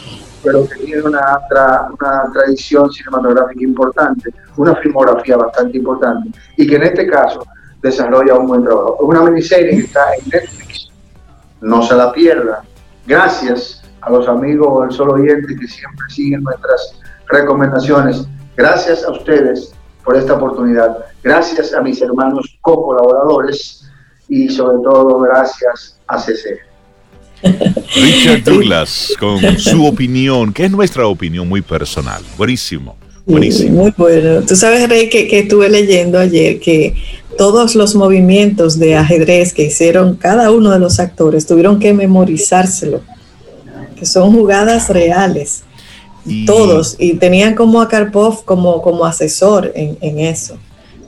pero 0.44 0.68
que 0.68 0.76
tiene 0.86 1.02
una, 1.02 1.40
una 2.00 2.32
tradición 2.34 2.92
cinematográfica 2.92 3.64
importante, 3.64 4.34
una 4.58 4.76
filmografía 4.76 5.38
bastante 5.38 5.78
importante, 5.78 6.32
y 6.58 6.68
que 6.68 6.76
en 6.76 6.84
este 6.84 7.08
caso 7.08 7.46
desarrolla 7.82 8.36
un 8.36 8.48
buen 8.48 8.64
trabajo. 8.64 8.98
Es 9.00 9.08
una 9.08 9.24
miniserie 9.24 9.72
que 9.72 9.86
está 9.86 10.16
en 10.16 10.30
Netflix, 10.30 10.90
no 11.62 11.82
se 11.84 11.96
la 11.96 12.12
pierda. 12.12 12.64
Gracias 13.06 13.82
a 14.02 14.10
los 14.10 14.28
amigos 14.28 14.88
del 14.88 14.96
Solo 14.96 15.14
Oyente 15.14 15.56
que 15.56 15.68
siempre 15.68 16.06
siguen 16.10 16.44
nuestras 16.44 16.96
recomendaciones. 17.30 18.26
Gracias 18.56 19.04
a 19.04 19.12
ustedes 19.12 19.74
por 20.04 20.18
esta 20.18 20.34
oportunidad. 20.34 20.98
Gracias 21.24 21.74
a 21.74 21.82
mis 21.82 22.02
hermanos 22.02 22.58
co-colaboradores 22.62 23.90
y 24.28 24.50
sobre 24.50 24.78
todo 24.84 25.20
gracias 25.20 26.00
a 26.08 26.20
CC. 26.20 26.60
Richard 27.96 28.44
Douglas 28.44 29.14
con 29.20 29.40
su 29.58 29.86
opinión, 29.86 30.54
que 30.54 30.66
es 30.66 30.72
nuestra 30.72 31.08
opinión 31.08 31.48
muy 31.50 31.62
personal. 31.62 32.22
Buenísimo. 32.38 32.96
Buenísimo. 33.26 33.84
Muy 33.84 33.94
bueno. 33.98 34.42
Tú 34.42 34.56
sabes, 34.56 34.88
Rey, 34.90 35.10
que, 35.10 35.28
que 35.28 35.40
estuve 35.40 35.70
leyendo 35.70 36.20
ayer 36.20 36.60
que 36.60 36.96
todos 37.42 37.74
los 37.74 37.96
movimientos 37.96 38.78
de 38.78 38.96
ajedrez 38.96 39.52
que 39.52 39.64
hicieron 39.64 40.16
cada 40.16 40.52
uno 40.52 40.70
de 40.70 40.78
los 40.78 41.00
actores 41.00 41.48
tuvieron 41.48 41.80
que 41.80 41.92
memorizárselo, 41.92 43.02
que 43.98 44.06
son 44.06 44.32
jugadas 44.32 44.90
reales. 44.90 45.64
todos, 46.46 46.96
y 47.00 47.16
tenían 47.16 47.56
como 47.56 47.82
a 47.82 47.88
Karpov 47.88 48.46
como, 48.46 48.80
como 48.84 49.06
asesor 49.06 49.72
en, 49.74 50.20
eso. 50.20 50.56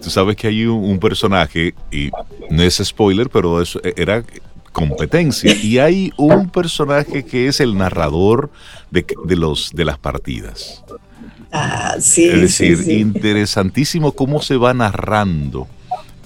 Tú 0.02 0.10
sabes 0.10 0.36
que 0.36 0.48
hay 0.48 0.66
un, 0.66 0.98
personaje, 0.98 1.76
y 1.92 2.10
no 2.50 2.64
es 2.64 2.82
spoiler, 2.84 3.30
pero 3.30 3.62
eso 3.62 3.80
era 3.96 4.24
competencia, 4.72 5.56
y 5.62 5.78
hay 5.78 6.10
un 6.18 6.50
personaje 6.50 7.24
que 7.24 7.48
es 7.48 7.60
el 7.60 7.78
narrador 7.78 8.50
de, 8.90 9.06
los, 9.36 9.70
de 9.72 9.86
las 9.86 10.00
partidas. 10.00 10.84
Ah, 11.52 11.98
sí, 12.00 12.26
es 12.28 12.42
decir, 12.42 12.90
interesantísimo 12.90 14.14
cómo 14.14 14.42
se 14.42 14.58
va 14.58 14.74
narrando 14.74 15.68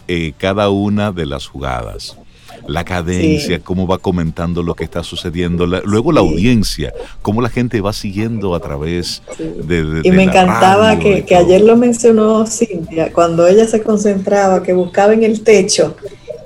eh, 0.07 0.33
cada 0.37 0.69
una 0.69 1.11
de 1.11 1.25
las 1.25 1.47
jugadas. 1.47 2.17
La 2.65 2.83
cadencia, 2.83 3.59
cómo 3.59 3.87
va 3.87 3.97
comentando 3.97 4.63
lo 4.63 4.73
que 4.73 4.83
está 4.83 5.03
sucediendo, 5.03 5.65
luego 5.65 6.11
la 6.11 6.21
audiencia, 6.21 6.93
cómo 7.21 7.41
la 7.41 7.49
gente 7.49 7.79
va 7.81 7.93
siguiendo 7.93 8.55
a 8.55 8.59
través 8.59 9.21
de, 9.37 10.01
Y 10.03 10.11
me 10.11 10.23
encantaba 10.23 10.97
que, 10.97 11.23
ayer 11.35 11.61
lo 11.61 11.77
mencionó 11.77 12.45
Cintia, 12.45 13.13
cuando 13.13 13.47
ella 13.47 13.67
se 13.67 13.81
concentraba, 13.83 14.63
que 14.63 14.73
buscaba 14.73 15.13
en 15.13 15.23
el 15.23 15.43
techo 15.43 15.95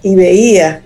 y 0.04 0.16
veía 0.16 0.84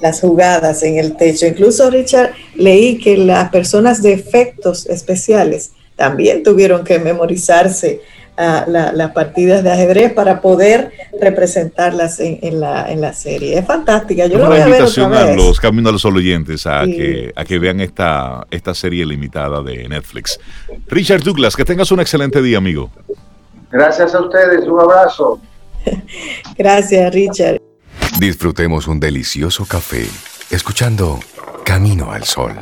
las 0.00 0.20
jugadas 0.20 0.82
en 0.82 0.98
el 0.98 1.16
techo. 1.16 1.46
Incluso, 1.46 1.90
Richard, 1.90 2.32
leí 2.54 2.98
que 2.98 3.16
las 3.16 3.50
personas 3.50 4.02
de 4.02 4.12
efectos 4.12 4.86
especiales 4.86 5.72
también 5.96 6.42
tuvieron 6.42 6.84
que 6.84 6.98
memorizarse 6.98 8.00
las 8.36 9.10
partidas 9.12 9.62
de 9.62 9.70
ajedrez 9.70 10.12
para 10.12 10.40
poder 10.40 10.92
representarlas 11.20 12.18
en, 12.20 12.60
la, 12.60 12.90
en 12.90 13.00
la 13.00 13.12
serie. 13.12 13.58
Es 13.58 13.66
fantástica. 13.66 14.26
Yo 14.26 14.36
Una 14.36 14.44
lo 14.44 14.50
voy 14.50 14.60
invitación 14.60 15.14
a, 15.14 15.32
los 15.32 15.60
Caminos 15.60 15.90
a 15.90 15.92
los 15.92 16.04
oyentes 16.04 16.66
a, 16.66 16.84
que, 16.84 17.32
a 17.36 17.44
que 17.44 17.58
vean 17.58 17.80
esta, 17.80 18.46
esta 18.50 18.74
serie 18.74 19.04
limitada 19.04 19.62
de 19.62 19.88
Netflix. 19.88 20.38
Richard 20.88 21.22
Douglas, 21.22 21.56
que 21.56 21.64
tengas 21.64 21.90
un 21.92 22.00
excelente 22.00 22.40
día, 22.42 22.58
amigo. 22.58 22.90
Gracias 23.70 24.14
a 24.14 24.20
ustedes, 24.20 24.66
un 24.66 24.80
abrazo. 24.80 25.40
Gracias, 26.58 27.14
Richard. 27.14 27.60
Disfrutemos 28.18 28.86
un 28.86 29.00
delicioso 29.00 29.64
café 29.64 30.06
escuchando 30.50 31.18
Camino 31.64 32.12
al 32.12 32.24
Sol. 32.24 32.54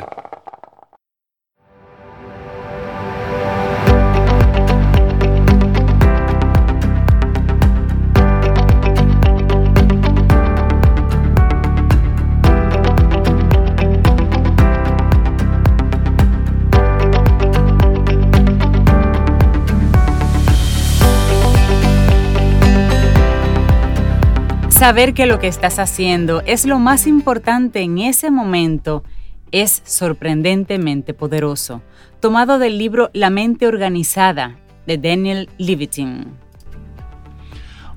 Saber 24.81 25.13
que 25.13 25.27
lo 25.27 25.39
que 25.39 25.47
estás 25.47 25.79
haciendo 25.79 26.41
es 26.47 26.65
lo 26.65 26.79
más 26.79 27.07
importante 27.07 27.83
en 27.83 27.99
ese 27.99 28.31
momento 28.31 29.05
es 29.53 29.83
sorprendentemente 29.85 31.13
poderoso, 31.13 31.83
tomado 32.19 32.59
del 32.59 32.79
libro 32.79 33.11
La 33.13 33.29
mente 33.29 33.67
organizada 33.67 34.57
de 34.87 34.97
Daniel 34.97 35.51
Levitin. 35.59 36.29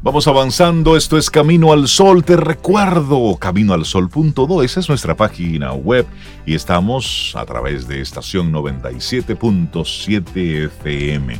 Vamos 0.01 0.27
avanzando, 0.27 0.97
esto 0.97 1.17
es 1.17 1.29
Camino 1.29 1.71
al 1.71 1.87
Sol, 1.87 2.25
te 2.25 2.35
recuerdo, 2.35 3.37
caminoalsol.do, 3.37 4.61
esa 4.61 4.81
es 4.81 4.89
nuestra 4.89 5.15
página 5.15 5.71
web 5.71 6.05
y 6.45 6.53
estamos 6.53 7.33
a 7.37 7.45
través 7.45 7.87
de 7.87 8.01
estación 8.01 8.51
97.7 8.51 10.65
FM. 10.65 11.39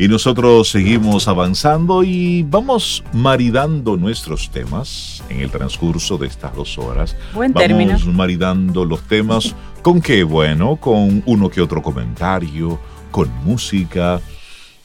Y 0.00 0.08
nosotros 0.08 0.70
seguimos 0.70 1.28
avanzando 1.28 2.02
y 2.02 2.42
vamos 2.44 3.04
maridando 3.12 3.98
nuestros 3.98 4.50
temas 4.50 5.22
en 5.28 5.40
el 5.40 5.50
transcurso 5.50 6.16
de 6.16 6.26
estas 6.26 6.56
dos 6.56 6.78
horas. 6.78 7.14
Buen 7.34 7.52
vamos 7.52 8.06
maridando 8.06 8.86
los 8.86 9.02
temas 9.02 9.54
con 9.82 10.00
qué, 10.00 10.22
bueno, 10.22 10.76
con 10.76 11.22
uno 11.26 11.50
que 11.50 11.60
otro 11.60 11.82
comentario, 11.82 12.80
con 13.10 13.28
música, 13.44 14.22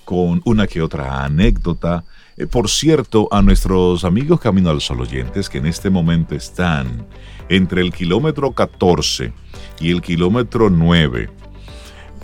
con 0.03 0.41
una 0.43 0.67
que 0.67 0.81
otra 0.81 1.23
anécdota. 1.23 2.03
Eh, 2.35 2.45
por 2.45 2.69
cierto, 2.69 3.29
a 3.31 3.41
nuestros 3.41 4.03
amigos 4.03 4.41
Camino 4.41 4.69
al 4.69 4.81
Sol 4.81 4.99
oyentes 4.99 5.47
que 5.47 5.59
en 5.59 5.67
este 5.67 5.89
momento 5.89 6.35
están 6.35 7.07
entre 7.47 7.81
el 7.81 7.93
kilómetro 7.93 8.51
14 8.51 9.31
y 9.79 9.91
el 9.91 10.01
kilómetro 10.01 10.69
9 10.69 11.44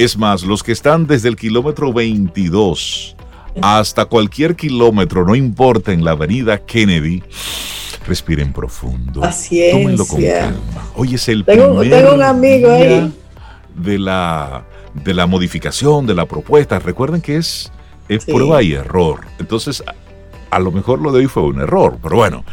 es 0.03 0.17
más, 0.17 0.43
los 0.43 0.63
que 0.63 0.71
están 0.71 1.07
desde 1.07 1.29
el 1.29 1.35
kilómetro 1.35 1.93
22 1.93 3.15
hasta 3.61 4.05
cualquier 4.05 4.55
kilómetro, 4.55 5.25
no 5.25 5.35
importa 5.35 5.91
en 5.91 6.05
la 6.05 6.11
avenida 6.11 6.57
Kennedy, 6.57 7.21
respiren 8.07 8.53
profundo. 8.53 9.21
Tómenlo 9.21 10.05
con 10.05 10.21
calma. 10.21 10.87
Hoy 10.95 11.15
es 11.15 11.27
el 11.27 11.43
tengo, 11.43 11.79
primer 11.79 12.05
un 12.07 12.21
amigo 12.21 12.71
ahí. 12.71 13.13
de 13.75 13.99
la 13.99 14.65
de 14.93 15.13
la 15.13 15.25
modificación 15.25 16.05
de 16.05 16.15
la 16.15 16.25
propuesta. 16.25 16.79
Recuerden 16.79 17.21
que 17.21 17.37
es, 17.37 17.71
es 18.09 18.25
prueba 18.25 18.61
y 18.61 18.73
error. 18.73 19.21
Entonces, 19.39 19.83
a 20.51 20.59
lo 20.59 20.71
mejor 20.71 21.01
lo 21.01 21.11
de 21.11 21.19
hoy 21.19 21.27
fue 21.27 21.43
un 21.43 21.61
error, 21.61 21.97
pero 22.01 22.17
bueno, 22.17 22.43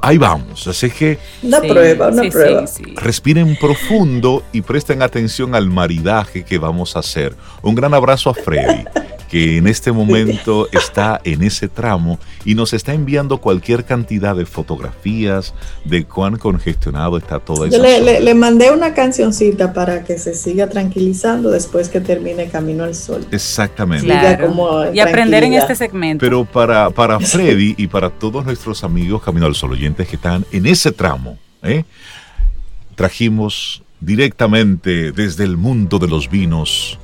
ahí 0.00 0.16
vamos. 0.16 0.66
Así 0.66 0.90
que... 0.90 1.18
Una 1.42 1.60
prueba, 1.60 2.08
una 2.08 2.22
prueba. 2.30 2.64
respiren 2.96 3.56
profundo 3.56 4.44
y 4.52 4.62
presten 4.62 5.02
atención 5.02 5.54
al 5.54 5.68
maridaje 5.68 6.44
que 6.44 6.58
vamos 6.58 6.96
a 6.96 7.00
hacer. 7.00 7.34
Un 7.62 7.74
gran 7.74 7.94
abrazo 7.94 8.30
a 8.30 8.34
Freddy 8.34 8.84
que 9.28 9.58
en 9.58 9.66
este 9.66 9.92
momento 9.92 10.68
está 10.72 11.20
en 11.24 11.42
ese 11.42 11.68
tramo 11.68 12.18
y 12.44 12.54
nos 12.54 12.72
está 12.72 12.94
enviando 12.94 13.38
cualquier 13.38 13.84
cantidad 13.84 14.34
de 14.34 14.46
fotografías 14.46 15.54
de 15.84 16.04
cuán 16.04 16.36
congestionado 16.36 17.18
está 17.18 17.38
todo 17.38 17.66
eso. 17.66 17.80
Le, 17.80 18.20
le, 18.20 18.34
mandé 18.34 18.70
una 18.70 18.94
cancioncita 18.94 19.72
para 19.72 20.04
que 20.04 20.18
se 20.18 20.34
siga 20.34 20.68
tranquilizando 20.68 21.50
después 21.50 21.88
que 21.88 22.00
termine 22.00 22.48
Camino 22.48 22.84
al 22.84 22.94
Sol. 22.94 23.26
Exactamente. 23.30 24.06
y 24.06 25.00
aprender 25.00 25.44
en 25.44 25.54
este 25.54 25.74
segmento. 25.74 26.24
Pero 26.24 26.44
para, 26.44 26.90
para 26.90 27.20
Freddy 27.20 27.74
y 27.76 27.86
para 27.86 28.10
todos 28.10 28.44
nuestros 28.44 28.82
amigos 28.84 29.22
Camino 29.22 29.46
al 29.46 29.54
Sol 29.54 29.72
oyentes 29.72 30.08
que 30.08 30.16
están 30.16 30.44
en 30.52 30.66
ese 30.66 30.92
tramo, 30.92 31.38
¿eh? 31.62 31.84
trajimos 32.94 33.82
directamente 34.00 35.12
desde 35.12 35.44
el 35.44 35.56
mundo 35.56 35.98
de 35.98 36.08
los 36.08 36.30
vinos 36.30 36.98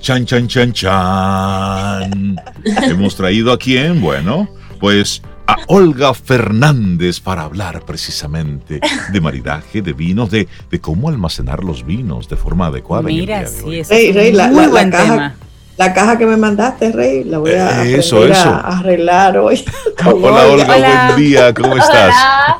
Chan, 0.00 0.24
chan, 0.24 0.48
chan, 0.48 0.72
chan. 0.72 2.36
Hemos 2.82 3.16
traído 3.16 3.52
a 3.52 3.58
quién? 3.58 4.00
Bueno, 4.00 4.48
pues 4.80 5.22
a 5.46 5.56
Olga 5.66 6.14
Fernández 6.14 7.20
para 7.20 7.42
hablar 7.42 7.82
precisamente 7.84 8.80
de 9.12 9.20
maridaje, 9.20 9.82
de 9.82 9.92
vinos, 9.92 10.30
de, 10.30 10.48
de 10.70 10.80
cómo 10.80 11.08
almacenar 11.10 11.62
los 11.64 11.84
vinos 11.84 12.28
de 12.28 12.36
forma 12.36 12.66
adecuada. 12.66 13.02
Mira, 13.04 13.46
sí, 13.46 13.80
es 13.80 13.88
Rey, 13.88 14.12
Rey, 14.12 14.32
la- 14.32 14.46
muy 14.48 14.56
la- 14.56 14.62
la 14.62 14.68
buen 14.70 14.90
caja- 14.90 15.04
tema. 15.14 15.34
La 15.76 15.94
caja 15.94 16.18
que 16.18 16.26
me 16.26 16.36
mandaste, 16.36 16.92
Rey, 16.92 17.24
la 17.24 17.38
voy 17.38 17.52
a, 17.52 17.84
Eh, 17.86 17.96
eso, 18.00 18.16
aprender 18.16 18.36
eso. 18.38 18.50
a- 18.50 18.58
a 18.60 18.78
arreglar 18.80 19.38
hoy. 19.38 19.64
Hola 20.04 20.46
Olga, 20.46 20.74
Hola. 20.76 21.04
buen 21.14 21.16
día, 21.24 21.54
¿cómo 21.54 21.76
estás? 21.76 22.14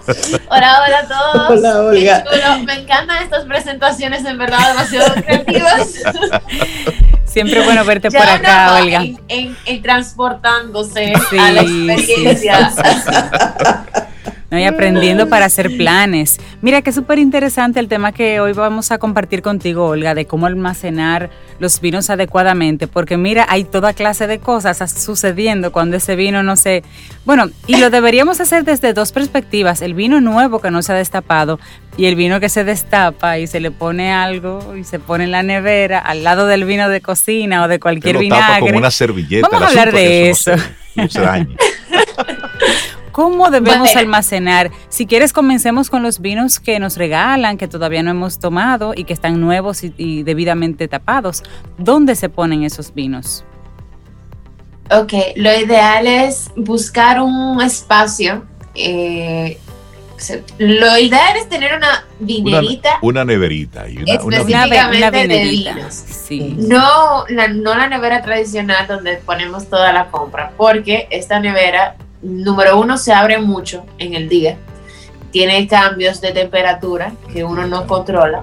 Hola, 0.07 0.39
hola, 0.49 0.79
hola 0.87 0.99
a 1.01 1.09
todos. 1.09 1.51
Hola, 1.51 1.81
Olga. 1.83 2.25
Qué 2.25 2.31
chulo. 2.31 2.65
Me 2.65 2.75
encantan 2.81 3.23
estas 3.23 3.45
presentaciones, 3.45 4.25
en 4.25 4.39
verdad, 4.39 4.69
demasiado 4.69 5.15
creativas. 5.23 5.95
Siempre 7.31 7.63
bueno 7.65 7.85
verte 7.85 8.09
Ya 8.11 8.19
por 8.21 8.29
acá, 8.29 8.67
va 8.73 8.81
Olga. 8.83 9.03
En, 9.03 9.19
en- 9.29 9.57
en 9.67 9.83
transportándose 9.83 11.13
Sí, 11.31 11.39
a 11.39 11.53
la 11.53 11.63
sí, 11.63 11.91
experiencia. 11.91 12.73
¿no? 14.51 14.59
Y 14.59 14.65
aprendiendo 14.65 15.29
para 15.29 15.47
hacer 15.47 15.77
planes. 15.77 16.39
Mira 16.63 16.83
que 16.83 16.93
súper 16.93 17.19
interesante 17.19 17.79
el 17.81 17.89
tema 17.89 18.13
que 18.13 18.41
hoy 18.41 18.53
vamos 18.53 18.91
a 18.91 18.99
compartir 18.99 19.43
contigo, 19.43 19.87
Olga, 19.87 20.15
de 20.15 20.27
cómo 20.27 20.47
almacenar 20.47 21.31
los 21.59 21.81
vinos 21.81 22.11
adecuadamente, 22.11 22.87
porque 22.87 23.17
mira, 23.17 23.47
hay 23.49 23.65
toda 23.65 23.93
clase 23.93 24.27
de 24.27 24.39
cosas 24.39 24.79
sucediendo 24.91 25.73
cuando 25.73 25.97
ese 25.97 26.17
vino 26.17 26.43
no 26.43 26.57
se... 26.57 26.83
Bueno, 27.25 27.51
y 27.67 27.77
lo 27.77 27.91
deberíamos 27.91 28.41
hacer 28.41 28.65
desde 28.65 28.93
dos 28.95 29.13
perspectivas, 29.13 29.83
el 29.83 29.95
vino 29.95 30.21
nuevo 30.21 30.61
que 30.61 30.71
no 30.71 30.83
se 30.83 30.93
ha 30.93 30.97
destapado 30.97 31.61
y 31.97 32.07
el 32.07 32.15
vino 32.17 32.41
que 32.41 32.49
se 32.49 32.65
destapa 32.65 33.39
y 33.39 33.47
se 33.47 33.61
le 33.61 33.71
pone 33.71 34.11
algo 34.13 34.75
y 34.77 34.85
se 34.85 34.99
pone 34.99 35.25
en 35.25 35.31
la 35.33 35.43
nevera 35.43 35.99
al 35.99 36.25
lado 36.25 36.47
del 36.47 36.65
vino 36.65 36.89
de 36.89 37.01
cocina 37.03 37.63
o 37.65 37.69
de 37.69 37.79
cualquier 37.79 38.15
tapa 38.15 38.23
vinagre. 38.23 38.61
con 38.61 38.77
una 38.77 38.91
servilleta. 38.91 39.49
Vamos 39.51 39.67
a 39.67 39.69
hablar 39.71 39.93
de 39.93 40.31
eso. 40.31 40.53
no 40.53 40.57
se- 40.59 40.71
no 41.03 41.09
se 41.09 41.21
dañe. 41.21 41.57
¿Cómo 43.13 43.51
debemos 43.51 43.81
Bueno. 43.89 44.01
almacenar? 44.01 44.71
Si 44.89 45.07
quieres, 45.07 45.33
comencemos 45.33 45.91
con 45.91 46.03
los 46.03 46.21
vinos 46.21 46.61
que 46.61 46.79
nos 46.79 46.97
regalan, 46.97 47.57
que 47.59 47.69
todavía 47.69 48.03
no 48.03 48.11
hemos 48.11 48.39
tomado 48.39 48.93
y 48.97 49.05
que 49.05 49.13
están 49.13 49.41
nuevos 49.41 49.83
y, 49.85 49.93
y 49.97 50.23
debidamente 50.23 50.89
tapados. 50.89 51.43
¿Dónde 51.79 52.15
se 52.15 52.29
ponen 52.29 52.63
esos 52.63 52.95
vinos? 52.95 53.45
Ok, 54.91 55.13
lo 55.37 55.55
ideal 55.57 56.07
es 56.07 56.51
buscar 56.57 57.21
un 57.21 57.61
espacio. 57.63 58.45
eh, 58.75 59.59
lo 60.59 60.99
ideal 60.99 61.35
es 61.39 61.49
tener 61.49 61.75
una 61.75 62.05
vinerita, 62.19 62.99
Una 63.01 63.25
neverita 63.25 63.89
y 63.89 63.97
una, 63.97 64.23
una 64.23 64.37
Específica. 64.37 64.67
Una, 64.67 64.67
una 64.67 64.77
Específicamente 64.77 65.17
de 65.17 65.23
vinerita. 65.45 65.75
vinos. 65.75 65.95
Sí. 65.95 66.55
no 66.59 67.25
la, 67.31 67.49
no 67.49 67.75
la 67.75 67.89
nevera 67.89 68.21
tradicional 68.21 68.87
donde 68.87 69.17
ponemos 69.17 69.69
toda 69.71 69.93
la 69.95 70.11
compra, 70.11 70.53
porque 70.59 71.09
esta 71.11 71.41
nevera, 71.41 71.97
número 72.23 72.79
uno, 72.79 72.99
se 72.99 73.13
abre 73.13 73.39
mucho 73.39 73.85
en 73.99 74.15
el 74.15 74.29
día. 74.29 74.57
Tiene 75.31 75.67
cambios 75.69 76.21
de 76.21 76.33
temperatura 76.33 77.13
que 77.33 77.45
uno 77.45 77.67
no 77.67 77.87
controla. 77.87 78.43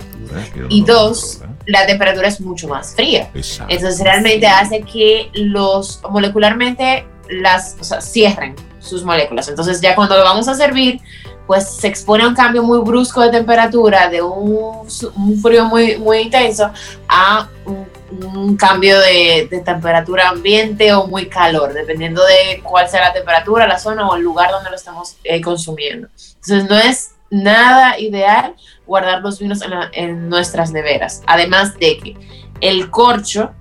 Uno 0.55 0.67
Y 0.69 0.81
no 0.81 0.87
dos, 0.87 1.37
controla. 1.37 1.55
La 1.65 1.85
temperatura 1.85 2.27
es 2.27 2.39
mucho 2.39 2.67
más 2.67 2.95
fría. 2.95 3.29
Exacto. 3.33 3.73
Entonces 3.73 4.01
realmente 4.01 4.47
hace 4.47 4.81
que 4.81 5.29
los 5.33 6.01
molecularmente 6.09 7.05
las 7.29 7.75
o 7.79 7.83
sea, 7.83 7.99
cierren 7.99 8.55
sus 8.79 9.03
moléculas. 9.03 9.49
Entonces 9.49 9.81
ya 9.81 9.95
cuando 9.95 10.15
lo 10.17 10.23
vamos 10.23 10.47
a 10.47 10.55
servir, 10.55 11.01
pues 11.47 11.69
se 11.69 11.87
expone 11.87 12.23
a 12.23 12.27
un 12.27 12.35
cambio 12.35 12.61
muy 12.61 12.79
brusco 12.79 13.21
de 13.21 13.29
temperatura, 13.29 14.09
de 14.09 14.21
un, 14.21 14.85
un 15.15 15.41
frío 15.41 15.65
muy, 15.65 15.97
muy 15.97 16.17
intenso, 16.19 16.69
a 17.07 17.47
un, 17.65 17.87
un 18.35 18.55
cambio 18.57 18.99
de, 18.99 19.47
de 19.49 19.59
temperatura 19.61 20.29
ambiente 20.29 20.93
o 20.93 21.07
muy 21.07 21.27
calor, 21.27 21.73
dependiendo 21.73 22.21
de 22.25 22.61
cuál 22.63 22.87
sea 22.89 23.01
la 23.01 23.13
temperatura, 23.13 23.65
la 23.65 23.79
zona 23.79 24.07
o 24.07 24.15
el 24.15 24.23
lugar 24.23 24.51
donde 24.51 24.69
lo 24.69 24.75
estamos 24.75 25.15
eh, 25.23 25.41
consumiendo. 25.41 26.07
Entonces 26.35 26.69
no 26.69 26.77
es 26.77 27.11
nada 27.29 27.99
ideal 27.99 28.55
guardar 28.85 29.21
los 29.21 29.39
vinos 29.39 29.61
en, 29.61 29.71
la- 29.71 29.89
en 29.93 30.29
nuestras 30.29 30.71
neveras. 30.71 31.21
Además 31.27 31.73
de 31.79 31.97
que 31.97 32.17
el 32.61 32.89
corcho 32.89 33.51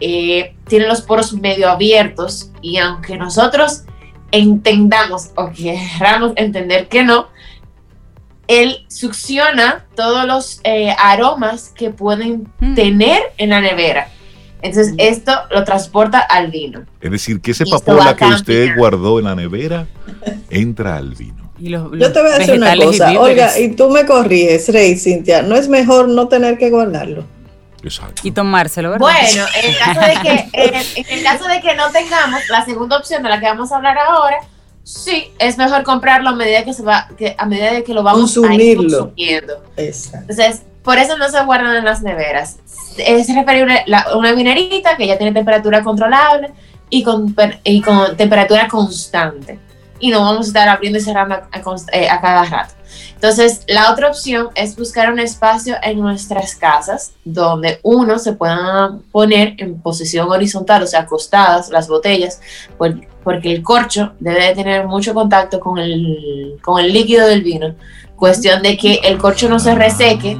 eh, 0.00 0.54
tiene 0.66 0.86
los 0.86 1.00
poros 1.02 1.32
medio 1.34 1.70
abiertos 1.70 2.50
y 2.62 2.78
aunque 2.78 3.16
nosotros 3.16 3.84
entendamos 4.30 5.30
o 5.36 5.50
queramos 5.52 6.32
entender 6.36 6.88
que 6.88 7.04
no, 7.04 7.28
él 8.48 8.84
succiona 8.88 9.84
todos 9.96 10.26
los 10.26 10.60
eh, 10.64 10.94
aromas 10.98 11.70
que 11.74 11.90
pueden 11.90 12.48
Mm. 12.60 12.74
tener 12.74 13.22
en 13.38 13.50
la 13.50 13.60
nevera. 13.60 14.08
Entonces 14.62 14.94
esto 14.98 15.32
lo 15.50 15.62
transporta 15.64 16.18
al 16.20 16.50
vino. 16.50 16.84
Es 17.00 17.10
decir, 17.10 17.40
que 17.40 17.50
ese 17.50 17.64
Y 17.66 17.70
papola 17.70 18.16
que 18.16 18.24
usted 18.24 18.76
guardó 18.76 19.18
en 19.18 19.26
la 19.26 19.34
nevera 19.34 19.86
entra 20.50 20.96
al 20.96 21.14
vino. 21.14 21.52
Y 21.58 21.68
los- 21.68 21.84
Yo 21.90 21.96
los 21.96 22.12
te 22.12 22.22
voy 22.22 22.32
a 22.32 22.38
decir 22.38 22.54
una 22.54 22.74
y 22.74 22.78
cosa, 22.80 23.10
víveres. 23.10 23.18
Olga, 23.18 23.58
y 23.60 23.68
tú 23.76 23.90
me 23.90 24.06
corriges, 24.06 24.68
Rey, 24.72 24.96
Cintia, 24.96 25.42
¿no 25.42 25.54
es 25.54 25.68
mejor 25.68 26.08
no 26.08 26.28
tener 26.28 26.56
que 26.58 26.70
guardarlo? 26.70 27.24
Exacto. 27.82 28.22
Y 28.24 28.30
tomárselo, 28.30 28.90
¿verdad? 28.92 29.00
Bueno, 29.06 29.44
en 29.62 29.70
el 29.70 29.78
caso 29.78 30.00
de 30.00 30.20
que, 30.22 30.48
en 30.54 30.74
el, 30.74 30.86
en 30.96 31.18
el 31.18 31.22
caso 31.24 31.44
de 31.46 31.60
que 31.60 31.74
no 31.74 31.90
tengamos 31.90 32.40
la 32.48 32.64
segunda 32.64 32.96
opción 32.96 33.22
de 33.22 33.28
la 33.28 33.38
que 33.40 33.46
vamos 33.46 33.70
a 33.70 33.76
hablar 33.76 33.98
ahora, 33.98 34.38
sí, 34.84 35.32
es 35.38 35.58
mejor 35.58 35.82
comprarlo 35.82 36.30
a 36.30 36.34
medida 36.34 36.64
que 36.64 36.72
se 36.72 36.82
va, 36.82 37.08
que 37.16 37.34
a 37.36 37.46
medida 37.46 37.72
de 37.72 37.82
que 37.82 37.92
lo 37.92 38.02
vamos 38.02 38.30
a 38.30 38.40
consumiendo. 38.40 39.12
Exacto. 39.76 40.30
Entonces, 40.30 40.62
por 40.82 40.98
eso 40.98 41.16
no 41.16 41.28
se 41.28 41.42
guardan 41.42 41.74
en 41.74 41.84
las 41.84 42.02
neveras. 42.02 42.58
Es 42.98 43.34
referible 43.34 43.84
a 43.92 44.16
una 44.16 44.32
vinerita 44.32 44.96
que 44.96 45.06
ya 45.06 45.16
tiene 45.16 45.32
temperatura 45.32 45.82
controlable 45.82 46.52
y 46.90 47.02
con, 47.02 47.34
y 47.64 47.80
con 47.80 48.16
temperatura 48.16 48.68
constante. 48.68 49.58
Y 49.98 50.10
no 50.10 50.20
vamos 50.20 50.46
a 50.46 50.48
estar 50.48 50.68
abriendo 50.68 50.98
y 50.98 51.02
cerrando 51.02 51.36
a, 51.36 51.50
eh, 51.92 52.08
a 52.08 52.20
cada 52.20 52.44
rato. 52.44 52.74
Entonces, 53.14 53.62
la 53.68 53.92
otra 53.92 54.08
opción 54.08 54.48
es 54.54 54.76
buscar 54.76 55.12
un 55.12 55.18
espacio 55.18 55.76
en 55.82 56.00
nuestras 56.00 56.54
casas 56.54 57.12
donde 57.24 57.80
uno 57.82 58.18
se 58.18 58.32
pueda 58.34 58.98
poner 59.12 59.54
en 59.58 59.80
posición 59.80 60.28
horizontal, 60.30 60.82
o 60.82 60.86
sea, 60.86 61.00
acostadas 61.00 61.70
las 61.70 61.88
botellas, 61.88 62.40
por- 62.76 63.00
porque 63.22 63.50
el 63.52 63.62
corcho 63.62 64.12
debe 64.20 64.48
de 64.48 64.54
tener 64.54 64.86
mucho 64.86 65.14
contacto 65.14 65.58
con 65.58 65.78
el, 65.78 66.56
con 66.62 66.78
el 66.84 66.92
líquido 66.92 67.26
del 67.26 67.42
vino. 67.42 67.74
Cuestión 68.16 68.62
de 68.62 68.76
que 68.76 68.94
el 69.04 69.16
corcho 69.18 69.48
no 69.48 69.58
se 69.58 69.74
reseque, 69.74 70.36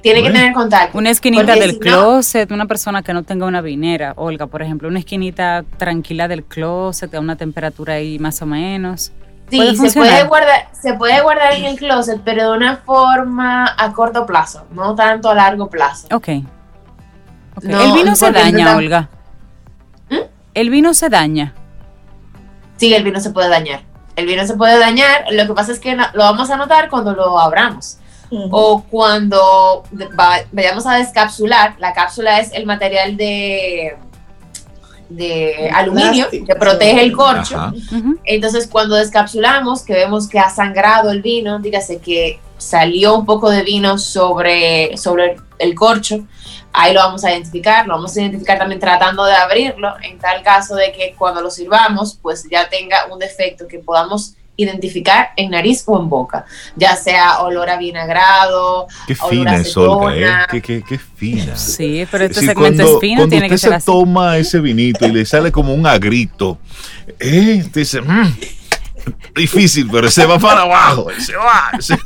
tiene 0.00 0.22
que 0.22 0.30
tener 0.30 0.52
contacto. 0.52 0.96
Una 0.96 1.10
esquinita 1.10 1.54
del 1.54 1.70
si 1.72 1.76
no- 1.76 1.80
closet, 1.80 2.50
una 2.52 2.66
persona 2.66 3.02
que 3.02 3.12
no 3.12 3.24
tenga 3.24 3.46
una 3.46 3.60
vinera, 3.60 4.14
Olga, 4.16 4.46
por 4.46 4.62
ejemplo, 4.62 4.88
una 4.88 5.00
esquinita 5.00 5.64
tranquila 5.76 6.28
del 6.28 6.44
closet, 6.44 7.14
a 7.14 7.20
una 7.20 7.36
temperatura 7.36 7.94
ahí 7.94 8.18
más 8.18 8.40
o 8.42 8.46
menos. 8.46 9.12
¿Puede 9.50 9.70
Sí, 9.76 9.88
se 9.88 9.98
puede, 9.98 10.24
guardar, 10.24 10.68
se 10.72 10.94
puede 10.94 11.20
guardar 11.22 11.54
en 11.54 11.64
el 11.64 11.76
closet, 11.78 12.20
pero 12.24 12.50
de 12.52 12.56
una 12.56 12.76
forma 12.78 13.74
a 13.76 13.92
corto 13.92 14.26
plazo, 14.26 14.64
no 14.72 14.94
tanto 14.94 15.30
a 15.30 15.34
largo 15.34 15.68
plazo. 15.68 16.06
Ok. 16.12 16.28
Ok. 17.56 17.64
No, 17.64 17.80
el 17.82 17.92
vino 17.92 18.14
se 18.14 18.30
daña, 18.30 18.72
no- 18.72 18.76
Olga. 18.78 19.08
¿Mm? 20.10 20.16
El 20.54 20.70
vino 20.70 20.94
se 20.94 21.08
daña. 21.08 21.54
Sí, 22.76 22.94
el 22.94 23.02
vino 23.02 23.20
se 23.20 23.30
puede 23.30 23.48
dañar. 23.48 23.82
El 24.16 24.26
vino 24.26 24.46
se 24.46 24.54
puede 24.54 24.78
dañar, 24.78 25.24
lo 25.30 25.46
que 25.46 25.52
pasa 25.54 25.72
es 25.72 25.80
que 25.80 25.94
lo 25.94 26.06
vamos 26.14 26.50
a 26.50 26.56
notar 26.56 26.88
cuando 26.88 27.12
lo 27.14 27.38
abramos. 27.38 27.98
O 28.50 28.82
cuando 28.82 29.84
vayamos 30.52 30.84
a 30.86 30.96
descapsular, 30.96 31.76
la 31.78 31.94
cápsula 31.94 32.40
es 32.40 32.52
el 32.52 32.66
material 32.66 33.16
de, 33.16 33.96
de 35.08 35.70
aluminio 35.72 36.24
plástico, 36.24 36.46
que 36.46 36.54
protege 36.54 36.98
sí. 36.98 37.04
el 37.04 37.12
corcho. 37.12 37.56
Ajá. 37.56 37.72
Entonces, 38.24 38.66
cuando 38.66 38.96
descapsulamos, 38.96 39.82
que 39.82 39.94
vemos 39.94 40.28
que 40.28 40.38
ha 40.38 40.50
sangrado 40.50 41.10
el 41.10 41.22
vino, 41.22 41.58
dígase 41.58 41.98
que 41.98 42.40
salió 42.58 43.16
un 43.16 43.24
poco 43.24 43.50
de 43.50 43.62
vino 43.62 43.98
sobre, 43.98 44.96
sobre 44.96 45.36
el 45.58 45.74
corcho, 45.74 46.26
ahí 46.72 46.92
lo 46.92 47.00
vamos 47.00 47.24
a 47.24 47.30
identificar, 47.30 47.86
lo 47.86 47.94
vamos 47.94 48.16
a 48.16 48.20
identificar 48.20 48.58
también 48.58 48.80
tratando 48.80 49.24
de 49.24 49.34
abrirlo, 49.34 49.94
en 50.02 50.18
tal 50.18 50.42
caso 50.42 50.74
de 50.74 50.92
que 50.92 51.14
cuando 51.16 51.40
lo 51.40 51.50
sirvamos, 51.50 52.18
pues 52.20 52.46
ya 52.50 52.68
tenga 52.68 53.06
un 53.10 53.18
defecto 53.18 53.66
que 53.66 53.78
podamos 53.78 54.34
identificar 54.58 55.30
en 55.36 55.52
nariz 55.52 55.84
o 55.86 55.98
en 55.98 56.08
boca, 56.10 56.44
ya 56.76 56.94
sea 56.96 57.40
olor 57.42 57.70
a 57.70 57.78
vinagrado, 57.78 58.88
Qué 59.06 59.16
Olor 59.20 59.30
fina 59.30 59.50
a 59.52 59.56
es 59.56 59.76
Olga, 59.76 60.16
¿eh? 60.42 60.46
Qué, 60.50 60.60
qué, 60.60 60.82
qué 60.86 60.98
fina. 60.98 61.56
Sí, 61.56 62.06
pero 62.10 62.24
este 62.24 62.40
Es 62.40 62.46
segmento 62.46 62.82
cuando, 62.82 62.94
es 62.96 63.00
fino, 63.00 63.16
cuando 63.20 63.30
tiene 63.30 63.46
usted 63.46 63.54
que 63.54 63.58
ser 63.58 63.70
se 63.70 63.76
así. 63.76 63.86
toma 63.86 64.36
ese 64.36 64.60
vinito 64.60 65.06
y 65.06 65.12
le 65.12 65.24
sale 65.24 65.52
como 65.52 65.72
un 65.72 65.86
agrito, 65.86 66.58
¿eh? 67.20 67.64
Dice, 67.72 68.00
"Mm, 68.02 68.34
difícil, 69.34 69.88
pero 69.90 70.10
se 70.10 70.24
va 70.26 70.38
para 70.38 70.62
abajo, 70.62 71.08
se 71.18 71.36
va. 71.36 71.70
se- 71.80 71.96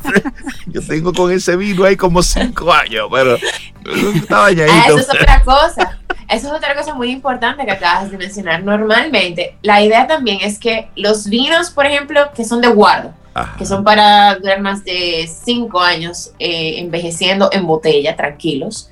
yo 0.67 0.81
tengo 0.83 1.13
con 1.13 1.31
ese 1.33 1.57
vino 1.57 1.85
ahí 1.85 1.97
como 1.97 2.23
cinco 2.23 2.73
años, 2.73 3.09
pero 3.11 3.37
está 3.37 4.47
Ah, 4.47 4.51
eso 4.51 4.99
es 4.99 5.09
otra 5.11 5.43
cosa. 5.45 5.99
Eso 6.29 6.47
es 6.47 6.53
otra 6.55 6.75
cosa 6.75 6.95
muy 6.95 7.11
importante 7.11 7.65
que 7.67 7.73
acabas 7.73 8.11
de 8.11 8.17
mencionar. 8.17 8.63
Normalmente, 8.63 9.57
la 9.63 9.83
idea 9.83 10.07
también 10.07 10.39
es 10.41 10.59
que 10.59 10.89
los 10.97 11.27
vinos, 11.29 11.69
por 11.71 11.85
ejemplo, 11.85 12.21
que 12.35 12.45
son 12.45 12.63
de 12.63 12.69
guardo, 12.69 13.13
Ajá. 13.35 13.55
que 13.59 13.67
son 13.67 13.85
para 13.85 14.37
durar 14.37 14.61
más 14.63 14.83
de 14.83 15.29
cinco 15.45 15.81
años 15.83 16.31
eh, 16.39 16.77
envejeciendo 16.79 17.51
en 17.53 17.67
botella, 17.67 18.17
tranquilos, 18.17 18.89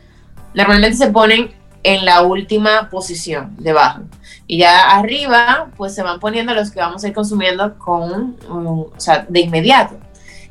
normalmente 0.54 0.96
se 0.98 1.06
ponen 1.11 1.50
en 1.83 2.05
la 2.05 2.22
última 2.22 2.89
posición 2.91 3.55
debajo. 3.59 4.03
Y 4.47 4.59
ya 4.59 4.91
arriba, 4.91 5.68
pues 5.76 5.95
se 5.95 6.03
van 6.03 6.20
poniendo 6.20 6.55
los 6.55 6.70
que 6.70 6.81
vamos 6.81 7.05
a 7.05 7.09
ir 7.09 7.14
consumiendo 7.14 7.78
con, 7.78 8.37
um, 8.49 8.81
o 8.81 8.93
sea, 8.97 9.24
de 9.28 9.41
inmediato. 9.41 9.97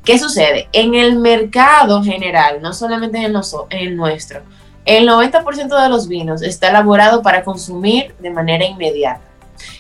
¿Qué 0.04 0.18
sucede? 0.18 0.70
En 0.72 0.96
el 0.96 1.20
mercado 1.20 2.02
general, 2.04 2.62
no 2.62 2.74
solamente 2.74 3.18
en 3.18 3.26
el, 3.26 3.36
en 3.70 3.88
el 3.88 3.96
nuestro, 3.96 4.42
el 4.86 5.08
90% 5.08 5.84
de 5.84 5.90
los 5.90 6.08
vinos 6.08 6.42
está 6.42 6.70
elaborado 6.70 7.22
para 7.22 7.44
consumir 7.44 8.16
de 8.20 8.32
manera 8.32 8.66
inmediata. 8.66 9.22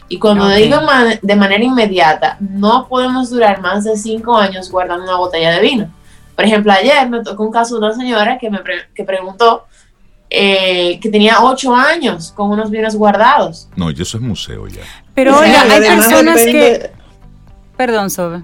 Y 0.07 0.19
cuando 0.19 0.49
digo 0.49 0.77
de 1.21 1.35
manera 1.35 1.63
inmediata, 1.63 2.37
no 2.39 2.87
podemos 2.87 3.29
durar 3.29 3.61
más 3.61 3.85
de 3.85 3.95
cinco 3.95 4.35
años 4.35 4.69
guardando 4.69 5.05
una 5.05 5.17
botella 5.17 5.51
de 5.51 5.61
vino. 5.61 5.93
Por 6.35 6.45
ejemplo, 6.45 6.71
ayer 6.71 7.09
me 7.09 7.23
tocó 7.23 7.43
un 7.43 7.51
caso 7.51 7.75
de 7.79 7.85
una 7.85 7.95
señora 7.95 8.37
que 8.37 8.49
me 8.49 8.59
que 8.93 9.03
preguntó 9.03 9.65
eh, 10.29 10.99
que 10.99 11.09
tenía 11.09 11.41
ocho 11.43 11.73
años 11.75 12.31
con 12.35 12.51
unos 12.51 12.69
vinos 12.69 12.95
guardados. 12.95 13.67
No, 13.75 13.89
y 13.89 14.01
eso 14.01 14.17
es 14.17 14.23
museo 14.23 14.67
ya. 14.67 14.81
Pero 15.13 15.37
oiga, 15.39 15.61
hay 15.63 15.81
personas 15.81 16.41
que... 16.43 16.91
Perdón, 17.75 18.09
Sobe. 18.09 18.43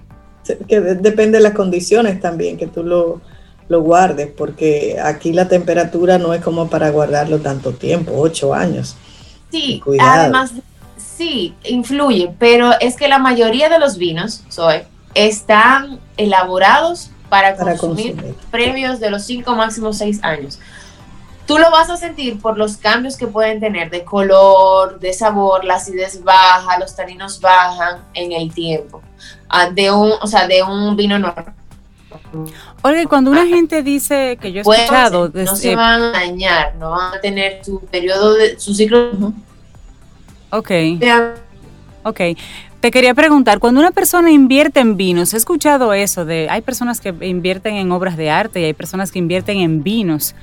Que 0.67 0.79
depende 0.79 1.37
de 1.37 1.43
las 1.43 1.53
condiciones 1.53 2.19
también, 2.21 2.57
que 2.57 2.67
tú 2.67 2.83
lo, 2.83 3.21
lo 3.67 3.81
guardes, 3.81 4.27
porque 4.27 4.97
aquí 5.03 5.33
la 5.33 5.47
temperatura 5.47 6.17
no 6.17 6.33
es 6.33 6.41
como 6.41 6.69
para 6.69 6.89
guardarlo 6.91 7.39
tanto 7.39 7.71
tiempo, 7.71 8.13
ocho 8.15 8.53
años. 8.53 8.95
Sí, 9.51 9.81
además, 9.99 10.51
sí, 10.97 11.55
influye, 11.63 12.33
pero 12.37 12.71
es 12.79 12.95
que 12.95 13.07
la 13.07 13.19
mayoría 13.19 13.69
de 13.69 13.79
los 13.79 13.97
vinos, 13.97 14.43
Zoe, 14.51 14.85
están 15.13 15.99
elaborados 16.17 17.09
para, 17.29 17.55
consumir, 17.55 18.15
previos 18.51 18.99
de 18.99 19.09
los 19.09 19.23
cinco 19.23 19.55
máximos 19.55 19.97
seis 19.97 20.19
años. 20.23 20.59
Tú 21.45 21.59
lo 21.59 21.69
vas 21.69 21.89
a 21.89 21.97
sentir 21.97 22.39
por 22.39 22.57
los 22.57 22.77
cambios 22.77 23.17
que 23.17 23.27
pueden 23.27 23.59
tener 23.59 23.91
de 23.91 24.03
color, 24.03 24.99
de 24.99 25.13
sabor, 25.13 25.63
la 25.63 25.75
acidez 25.75 26.23
baja, 26.23 26.79
los 26.79 26.95
taninos 26.95 27.39
bajan 27.39 28.03
en 28.13 28.31
el 28.31 28.53
tiempo. 28.53 29.01
Ah, 29.47 29.69
de 29.69 29.91
un, 29.91 30.13
o 30.21 30.27
sea, 30.27 30.47
de 30.47 30.63
un 30.63 30.95
vino 30.95 31.19
normal. 31.19 31.53
Oye, 32.81 33.05
cuando 33.07 33.31
una 33.31 33.45
gente 33.45 33.83
dice 33.83 34.37
que 34.41 34.51
yo 34.51 34.59
he 34.59 34.61
escuchado... 34.61 35.31
no 35.33 35.55
se 35.55 35.75
van 35.75 36.01
a 36.01 36.11
dañar, 36.11 36.75
no 36.75 36.91
van 36.91 37.13
a 37.13 37.21
tener 37.21 37.63
su 37.63 37.79
periodo 37.79 38.33
de... 38.33 38.59
su 38.59 38.73
ciclo... 38.73 39.11
Ok. 40.49 40.71
Ok. 42.03 42.21
Te 42.79 42.91
quería 42.91 43.13
preguntar, 43.13 43.59
cuando 43.59 43.81
una 43.81 43.91
persona 43.91 44.31
invierte 44.31 44.79
en 44.79 44.95
vinos, 44.95 45.33
he 45.33 45.37
escuchado 45.37 45.93
eso 45.93 46.25
de... 46.25 46.47
Hay 46.49 46.61
personas 46.61 47.01
que 47.01 47.09
invierten 47.21 47.75
en 47.75 47.91
obras 47.91 48.17
de 48.17 48.29
arte 48.29 48.61
y 48.61 48.65
hay 48.65 48.73
personas 48.73 49.11
que 49.11 49.19
invierten 49.19 49.57
en 49.57 49.83
vinos. 49.83 50.35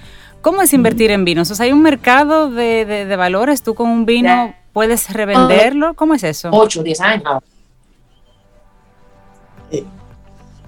¿Cómo 0.43 0.61
es 0.61 0.73
invertir 0.73 1.11
en 1.13 1.25
vinos? 1.25 1.51
O 1.51 1.55
sea, 1.55 1.67
hay 1.67 1.73
un 1.73 1.83
mercado 1.83 2.51
de, 2.51 3.15
valores, 3.17 3.63
tú 3.63 3.75
con 3.75 3.89
un 3.89 4.05
vino 4.05 4.55
puedes 4.73 5.11
revenderlo, 5.13 5.95
¿cómo 5.95 6.15
es 6.15 6.25
eso? 6.25 6.51
8, 6.53 6.83
10 6.83 7.01
años. 7.01 7.43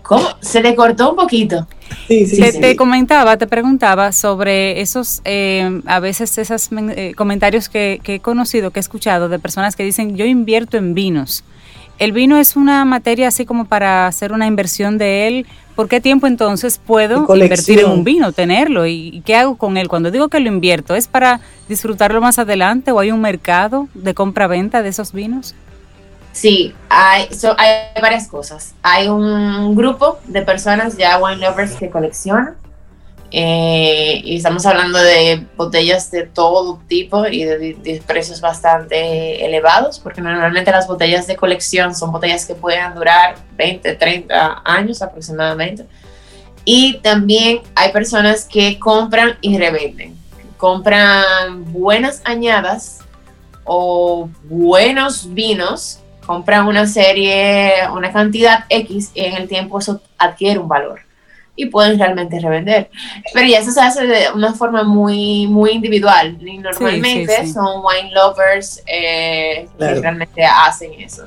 ¿Cómo? 0.02 0.28
Se 0.40 0.62
le 0.62 0.74
cortó 0.74 1.10
un 1.10 1.16
poquito. 1.16 1.66
Sí, 2.08 2.26
sí, 2.26 2.40
te, 2.40 2.52
te, 2.52 2.76
comentaba, 2.76 3.36
te 3.36 3.46
preguntaba 3.46 4.12
sobre 4.12 4.80
esos, 4.80 5.22
eh, 5.24 5.80
a 5.86 5.98
veces 6.00 6.36
esos 6.36 6.68
eh, 6.72 7.14
comentarios 7.16 7.68
que, 7.68 8.00
que, 8.02 8.16
he 8.16 8.20
conocido, 8.20 8.70
que 8.70 8.80
he 8.80 8.82
escuchado 8.82 9.28
de 9.28 9.38
personas 9.38 9.76
que 9.76 9.82
dicen, 9.82 10.14
yo 10.16 10.26
invierto 10.26 10.76
en 10.76 10.94
vinos. 10.94 11.42
¿El 11.98 12.12
vino 12.12 12.38
es 12.38 12.56
una 12.56 12.84
materia 12.84 13.28
así 13.28 13.46
como 13.46 13.66
para 13.66 14.06
hacer 14.06 14.32
una 14.32 14.46
inversión 14.46 14.98
de 14.98 15.28
él? 15.28 15.46
¿Por 15.76 15.88
qué 15.88 16.00
tiempo 16.00 16.26
entonces 16.26 16.78
puedo 16.84 17.26
invertir 17.34 17.80
en 17.80 17.90
un 17.90 18.04
vino, 18.04 18.32
tenerlo? 18.32 18.86
¿Y 18.86 19.22
qué 19.24 19.36
hago 19.36 19.56
con 19.56 19.76
él? 19.76 19.88
Cuando 19.88 20.10
digo 20.10 20.28
que 20.28 20.40
lo 20.40 20.48
invierto, 20.48 20.94
¿es 20.94 21.08
para 21.08 21.40
disfrutarlo 21.68 22.20
más 22.20 22.38
adelante 22.38 22.92
o 22.92 23.00
hay 23.00 23.10
un 23.10 23.20
mercado 23.20 23.88
de 23.94 24.14
compra-venta 24.14 24.82
de 24.82 24.88
esos 24.88 25.12
vinos? 25.12 25.54
Sí, 26.32 26.74
hay, 26.88 27.28
hay 27.58 28.02
varias 28.02 28.26
cosas. 28.28 28.74
Hay 28.82 29.08
un 29.08 29.74
grupo 29.76 30.18
de 30.26 30.42
personas 30.42 30.96
ya 30.96 31.18
wine 31.18 31.36
lovers 31.36 31.72
que 31.72 31.90
coleccionan 31.90 32.56
eh, 33.36 34.20
y 34.22 34.36
estamos 34.36 34.64
hablando 34.64 34.96
de 34.96 35.44
botellas 35.56 36.08
de 36.12 36.22
todo 36.22 36.80
tipo 36.86 37.26
y 37.26 37.42
de, 37.42 38.00
precios 38.06 38.40
bastante 38.40 39.44
elevados, 39.44 39.98
porque 39.98 40.20
normalmente 40.20 40.70
las 40.70 40.86
botellas 40.86 41.26
de 41.26 41.34
colección 41.34 41.96
son 41.96 42.12
botellas 42.12 42.46
que 42.46 42.54
pueden 42.54 42.94
durar 42.94 43.34
20, 43.56 43.96
30 43.96 44.62
años 44.64 45.02
aproximadamente. 45.02 45.84
Y 46.64 46.98
también 46.98 47.62
hay 47.74 47.90
personas 47.90 48.44
que 48.44 48.78
compran 48.78 49.36
y 49.40 49.58
revenden. 49.58 50.16
Compran 50.56 51.72
buenas 51.72 52.22
añadas 52.24 53.00
o 53.64 54.28
buenos 54.44 55.34
vinos, 55.34 55.98
compran 56.24 56.68
una 56.68 56.86
serie, 56.86 57.72
una 57.92 58.12
cantidad 58.12 58.64
X 58.68 59.10
y 59.12 59.24
en 59.24 59.34
el 59.34 59.48
tiempo 59.48 59.80
eso 59.80 60.00
adquiere 60.18 60.60
un 60.60 60.68
valor 60.68 61.03
y 61.56 61.66
pueden 61.66 61.98
realmente 61.98 62.40
revender. 62.40 62.90
Pero 63.32 63.46
ya 63.46 63.58
eso 63.60 63.70
se 63.70 63.80
hace 63.80 64.06
de 64.06 64.32
una 64.34 64.54
forma 64.54 64.82
muy, 64.82 65.46
muy 65.46 65.70
individual. 65.70 66.36
Y 66.40 66.58
normalmente 66.58 67.46
son 67.46 67.82
wine 67.84 68.12
lovers 68.12 68.82
eh, 68.86 69.68
que 69.78 69.94
realmente 69.94 70.44
hacen 70.44 70.92
eso. 71.00 71.26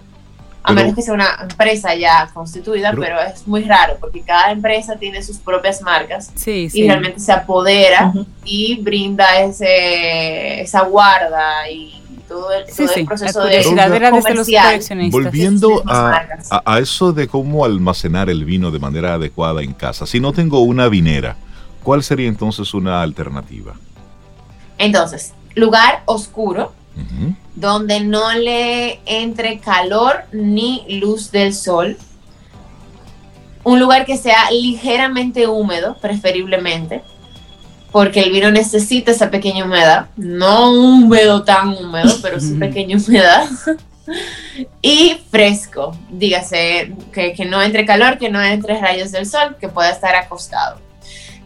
A 0.64 0.74
menos 0.74 0.96
que 0.96 1.02
sea 1.02 1.14
una 1.14 1.38
empresa 1.50 1.96
ya 1.96 2.30
constituida, 2.34 2.92
pero, 2.92 3.22
es 3.22 3.48
muy 3.48 3.64
raro 3.64 3.96
porque 4.02 4.20
cada 4.20 4.52
empresa 4.52 4.98
tiene 4.98 5.24
sus 5.24 5.38
propias 5.38 5.82
marcas 5.82 6.30
y 6.46 6.86
realmente 6.86 7.22
se 7.22 7.32
apodera 7.32 8.12
y 8.44 8.76
brinda 8.82 9.40
ese, 9.40 10.60
esa 10.60 10.82
guarda 10.82 11.70
y 11.72 12.04
todo 12.28 12.52
el, 12.52 13.06
proceso 13.06 13.44
de, 13.44 13.58
de 13.58 15.10
Volviendo 15.10 15.82
a, 15.86 16.80
eso 16.80 17.14
de 17.14 17.28
cómo 17.28 17.66
almacenar 17.66 18.30
el 18.30 18.46
vino 18.46 18.72
de 18.72 18.80
manera 18.80 19.14
adecuada 19.14 19.62
en 19.62 19.74
casa. 19.74 20.06
Si 20.06 20.20
no 20.20 20.34
tengo 20.34 20.60
una 20.60 20.90
vinera, 20.90 21.38
¿cuál 21.84 22.04
sería 22.04 22.28
entonces 22.28 22.74
una 22.74 23.02
alternativa? 23.02 23.74
Entonces, 24.78 25.34
lugar 25.56 26.04
oscuro, 26.06 26.74
donde 27.56 28.00
no 28.00 28.34
le 28.34 29.00
entre 29.06 29.60
calor 29.60 30.24
ni 30.32 30.86
luz 31.00 31.32
del 31.32 31.54
sol. 31.54 31.98
Un 33.64 33.80
lugar 33.80 34.06
que 34.06 34.18
sea 34.18 34.50
ligeramente 34.52 35.48
húmedo, 35.48 35.98
preferiblemente 36.00 37.04
porque 37.92 38.22
el 38.22 38.32
vino 38.32 38.52
necesita 38.52 39.12
esa 39.12 39.30
pequeña 39.30 39.66
humedad, 39.66 40.08
no 40.18 40.72
húmedo 40.72 41.44
tan 41.44 41.70
húmedo, 41.70 42.14
pero 42.22 42.40
sí 42.40 42.54
pequeña 42.54 42.98
humedad. 42.98 43.46
y 44.82 45.18
fresco, 45.30 45.96
dígase 46.10 46.94
que, 47.12 47.46
no 47.46 47.62
entre 47.62 47.86
calor, 47.86 48.18
que 48.18 48.30
no 48.30 48.42
entre 48.42 48.80
rayos 48.80 49.12
del 49.12 49.26
sol, 49.26 49.56
que 49.60 49.70
pueda 49.70 49.90
estar 49.90 50.16
acostado. 50.16 50.80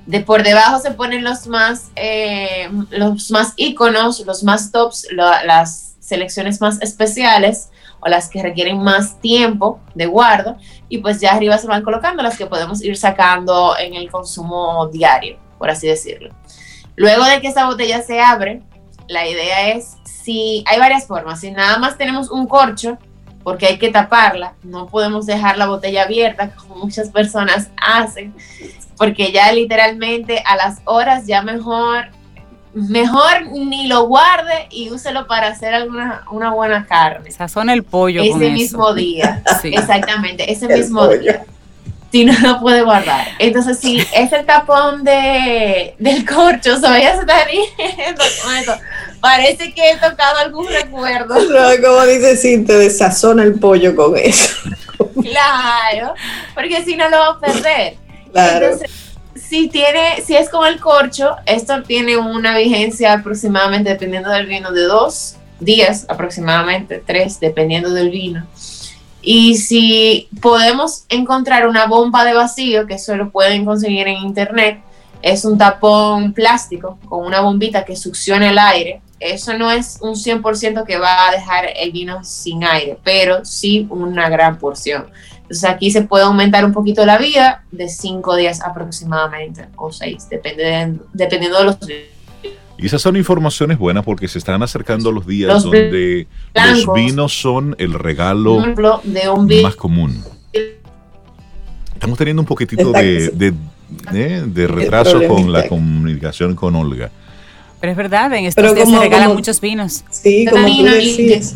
De 0.05 0.19
por 0.19 0.43
debajo 0.43 0.79
se 0.79 0.91
ponen 0.91 1.23
los 1.23 1.45
más, 1.47 1.91
eh, 1.95 2.69
los 2.89 3.29
más 3.29 3.53
iconos, 3.55 4.25
los 4.25 4.43
más 4.43 4.71
tops, 4.71 5.07
las 5.11 5.95
selecciones 5.99 6.59
más 6.59 6.81
especiales 6.81 7.69
o 7.99 8.09
las 8.09 8.27
que 8.27 8.41
requieren 8.41 8.79
más 8.79 9.21
tiempo 9.21 9.79
de 9.93 10.07
guardo 10.07 10.57
y 10.89 10.97
pues 10.97 11.21
ya 11.21 11.33
arriba 11.33 11.57
se 11.59 11.67
van 11.67 11.83
colocando 11.83 12.23
las 12.23 12.35
que 12.35 12.47
podemos 12.47 12.83
ir 12.83 12.97
sacando 12.97 13.77
en 13.77 13.93
el 13.93 14.09
consumo 14.09 14.87
diario 14.87 15.37
por 15.61 15.69
así 15.69 15.85
decirlo. 15.85 16.33
Luego 16.95 17.23
de 17.23 17.39
que 17.39 17.49
esa 17.49 17.67
botella 17.67 18.01
se 18.01 18.19
abre, 18.19 18.63
la 19.07 19.27
idea 19.27 19.69
es, 19.69 19.95
si 20.05 20.63
hay 20.65 20.79
varias 20.79 21.05
formas, 21.05 21.39
si 21.39 21.51
nada 21.51 21.77
más 21.77 21.99
tenemos 21.99 22.31
un 22.31 22.47
corcho, 22.47 22.97
porque 23.43 23.67
hay 23.67 23.77
que 23.77 23.91
taparla, 23.91 24.55
no 24.63 24.87
podemos 24.87 25.27
dejar 25.27 25.59
la 25.59 25.67
botella 25.67 26.01
abierta 26.01 26.49
como 26.49 26.77
muchas 26.77 27.09
personas 27.09 27.69
hacen, 27.79 28.33
porque 28.97 29.31
ya 29.31 29.51
literalmente 29.51 30.41
a 30.47 30.55
las 30.55 30.79
horas 30.85 31.27
ya 31.27 31.43
mejor 31.43 32.07
mejor 32.73 33.51
ni 33.51 33.85
lo 33.85 34.07
guarde 34.07 34.67
y 34.71 34.89
úselo 34.89 35.27
para 35.27 35.49
hacer 35.49 35.75
alguna 35.75 36.23
una 36.31 36.53
buena 36.53 36.87
carne. 36.87 37.29
Sazona 37.29 37.73
el 37.73 37.83
pollo. 37.83 38.23
Ese 38.23 38.49
mismo 38.49 38.95
día. 38.95 39.43
Exactamente, 39.63 40.51
ese 40.51 40.67
mismo 40.67 41.07
día 41.07 41.45
si 42.11 42.25
no 42.25 42.33
lo 42.39 42.59
puede 42.59 42.81
guardar. 42.81 43.27
Entonces, 43.39 43.79
si 43.79 43.99
es 43.99 44.31
el 44.33 44.45
tapón 44.45 45.03
de, 45.03 45.95
del 45.97 46.25
corcho, 46.25 46.75
se 46.75 46.81
vaya 46.81 47.13
a 47.13 47.21
estar 47.21 47.47
riendo 47.47 48.73
Parece 49.21 49.73
que 49.73 49.91
he 49.91 49.95
tocado 49.97 50.39
algún 50.39 50.67
recuerdo. 50.67 51.35
No, 51.35 51.69
como 51.81 52.05
dice 52.05 52.35
Cintia, 52.35 52.77
desazona 52.77 53.43
el 53.43 53.59
pollo 53.59 53.95
con 53.95 54.17
eso. 54.17 54.49
Claro, 55.21 56.13
porque 56.53 56.83
si 56.83 56.95
no 56.95 57.09
lo 57.09 57.17
va 57.17 57.27
a 57.29 57.39
perder. 57.39 57.95
Claro. 58.31 58.65
Entonces, 58.65 58.91
si 59.35 59.67
tiene, 59.67 60.21
si 60.25 60.35
es 60.35 60.49
con 60.49 60.67
el 60.67 60.79
corcho, 60.79 61.35
esto 61.45 61.83
tiene 61.83 62.17
una 62.17 62.57
vigencia 62.57 63.13
aproximadamente, 63.13 63.89
dependiendo 63.89 64.29
del 64.29 64.47
vino, 64.47 64.71
de 64.71 64.83
dos 64.83 65.35
días, 65.59 66.05
aproximadamente 66.09 67.03
tres, 67.05 67.39
dependiendo 67.39 67.93
del 67.93 68.09
vino. 68.09 68.47
Y 69.21 69.55
si 69.55 70.27
podemos 70.41 71.05
encontrar 71.09 71.67
una 71.67 71.85
bomba 71.85 72.25
de 72.25 72.33
vacío, 72.33 72.87
que 72.87 72.95
eso 72.95 73.15
lo 73.15 73.31
pueden 73.31 73.65
conseguir 73.65 74.07
en 74.07 74.17
internet, 74.17 74.81
es 75.21 75.45
un 75.45 75.57
tapón 75.57 76.33
plástico 76.33 76.97
con 77.07 77.25
una 77.25 77.41
bombita 77.41 77.85
que 77.85 77.95
succiona 77.95 78.49
el 78.49 78.57
aire 78.57 79.01
eso 79.21 79.55
no 79.55 79.71
es 79.71 79.99
un 80.01 80.15
100% 80.15 80.83
que 80.83 80.97
va 80.97 81.29
a 81.29 81.31
dejar 81.31 81.69
el 81.77 81.91
vino 81.91 82.23
sin 82.23 82.63
aire, 82.63 82.97
pero 83.03 83.45
sí 83.45 83.87
una 83.89 84.27
gran 84.29 84.57
porción. 84.57 85.05
Entonces 85.43 85.63
aquí 85.63 85.91
se 85.91 86.01
puede 86.01 86.25
aumentar 86.25 86.65
un 86.65 86.73
poquito 86.73 87.05
la 87.05 87.19
vida 87.19 87.63
de 87.71 87.87
5 87.87 88.35
días 88.35 88.61
aproximadamente, 88.61 89.67
o 89.75 89.91
6, 89.91 90.27
dependiendo, 90.29 91.05
dependiendo 91.13 91.59
de 91.59 91.65
los 91.65 91.77
y 92.81 92.87
esas 92.87 93.01
son 93.01 93.15
informaciones 93.15 93.77
buenas 93.77 94.03
porque 94.03 94.27
se 94.27 94.39
están 94.39 94.63
acercando 94.63 95.11
los 95.11 95.27
días 95.27 95.63
donde 95.63 96.27
los 96.53 96.93
vinos 96.93 97.39
son 97.39 97.75
el 97.77 97.93
regalo 97.93 98.59
de 99.03 99.29
un 99.29 99.61
más 99.61 99.75
común. 99.75 100.23
Estamos 101.93 102.17
teniendo 102.17 102.41
un 102.41 102.47
poquitito 102.47 102.91
de, 102.91 103.53
¿eh? 104.13 104.43
de, 104.45 104.67
retraso 104.67 105.21
con 105.27 105.51
la 105.51 105.67
comunicación 105.67 106.55
con 106.55 106.75
Olga. 106.75 107.11
Pero 107.79 107.91
es 107.91 107.97
verdad, 107.97 108.33
en 108.33 108.45
estos 108.45 108.73
días 108.73 108.89
se 108.89 108.99
regalan 108.99 109.33
muchos 109.33 109.61
vinos. 109.61 110.03
Sí, 110.09 110.47
como 110.49 110.65
tú 110.65 110.83
decías 110.83 111.55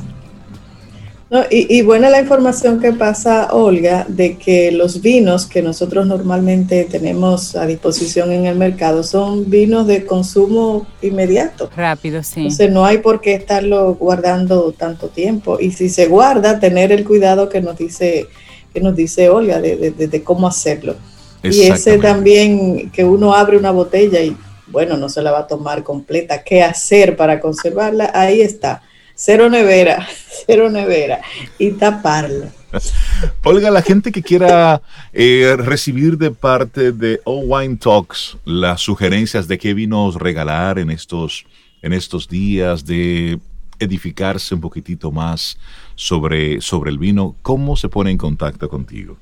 y, 1.50 1.82
buena 1.82 2.12
la 2.12 2.22
información 2.22 2.80
que 2.80 2.94
pasa, 2.94 3.50
Olga, 3.52 4.06
de 4.08 4.38
que 4.38 4.72
los 4.72 5.02
vinos 5.02 5.48
que 5.48 5.64
nosotros 5.64 6.06
normalmente 6.06 6.86
tenemos 6.86 7.56
a 7.56 7.66
disposición 7.66 8.32
en 8.32 8.46
el 8.46 8.56
mercado 8.56 9.02
son 9.02 9.50
vinos 9.50 9.88
de 9.88 10.06
consumo 10.06 10.86
inmediato. 11.02 11.72
Rápido, 11.76 12.22
sí. 12.22 12.42
Entonces 12.42 12.72
no 12.72 12.86
hay 12.86 13.00
por 13.00 13.22
qué 13.22 13.34
estarlo 13.34 13.96
guardando 13.96 14.72
tanto 14.72 15.08
tiempo. 15.08 15.58
Y 15.60 15.72
si 15.72 15.90
se 15.90 16.06
guarda, 16.06 16.60
tener 16.60 16.92
el 16.92 17.04
cuidado 17.04 17.50
que 17.50 17.60
nos 17.60 17.76
dice, 17.76 18.28
que 18.72 18.80
nos 18.80 18.96
dice 18.96 19.30
Olga 19.30 19.60
de, 19.60 20.22
cómo 20.24 20.48
hacerlo. 20.48 20.96
Y 21.44 21.64
ese 21.64 21.98
también 21.98 22.92
que 22.92 23.04
uno 23.04 23.34
abre 23.34 23.58
una 23.58 23.72
botella 23.72 24.22
y 24.22 24.38
bueno, 24.68 24.96
no 24.96 25.10
se 25.10 25.24
la 25.24 25.32
va 25.32 25.40
a 25.40 25.48
tomar 25.48 25.84
completa. 25.84 26.44
¿Qué 26.44 26.62
hacer 26.62 27.16
para 27.16 27.40
conservarla? 27.40 28.12
Ahí 28.14 28.42
está 28.42 28.84
cero 29.16 29.50
nevera, 29.50 30.08
cero 30.46 30.70
nevera 30.70 31.22
y 31.58 31.72
taparlo. 31.72 32.52
Olga, 33.44 33.72
la 33.72 33.82
gente 33.82 34.12
que 34.12 34.22
quiera 34.22 34.82
eh, 35.14 35.56
recibir 35.58 36.18
de 36.18 36.32
parte 36.32 36.92
de 36.92 37.22
All 37.24 37.46
Wine 37.48 37.78
Talks 37.78 38.38
las 38.44 38.82
sugerencias 38.82 39.48
de 39.48 39.58
qué 39.58 39.74
vinos 39.74 40.16
regalar 40.16 40.78
en 40.78 40.90
estos, 40.90 41.46
en 41.82 41.94
estos 41.94 42.28
días, 42.28 42.86
de 42.86 43.40
edificarse 43.80 44.56
un 44.56 44.62
poquitito 44.62 45.12
más 45.12 45.58
sobre, 45.96 46.60
sobre 46.62 46.92
el 46.92 46.98
vino, 46.98 47.36
¿cómo 47.42 47.76
se 47.76 47.90
pone 47.90 48.12
en 48.12 48.18
contacto 48.18 48.68
contigo? 48.70 49.18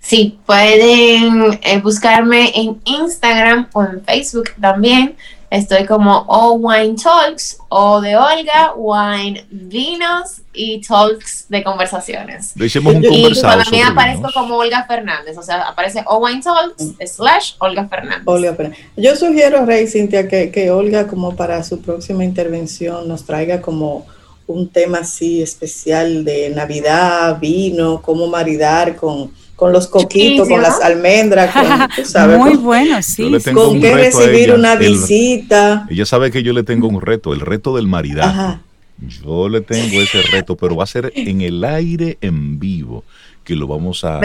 Sí, 0.00 0.38
pueden 0.44 1.58
eh, 1.62 1.80
buscarme 1.80 2.52
en 2.54 2.78
Instagram 2.84 3.68
o 3.72 3.84
en 3.84 4.04
Facebook 4.04 4.50
también. 4.60 5.16
Estoy 5.54 5.86
como 5.86 6.24
O 6.26 6.54
Wine 6.54 6.96
Talks 7.00 7.58
o 7.68 8.00
de 8.00 8.16
Olga, 8.16 8.74
Wine 8.76 9.46
Vinos 9.52 10.42
y 10.52 10.80
Talks 10.80 11.46
de 11.48 11.62
conversaciones. 11.62 12.54
un 12.56 13.04
y 13.04 13.40
para 13.40 13.64
mí 13.70 13.80
aparezco 13.80 14.30
como 14.34 14.56
Olga 14.56 14.84
Fernández, 14.84 15.38
o 15.38 15.42
sea, 15.42 15.68
aparece 15.68 16.02
O 16.06 16.18
Wine 16.18 16.42
Talks 16.42 16.94
slash 17.06 17.52
Olga 17.60 17.86
Fernández. 17.86 18.24
Olga 18.24 18.52
Fernández. 18.54 18.84
Yo 18.96 19.14
sugiero, 19.14 19.64
Rey 19.64 19.86
Cintia, 19.86 20.26
que, 20.26 20.50
que 20.50 20.72
Olga 20.72 21.06
como 21.06 21.36
para 21.36 21.62
su 21.62 21.80
próxima 21.80 22.24
intervención 22.24 23.06
nos 23.06 23.24
traiga 23.24 23.62
como 23.62 24.06
un 24.48 24.68
tema 24.68 24.98
así 24.98 25.40
especial 25.40 26.24
de 26.24 26.50
Navidad, 26.50 27.38
vino, 27.40 28.02
cómo 28.02 28.26
maridar 28.26 28.96
con 28.96 29.30
con 29.56 29.72
los 29.72 29.86
coquitos, 29.88 30.48
con 30.48 30.62
las 30.62 30.80
almendras, 30.80 31.52
con, 31.52 32.38
Muy 32.38 32.56
bueno, 32.56 33.02
sí. 33.02 33.32
Con 33.52 33.80
qué 33.80 33.94
recibir 33.94 34.52
una 34.52 34.76
visita. 34.76 35.86
Ella 35.88 36.06
sabe 36.06 36.30
que 36.30 36.42
yo 36.42 36.52
le 36.52 36.62
tengo 36.62 36.88
un 36.88 37.00
reto, 37.00 37.32
el 37.32 37.40
reto 37.40 37.76
del 37.76 37.86
maridaje. 37.86 38.58
Yo 38.98 39.48
le 39.48 39.60
tengo 39.60 40.00
ese 40.00 40.22
reto, 40.22 40.56
pero 40.56 40.76
va 40.76 40.84
a 40.84 40.86
ser 40.86 41.12
en 41.14 41.40
el 41.40 41.64
aire 41.64 42.18
en 42.20 42.58
vivo 42.58 43.04
que 43.42 43.54
lo 43.54 43.66
vamos 43.66 44.04
a... 44.04 44.20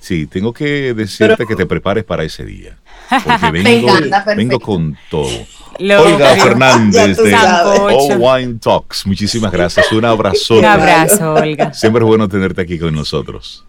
Sí, 0.00 0.26
tengo 0.26 0.54
que 0.54 0.94
decirte 0.94 1.46
que 1.46 1.56
te 1.56 1.66
prepares 1.66 2.04
para 2.04 2.24
ese 2.24 2.44
día. 2.44 2.78
Porque 3.10 3.50
vengo, 3.62 3.92
vengo 4.36 4.60
con 4.60 4.96
todo. 5.08 5.30
Olga 5.78 6.36
Fernández 6.36 7.16
de 7.16 7.34
All 7.34 8.18
Wine 8.18 8.58
Talks. 8.60 9.06
Muchísimas 9.06 9.50
gracias. 9.50 9.90
Un 9.92 10.04
abrazo. 10.04 10.58
Un 10.58 10.64
abrazo, 10.64 11.34
Olga. 11.34 11.72
Siempre 11.72 12.02
es 12.02 12.06
bueno 12.06 12.28
tenerte 12.28 12.60
aquí 12.60 12.78
con 12.78 12.94
nosotros. 12.94 13.64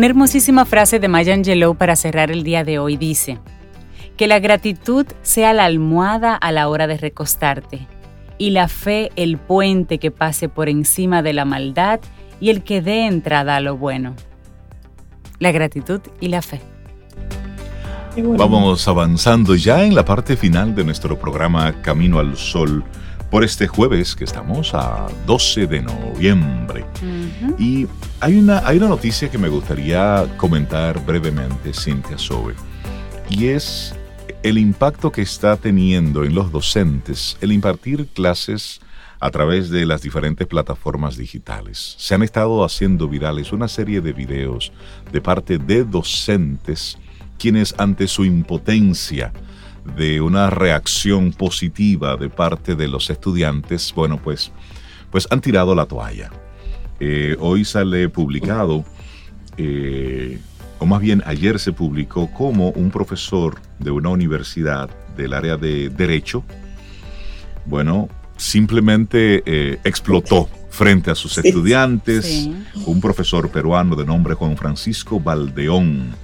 Una 0.00 0.06
hermosísima 0.06 0.64
frase 0.64 0.98
de 0.98 1.08
Maya 1.08 1.34
Angelou 1.34 1.74
para 1.74 1.94
cerrar 1.94 2.30
el 2.30 2.42
día 2.42 2.64
de 2.64 2.78
hoy 2.78 2.96
dice, 2.96 3.38
que 4.16 4.28
la 4.28 4.38
gratitud 4.38 5.04
sea 5.20 5.52
la 5.52 5.66
almohada 5.66 6.36
a 6.36 6.52
la 6.52 6.70
hora 6.70 6.86
de 6.86 6.96
recostarte 6.96 7.86
y 8.38 8.48
la 8.48 8.68
fe 8.68 9.10
el 9.16 9.36
puente 9.36 9.98
que 9.98 10.10
pase 10.10 10.48
por 10.48 10.70
encima 10.70 11.20
de 11.20 11.34
la 11.34 11.44
maldad 11.44 12.00
y 12.40 12.48
el 12.48 12.62
que 12.62 12.80
dé 12.80 13.04
entrada 13.04 13.56
a 13.56 13.60
lo 13.60 13.76
bueno. 13.76 14.16
La 15.38 15.52
gratitud 15.52 16.00
y 16.18 16.28
la 16.28 16.40
fe. 16.40 16.62
Vamos 18.16 18.88
avanzando 18.88 19.54
ya 19.54 19.84
en 19.84 19.94
la 19.94 20.06
parte 20.06 20.34
final 20.34 20.74
de 20.74 20.82
nuestro 20.82 21.18
programa 21.18 21.82
Camino 21.82 22.18
al 22.18 22.38
Sol 22.38 22.84
por 23.30 23.44
este 23.44 23.68
jueves 23.68 24.16
que 24.16 24.24
estamos 24.24 24.74
a 24.74 25.06
12 25.26 25.66
de 25.66 25.82
noviembre. 25.82 26.84
Y 27.58 27.86
hay 28.20 28.38
una, 28.38 28.66
hay 28.66 28.78
una 28.78 28.88
noticia 28.88 29.30
que 29.30 29.38
me 29.38 29.48
gustaría 29.48 30.26
comentar 30.36 31.04
brevemente, 31.04 31.72
Cintia 31.72 32.18
Sobe, 32.18 32.54
y 33.28 33.48
es 33.48 33.94
el 34.42 34.58
impacto 34.58 35.12
que 35.12 35.22
está 35.22 35.56
teniendo 35.56 36.24
en 36.24 36.34
los 36.34 36.50
docentes 36.50 37.36
el 37.40 37.52
impartir 37.52 38.06
clases 38.08 38.80
a 39.20 39.30
través 39.30 39.68
de 39.68 39.84
las 39.84 40.02
diferentes 40.02 40.46
plataformas 40.46 41.16
digitales. 41.16 41.94
Se 41.98 42.14
han 42.14 42.22
estado 42.22 42.64
haciendo 42.64 43.06
virales 43.06 43.52
una 43.52 43.68
serie 43.68 44.00
de 44.00 44.12
videos 44.12 44.72
de 45.12 45.20
parte 45.20 45.58
de 45.58 45.84
docentes 45.84 46.98
quienes 47.38 47.74
ante 47.78 48.08
su 48.08 48.24
impotencia 48.24 49.32
de 49.84 50.20
una 50.20 50.50
reacción 50.50 51.32
positiva 51.32 52.16
de 52.16 52.28
parte 52.28 52.74
de 52.74 52.88
los 52.88 53.10
estudiantes, 53.10 53.92
bueno, 53.94 54.18
pues, 54.22 54.52
pues 55.10 55.26
han 55.30 55.40
tirado 55.40 55.74
la 55.74 55.86
toalla. 55.86 56.30
Eh, 57.00 57.36
hoy 57.40 57.64
sale 57.64 58.08
publicado, 58.08 58.84
eh, 59.56 60.38
o 60.78 60.86
más 60.86 61.00
bien 61.00 61.22
ayer 61.24 61.58
se 61.58 61.72
publicó 61.72 62.30
como 62.32 62.70
un 62.70 62.90
profesor 62.90 63.56
de 63.78 63.90
una 63.90 64.10
universidad 64.10 64.90
del 65.16 65.32
área 65.32 65.56
de 65.56 65.88
Derecho, 65.88 66.44
bueno, 67.64 68.08
simplemente 68.36 69.42
eh, 69.46 69.78
explotó 69.84 70.48
frente 70.70 71.10
a 71.10 71.14
sus 71.14 71.36
estudiantes, 71.38 72.48
un 72.86 73.00
profesor 73.00 73.50
peruano 73.50 73.96
de 73.96 74.04
nombre 74.04 74.34
Juan 74.34 74.56
Francisco 74.56 75.18
Valdeón, 75.20 76.14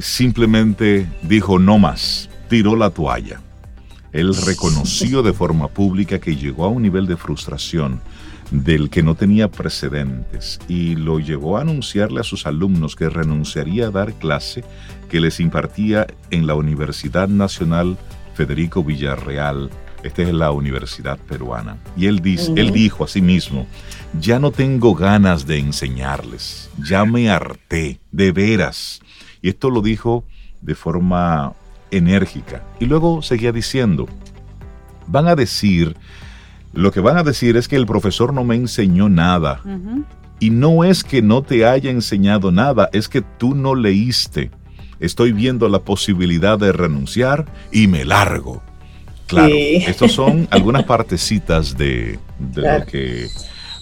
simplemente 0.00 1.06
dijo 1.22 1.58
no 1.58 1.78
más, 1.78 2.28
tiró 2.48 2.76
la 2.76 2.90
toalla. 2.90 3.40
Él 4.12 4.34
reconoció 4.34 5.22
de 5.22 5.32
forma 5.32 5.68
pública 5.68 6.18
que 6.18 6.36
llegó 6.36 6.64
a 6.64 6.68
un 6.68 6.82
nivel 6.82 7.06
de 7.06 7.16
frustración 7.16 8.00
del 8.50 8.88
que 8.88 9.02
no 9.02 9.14
tenía 9.14 9.48
precedentes 9.48 10.58
y 10.68 10.96
lo 10.96 11.20
llevó 11.20 11.58
a 11.58 11.60
anunciarle 11.60 12.20
a 12.20 12.24
sus 12.24 12.46
alumnos 12.46 12.96
que 12.96 13.10
renunciaría 13.10 13.88
a 13.88 13.90
dar 13.90 14.14
clase 14.14 14.64
que 15.10 15.20
les 15.20 15.40
impartía 15.40 16.06
en 16.30 16.46
la 16.46 16.54
Universidad 16.54 17.28
Nacional 17.28 17.98
Federico 18.34 18.82
Villarreal. 18.82 19.70
Esta 20.02 20.22
es 20.22 20.32
la 20.32 20.52
universidad 20.52 21.18
peruana. 21.18 21.76
Y 21.96 22.06
él, 22.06 22.20
dice, 22.20 22.52
él 22.56 22.72
dijo 22.72 23.04
a 23.04 23.08
sí 23.08 23.20
mismo, 23.20 23.66
ya 24.18 24.38
no 24.38 24.52
tengo 24.52 24.94
ganas 24.94 25.46
de 25.46 25.58
enseñarles, 25.58 26.70
ya 26.78 27.04
me 27.04 27.28
harté, 27.28 28.00
de 28.12 28.32
veras. 28.32 29.00
Y 29.42 29.48
esto 29.48 29.70
lo 29.70 29.82
dijo 29.82 30.24
de 30.62 30.74
forma 30.74 31.52
enérgica. 31.90 32.62
Y 32.80 32.86
luego 32.86 33.22
seguía 33.22 33.52
diciendo, 33.52 34.06
van 35.06 35.28
a 35.28 35.34
decir, 35.34 35.96
lo 36.72 36.92
que 36.92 37.00
van 37.00 37.16
a 37.16 37.22
decir 37.22 37.56
es 37.56 37.68
que 37.68 37.76
el 37.76 37.86
profesor 37.86 38.32
no 38.32 38.44
me 38.44 38.56
enseñó 38.56 39.08
nada. 39.08 39.60
Y 40.40 40.50
no 40.50 40.84
es 40.84 41.02
que 41.02 41.22
no 41.22 41.42
te 41.42 41.66
haya 41.66 41.90
enseñado 41.90 42.52
nada, 42.52 42.88
es 42.92 43.08
que 43.08 43.22
tú 43.22 43.54
no 43.54 43.74
leíste. 43.74 44.50
Estoy 45.00 45.32
viendo 45.32 45.68
la 45.68 45.80
posibilidad 45.80 46.58
de 46.58 46.72
renunciar 46.72 47.46
y 47.72 47.86
me 47.86 48.04
largo. 48.04 48.62
Claro, 49.26 49.54
estos 49.54 50.12
son 50.12 50.48
algunas 50.50 50.84
partecitas 50.84 51.76
de, 51.76 52.18
lo 52.54 52.86
que 52.86 53.28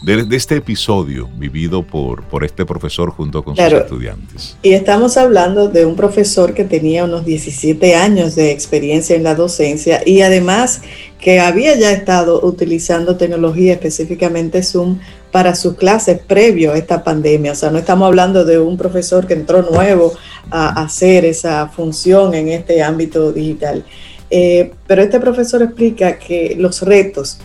de, 0.07 0.36
este 0.36 0.57
episodio 0.57 1.28
vivido 1.36 1.82
por, 1.82 2.22
por 2.24 2.44
este 2.44 2.64
profesor 2.64 3.11
junto 3.11 3.42
con 3.42 3.57
sus 3.57 3.72
estudiantes. 3.72 4.57
Y 4.62 4.72
estamos 4.72 5.16
hablando 5.16 5.68
de 5.68 5.84
un 5.84 5.96
profesor 5.96 6.54
que 6.54 6.64
tenía 6.64 7.04
unos 7.04 7.24
17 7.24 7.96
años 7.96 8.36
de 8.36 8.52
experiencia 8.52 9.16
en 9.16 9.24
la 9.24 9.34
docencia 9.34 10.00
y 10.07 10.20
además 10.20 10.82
que 11.18 11.40
había 11.40 11.74
ya 11.76 11.90
estado 11.90 12.40
utilizando 12.46 13.16
tecnología, 13.16 13.72
específicamente 13.72 14.62
Zoom, 14.62 15.00
para 15.32 15.57
sus 15.57 15.74
clases 15.74 16.20
previo 16.20 16.72
a 16.72 16.78
esta 16.78 17.02
pandemia. 17.02 17.50
O 17.50 17.57
sea, 17.57 17.70
no 17.70 17.78
estamos 17.78 18.07
hablando 18.07 18.44
de 18.44 18.61
un 18.61 18.76
profesor 18.76 19.26
que 19.26 19.34
entró 19.34 19.62
nuevo 19.62 20.12
a 20.50 20.84
hacer 20.84 21.24
esa 21.24 21.66
función 21.66 22.32
en 22.34 22.48
este 22.48 22.80
ámbito 22.80 23.32
digital. 23.32 23.84
Eh, 24.30 24.70
pero 24.86 25.02
este 25.02 25.18
profesor 25.18 25.62
explica 25.62 26.16
que 26.16 26.54
los 26.57 26.82
retos 26.82 27.38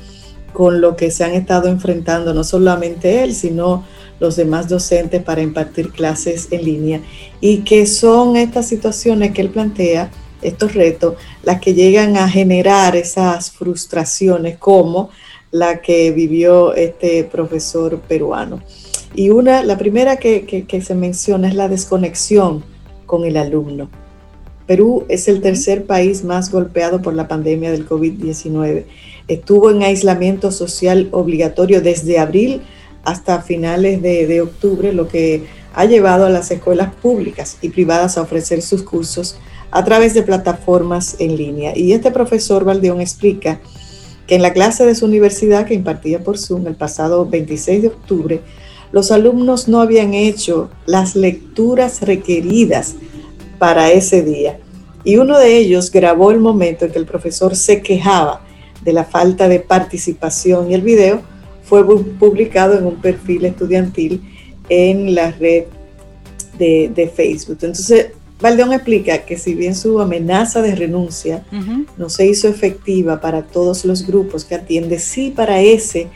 con 0.53 0.81
lo 0.81 0.95
que 0.95 1.11
se 1.11 1.23
han 1.23 1.33
estado 1.33 1.67
enfrentando, 1.69 2.33
no 2.33 2.43
solamente 2.43 3.23
él, 3.23 3.33
sino 3.33 3.83
los 4.19 4.35
demás 4.35 4.69
docentes 4.69 5.23
para 5.23 5.41
impartir 5.41 5.91
clases 5.91 6.47
en 6.51 6.63
línea, 6.63 7.01
y 7.39 7.59
que 7.59 7.87
son 7.87 8.35
estas 8.35 8.67
situaciones 8.67 9.31
que 9.31 9.41
él 9.41 9.49
plantea, 9.49 10.11
estos 10.41 10.73
retos, 10.73 11.15
las 11.43 11.61
que 11.61 11.73
llegan 11.73 12.17
a 12.17 12.27
generar 12.27 12.95
esas 12.95 13.51
frustraciones 13.51 14.57
como 14.57 15.09
la 15.51 15.81
que 15.81 16.11
vivió 16.11 16.73
este 16.73 17.23
profesor 17.23 17.99
peruano. 17.99 18.61
Y 19.13 19.29
una, 19.29 19.63
la 19.63 19.77
primera 19.77 20.17
que, 20.17 20.45
que 20.45 20.81
se 20.81 20.95
menciona 20.95 21.47
es 21.47 21.55
la 21.55 21.67
desconexión 21.67 22.63
con 23.05 23.25
el 23.25 23.37
alumno. 23.37 23.89
Perú 24.71 25.03
es 25.09 25.27
el 25.27 25.41
tercer 25.41 25.83
país 25.83 26.23
más 26.23 26.49
golpeado 26.49 27.01
por 27.01 27.13
la 27.13 27.27
pandemia 27.27 27.71
del 27.71 27.85
COVID-19 27.85 28.85
estuvo 29.27 29.69
en 29.69 29.83
aislamiento 29.83 30.49
social 30.49 31.09
obligatorio 31.11 31.81
desde 31.81 32.19
abril 32.19 32.61
hasta 33.03 33.41
finales 33.41 34.01
de, 34.01 34.39
octubre, 34.39 34.93
lo 34.93 35.09
que 35.09 35.43
ha 35.73 35.83
llevado 35.83 36.25
a 36.25 36.29
las 36.29 36.51
escuelas 36.51 36.95
públicas 36.95 37.57
y 37.61 37.67
privadas 37.67 38.17
a 38.17 38.21
ofrecer 38.21 38.61
sus 38.61 38.83
cursos 38.83 39.37
a 39.71 39.83
través 39.83 40.13
de 40.13 40.23
plataformas 40.23 41.17
en 41.19 41.35
línea. 41.35 41.77
Y 41.77 41.91
este 41.91 42.09
profesor 42.09 42.63
Valdeón 42.63 43.01
explica 43.01 43.59
que 44.25 44.35
en 44.35 44.41
la 44.41 44.53
clase 44.53 44.85
de 44.85 44.95
su 44.95 45.03
universidad 45.03 45.65
que 45.65 45.73
impartía 45.73 46.23
por 46.23 46.37
Zoom 46.37 46.65
el 46.67 46.75
pasado 46.75 47.25
26 47.25 47.81
de 47.81 47.87
octubre, 47.89 48.39
los 48.93 49.11
alumnos 49.11 49.67
no 49.67 49.81
habían 49.81 50.13
hecho 50.13 50.69
las 50.85 51.17
lecturas 51.17 52.01
requeridas 52.01 52.95
para 53.61 53.91
ese 53.91 54.23
día. 54.23 54.57
Y 55.03 55.17
uno 55.17 55.37
de 55.37 55.55
ellos 55.55 55.91
grabó 55.91 56.31
el 56.31 56.39
momento 56.39 56.85
en 56.85 56.91
que 56.91 56.97
el 56.97 57.05
profesor 57.05 57.55
se 57.55 57.83
quejaba 57.83 58.41
de 58.83 58.91
la 58.91 59.03
falta 59.03 59.47
de 59.47 59.59
participación 59.59 60.71
y 60.71 60.73
el 60.73 60.81
video 60.81 61.21
fue 61.63 61.85
publicado 61.85 62.75
en 62.75 62.87
un 62.87 62.95
perfil 62.95 63.45
estudiantil 63.45 64.19
en 64.67 65.13
la 65.13 65.29
red 65.29 65.65
de, 66.57 67.11
Facebook. 67.15 67.59
Entonces, 67.61 68.07
Valdeón 68.39 68.73
explica 68.73 69.19
que 69.19 69.37
si 69.37 69.53
bien 69.53 69.75
su 69.75 70.01
amenaza 70.01 70.63
de 70.63 70.73
renuncia 70.73 71.43
no 71.97 72.09
se 72.09 72.25
hizo 72.25 72.47
efectiva 72.47 73.21
para 73.21 73.43
todos 73.43 73.85
los 73.85 74.07
grupos 74.07 74.43
que 74.43 74.55
atiende, 74.55 74.97
sí 74.97 75.31
para 75.35 75.61
ese 75.61 76.07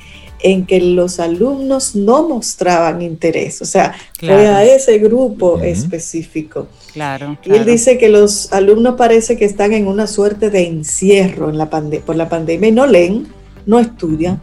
en 0.45 0.67
que 0.67 0.79
los 0.79 1.19
alumnos 1.19 1.95
no 1.95 2.29
mostraban 2.29 3.01
interés, 3.01 3.63
o 3.63 3.65
sea, 3.65 3.95
fue 4.19 4.47
a 4.47 4.63
ese 4.63 4.99
grupo 4.99 5.59
específico. 5.59 6.67
Claro, 6.93 7.35
Y 7.43 7.55
él 7.55 7.65
dice 7.65 7.97
que 7.97 8.09
los 8.09 8.53
alumnos 8.53 8.93
parece 8.95 9.37
que 9.37 9.45
están 9.45 9.73
en 9.73 9.87
una 9.87 10.05
suerte 10.05 10.51
de 10.51 10.67
encierro 10.67 11.49
en 11.49 11.57
la 11.57 11.71
por 11.71 12.15
la 12.15 12.29
pandemia 12.29 12.69
y 12.69 12.71
no 12.71 12.85
leen, 12.85 13.25
no 13.65 13.79
estudian. 13.79 14.39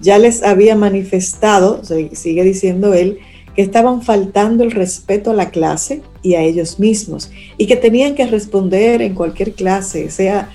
Ya 0.00 0.18
les 0.18 0.42
había 0.42 0.74
manifestado, 0.74 1.82
sigue 1.84 2.42
diciendo 2.42 2.92
él, 2.92 3.20
que 3.54 3.62
estaban 3.62 4.02
faltando 4.02 4.64
el 4.64 4.72
respeto 4.72 5.30
a 5.30 5.34
la 5.34 5.50
clase 5.50 6.02
y 6.20 6.34
a 6.34 6.42
ellos 6.42 6.80
mismos 6.80 7.30
y 7.58 7.66
que 7.66 7.76
tenían 7.76 8.16
que 8.16 8.26
responder 8.26 9.02
en 9.02 9.14
cualquier 9.14 9.52
clase, 9.52 10.10
sea 10.10 10.50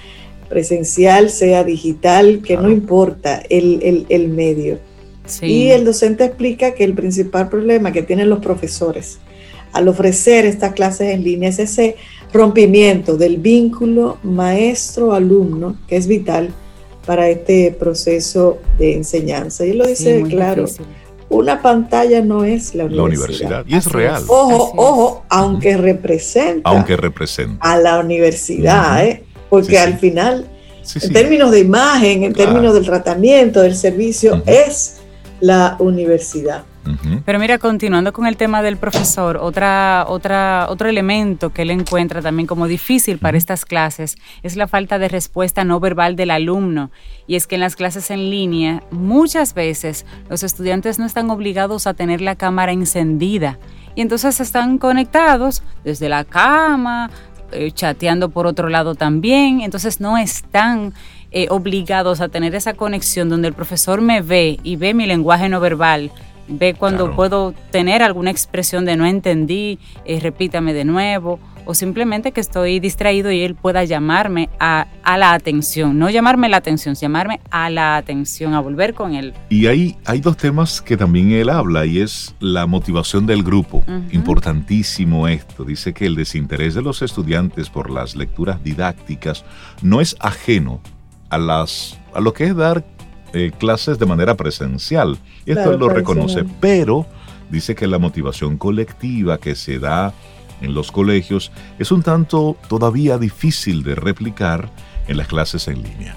presencial, 0.49 1.29
sea 1.29 1.63
digital, 1.63 2.41
que 2.43 2.57
no 2.57 2.69
importa 2.69 3.41
el, 3.49 4.05
el, 4.09 4.27
medio. 4.27 4.79
Y 5.41 5.69
el 5.69 5.85
docente 5.85 6.25
explica 6.25 6.73
que 6.73 6.83
el 6.83 6.93
principal 6.93 7.49
problema 7.49 7.91
que 7.91 8.01
tienen 8.01 8.29
los 8.29 8.39
profesores 8.39 9.19
al 9.73 9.87
ofrecer 9.87 10.45
estas 10.45 10.73
clases 10.73 11.13
en 11.13 11.23
línea 11.23 11.49
es 11.49 11.59
ese 11.59 11.95
rompimiento 12.33 13.17
del 13.17 13.37
vínculo 13.37 14.17
maestro-alumno, 14.23 15.77
que 15.87 15.97
es 15.97 16.07
vital 16.07 16.49
para 17.05 17.29
este 17.29 17.75
proceso 17.77 18.59
de 18.77 18.95
enseñanza. 18.95 19.65
Y 19.65 19.73
lo 19.73 19.87
dice 19.87 20.23
claro. 20.27 20.65
Una 21.29 21.61
pantalla 21.61 22.21
no 22.21 22.43
es 22.43 22.73
la 22.73 22.85
universidad. 22.85 23.63
Y 23.67 23.75
es 23.75 23.85
real. 23.85 24.23
Ojo, 24.27 24.73
ojo, 24.75 25.25
aunque 25.29 25.77
representa, 25.77 26.67
aunque 26.67 26.97
representa 26.97 27.59
a 27.61 27.77
la 27.77 27.99
universidad, 27.99 29.05
¿eh? 29.05 29.23
porque 29.47 29.77
al 29.77 29.99
final, 29.99 30.47
en 30.99 31.13
términos 31.13 31.51
de 31.51 31.59
imagen, 31.59 32.23
en 32.23 32.33
términos 32.33 32.73
del 32.73 32.85
tratamiento, 32.85 33.61
del 33.61 33.75
servicio, 33.75 34.41
es 34.47 34.98
la 35.39 35.75
universidad. 35.79 36.63
Pero 37.25 37.39
mira, 37.39 37.59
continuando 37.59 38.13
con 38.13 38.25
el 38.25 38.35
tema 38.35 38.63
del 38.63 38.77
profesor, 38.77 39.37
otra, 39.37 40.05
otra, 40.07 40.65
otro 40.69 40.89
elemento 40.89 41.51
que 41.51 41.61
él 41.61 41.71
encuentra 41.71 42.21
también 42.21 42.47
como 42.47 42.67
difícil 42.67 43.19
para 43.19 43.37
estas 43.37 43.65
clases 43.65 44.17
es 44.41 44.55
la 44.55 44.67
falta 44.67 44.97
de 44.97 45.07
respuesta 45.07 45.63
no 45.63 45.79
verbal 45.79 46.15
del 46.15 46.31
alumno. 46.31 46.89
Y 47.27 47.35
es 47.35 47.45
que 47.45 47.55
en 47.55 47.61
las 47.61 47.75
clases 47.75 48.09
en 48.09 48.29
línea 48.29 48.83
muchas 48.91 49.53
veces 49.53 50.05
los 50.29 50.41
estudiantes 50.41 50.97
no 50.97 51.05
están 51.05 51.29
obligados 51.29 51.85
a 51.85 51.93
tener 51.93 52.21
la 52.21 52.35
cámara 52.35 52.71
encendida. 52.71 53.59
Y 53.95 54.01
entonces 54.01 54.39
están 54.39 54.77
conectados 54.77 55.61
desde 55.83 56.09
la 56.09 56.23
cama, 56.23 57.11
eh, 57.51 57.71
chateando 57.71 58.29
por 58.29 58.47
otro 58.47 58.69
lado 58.69 58.95
también. 58.95 59.61
Entonces 59.61 59.99
no 59.99 60.17
están 60.17 60.93
eh, 61.31 61.47
obligados 61.49 62.21
a 62.21 62.29
tener 62.29 62.55
esa 62.55 62.73
conexión 62.73 63.29
donde 63.29 63.47
el 63.47 63.53
profesor 63.53 64.01
me 64.01 64.21
ve 64.21 64.59
y 64.63 64.75
ve 64.75 64.93
mi 64.93 65.05
lenguaje 65.05 65.49
no 65.49 65.59
verbal 65.59 66.11
ve 66.49 66.73
cuando 66.73 67.15
puedo 67.15 67.53
tener 67.71 68.01
alguna 68.01 68.31
expresión 68.31 68.85
de 68.85 68.97
no 68.97 69.05
entendí, 69.05 69.79
eh, 70.05 70.19
repítame 70.19 70.73
de 70.73 70.83
nuevo, 70.83 71.39
o 71.65 71.75
simplemente 71.75 72.31
que 72.31 72.41
estoy 72.41 72.79
distraído 72.79 73.31
y 73.31 73.41
él 73.41 73.53
pueda 73.53 73.83
llamarme 73.83 74.49
a, 74.59 74.87
la 75.05 75.33
atención, 75.33 75.99
no 75.99 76.09
llamarme 76.09 76.49
la 76.49 76.57
atención, 76.57 76.95
llamarme 76.95 77.39
a 77.51 77.69
la 77.69 77.97
atención, 77.97 78.55
a 78.55 78.59
volver 78.59 78.95
con 78.95 79.13
él. 79.13 79.33
Y 79.49 79.67
hay, 79.67 79.95
hay 80.05 80.19
dos 80.19 80.37
temas 80.37 80.81
que 80.81 80.97
también 80.97 81.31
él 81.31 81.49
habla 81.49 81.85
y 81.85 81.99
es 81.99 82.33
la 82.39 82.65
motivación 82.65 83.27
del 83.27 83.43
grupo, 83.43 83.83
importantísimo 84.11 85.27
esto, 85.27 85.63
dice 85.63 85.93
que 85.93 86.07
el 86.07 86.15
desinterés 86.15 86.73
de 86.73 86.81
los 86.81 87.03
estudiantes 87.03 87.69
por 87.69 87.91
las 87.91 88.15
lecturas 88.15 88.63
didácticas 88.63 89.45
no 89.83 90.01
es 90.01 90.15
ajeno 90.19 90.81
a, 91.29 91.37
las, 91.37 91.97
a 92.13 92.19
lo 92.19 92.33
que 92.33 92.45
es 92.45 92.55
dar 92.55 92.83
eh, 93.33 93.51
clases 93.57 93.99
de 93.99 94.05
manera 94.05 94.35
presencial. 94.35 95.17
Y 95.45 95.51
esto 95.51 95.71
él 95.71 95.79
lo 95.79 95.89
reconoce, 95.89 96.43
pero 96.59 97.05
dice 97.49 97.75
que 97.75 97.87
la 97.87 97.99
motivación 97.99 98.57
colectiva 98.57 99.37
que 99.37 99.55
se 99.55 99.79
da 99.79 100.13
en 100.61 100.73
los 100.73 100.91
colegios 100.91 101.51
es 101.77 101.91
un 101.91 102.03
tanto 102.03 102.57
todavía 102.67 103.17
difícil 103.17 103.83
de 103.83 103.95
replicar 103.95 104.69
en 105.07 105.17
las 105.17 105.27
clases 105.27 105.67
en 105.67 105.83
línea. 105.83 106.15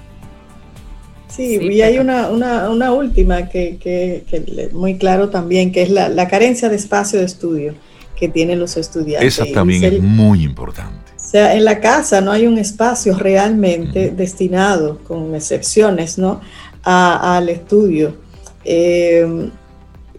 Sí, 1.27 1.57
y 1.59 1.81
hay 1.81 1.97
una, 1.97 2.29
una, 2.29 2.91
última 2.91 3.49
que, 3.49 3.77
que, 3.79 4.69
muy 4.71 4.99
claro 4.99 5.29
también, 5.29 5.71
que 5.71 5.81
es 5.81 5.89
la, 5.89 6.07
la, 6.07 6.27
carencia 6.27 6.69
de 6.69 6.75
espacio 6.75 7.17
de 7.17 7.25
estudio 7.25 7.73
que 8.15 8.29
tienen 8.29 8.59
los 8.59 8.77
estudiantes. 8.77 9.39
Esa 9.39 9.51
también 9.51 9.83
es 9.83 9.99
muy 9.99 10.43
importante. 10.43 11.12
O 11.33 11.35
sea, 11.35 11.55
en 11.55 11.65
la 11.65 11.79
casa 11.79 12.21
no 12.21 12.31
hay 12.31 12.45
un 12.45 12.59
espacio 12.59 13.17
realmente 13.17 14.11
destinado, 14.11 14.99
con 14.99 15.33
excepciones, 15.33 16.19
¿no? 16.19 16.41
al 16.83 17.49
estudio. 17.49 18.15
Eh, 18.63 19.49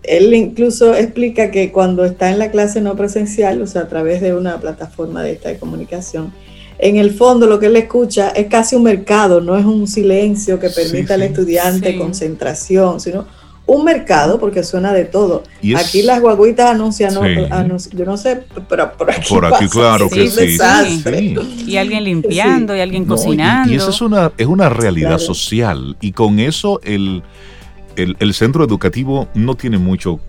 él 0.03 0.35
incluso 0.35 0.93
explica 0.93 1.53
que 1.53 1.71
cuando 1.71 2.05
está 2.05 2.31
en 2.31 2.41
la 2.41 2.51
clase 2.51 2.81
no 2.81 2.97
presencial, 2.97 3.63
o 3.63 3.67
sea, 3.69 3.83
a 3.83 3.89
través 3.89 4.23
de 4.23 4.35
una 4.35 4.59
plataforma 4.59 5.23
de 5.23 5.35
esta 5.35 5.51
de 5.51 5.59
comunicación, 5.59 6.33
en 6.79 6.97
el 6.97 7.13
fondo 7.13 7.47
lo 7.47 7.61
que 7.61 7.67
él 7.67 7.77
escucha 7.77 8.31
es 8.31 8.49
casi 8.49 8.75
un 8.75 8.83
mercado, 8.83 9.41
no 9.41 9.57
es 9.57 9.65
un 9.65 9.87
silencio 9.87 10.59
que 10.59 10.71
permita 10.71 11.15
al 11.15 11.23
estudiante 11.23 11.97
concentración, 11.97 12.99
sino 12.99 13.25
un 13.67 13.83
mercado, 13.85 14.39
porque 14.39 14.63
suena 14.63 14.93
de 14.93 15.05
todo. 15.07 15.43
Aquí 15.77 16.03
las 16.03 16.21
guaguitas 16.21 16.71
anuncian, 16.71 17.15
no- 17.15 17.23
Sí. 17.23 17.35
anunci- 17.51 17.97
yo 17.97 18.05
no 18.05 18.17
sé, 18.19 18.43
pero 18.69 18.93
por 18.93 19.11
aquí, 19.11 19.27
Por 19.29 19.47
aquí, 19.47 19.65
pasa, 19.67 19.69
claro 19.71 20.07
es 20.07 20.13
que 20.13 20.59
sí. 20.59 20.59
Y 21.67 21.77
alguien 21.79 22.05
limpiando 22.05 22.77
y 22.77 22.81
alguien 22.81 23.07
No, 23.07 23.15
cocinando. 23.17 23.73
Y, 23.73 23.77
esa 23.77 23.89
es 23.91 24.01
una, 24.03 24.33
es 24.37 24.47
una 24.47 24.69
realidad 24.69 25.17
Claro. 25.17 25.25
social. 25.25 25.97
Y 26.03 26.13
con 26.13 26.39
eso 26.41 26.81
el, 26.85 27.23
el, 27.97 28.17
el 28.21 28.35
centro 28.35 28.65
educativo 28.65 29.29
no 29.35 29.55
tiene 29.55 29.79
mucho 29.79 30.21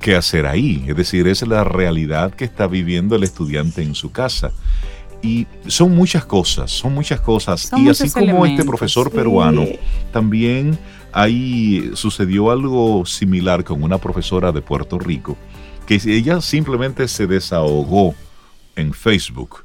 que 0.00 0.16
hacer 0.16 0.46
ahí. 0.46 0.84
Es 0.88 0.96
decir, 0.96 1.28
es 1.28 1.46
la 1.46 1.62
realidad 1.62 2.32
que 2.34 2.44
está 2.44 2.66
viviendo 2.66 3.14
el 3.14 3.22
estudiante 3.22 3.82
en 3.82 3.94
su 3.94 4.10
casa. 4.10 4.50
Y 5.22 5.46
son 5.68 5.94
muchas 5.94 6.24
cosas, 6.24 6.72
son 6.72 6.94
muchas 6.94 7.20
cosas. 7.20 7.60
Son 7.60 7.86
y 7.86 7.88
así 7.88 8.10
como 8.10 8.44
este 8.44 8.64
profesor 8.64 9.08
Sí. 9.08 9.16
peruano, 9.16 9.64
también 10.12 10.76
ahí 11.12 11.90
sucedió 11.94 12.50
algo 12.50 13.04
similar 13.06 13.64
con 13.64 13.82
una 13.82 13.98
profesora 13.98 14.52
de 14.52 14.62
Puerto 14.62 14.98
Rico, 14.98 15.36
que 15.86 16.00
ella 16.06 16.40
simplemente 16.40 17.08
se 17.08 17.26
desahogó 17.26 18.14
en 18.76 18.92
Facebook 18.92 19.64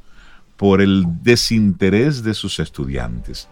por 0.57 0.81
el 0.81 1.05
desinterés 1.21 2.23
de 2.23 2.33
sus 2.33 2.59
estudiantes. 2.59 3.47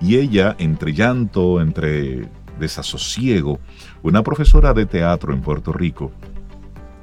Y 0.00 0.16
ella, 0.16 0.54
entre 0.58 0.92
llanto, 0.92 1.60
entre 1.60 2.28
desasosiego, 2.58 3.58
una 4.02 4.22
profesora 4.22 4.72
de 4.72 4.86
teatro 4.86 5.32
en 5.32 5.42
Puerto 5.42 5.72
Rico, 5.72 6.12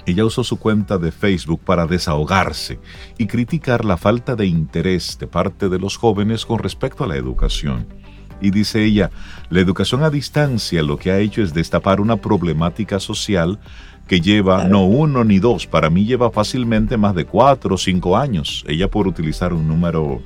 ella 0.06 0.26
usó 0.26 0.44
su 0.44 0.58
cuenta 0.58 0.98
de 0.98 1.12
Facebook 1.12 1.62
para 1.64 1.86
desahogarse 1.86 2.80
y 3.18 3.28
criticar 3.28 3.86
la 3.86 3.98
falta 3.98 4.36
de 4.36 4.48
interés 4.48 5.18
de 5.20 5.28
parte 5.28 5.70
de 5.70 5.78
los 5.78 5.98
jóvenes 5.98 6.46
con 6.46 6.60
respecto 6.60 7.04
a 7.04 7.08
la 7.08 7.18
educación. 7.18 8.01
Y 8.42 8.52
dice 8.52 8.84
ella, 8.84 9.12
la 9.50 9.60
educación 9.60 10.04
a 10.04 10.10
distancia 10.10 10.82
lo 10.84 10.98
que 10.98 11.12
ha 11.12 11.20
hecho 11.20 11.42
es 11.42 11.54
destapar 11.54 12.02
una 12.02 12.18
problemática 12.18 13.00
social 13.00 13.60
que 14.08 14.20
lleva 14.20 14.56
Claro. 14.58 14.70
no 14.70 14.86
uno 14.86 15.24
ni 15.24 15.39
dos, 15.39 15.68
para 15.68 15.89
mí 15.89 16.06
lleva 16.06 16.32
fácilmente 16.32 16.98
más 16.98 17.16
de 17.16 17.26
cuatro 17.26 17.76
o 17.76 17.78
cinco 17.78 18.18
años. 18.18 18.66
Ella 18.68 18.89
por 18.89 19.08
utilizar 19.08 19.54
un 19.54 19.68
número 19.68 20.22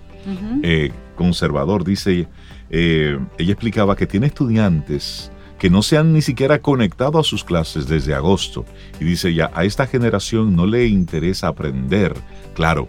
eh, 0.63 0.91
conservador, 1.16 1.84
dice, 1.84 2.28
eh, 2.72 3.20
ella 3.38 3.51
explicaba 3.51 3.95
que 3.95 4.07
tiene 4.07 4.28
estudiantes 4.28 5.32
que 5.59 5.70
no 5.70 5.82
se 5.82 5.97
han 5.97 6.13
ni 6.13 6.22
siquiera 6.22 6.59
conectado 6.59 7.20
a 7.20 7.24
sus 7.24 7.43
clases 7.43 7.88
desde 7.88 8.13
agosto. 8.13 8.66
Y 8.99 9.05
dice 9.05 9.34
ya, 9.34 9.51
a 9.53 9.63
esta 9.63 9.88
generación 9.88 10.55
no 10.55 10.66
le 10.66 10.88
interesa 10.88 11.47
aprender. 11.47 12.13
Claro, 12.55 12.88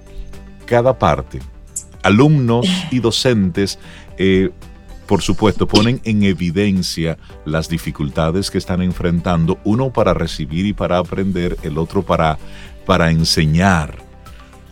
cada 0.65 0.99
parte, 0.99 1.41
alumnos 2.03 2.67
y 2.91 3.01
docentes, 3.01 3.79
eh, 4.19 4.51
por 5.07 5.23
supuesto, 5.23 5.67
ponen 5.67 6.01
en 6.05 6.23
evidencia 6.23 7.19
las 7.45 7.69
dificultades 7.69 8.51
que 8.51 8.59
están 8.59 8.83
enfrentando, 8.83 9.59
uno 9.65 9.93
para 9.93 10.15
recibir 10.15 10.67
y 10.67 10.73
para 10.73 10.99
aprender, 10.99 11.57
el 11.63 11.79
otro 11.79 12.03
para, 12.03 12.39
para 12.85 13.11
enseñar. 13.11 13.99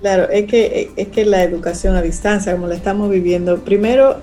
Claro, 0.01 0.29
es 0.29 0.47
que, 0.47 0.91
es 0.97 1.09
que 1.09 1.25
la 1.25 1.43
educación 1.43 1.97
a 1.97 2.03
distancia, 2.03 2.53
como 2.53 2.67
la 2.67 2.75
estamos 2.75 3.11
viviendo, 3.11 3.59
primero, 3.65 4.21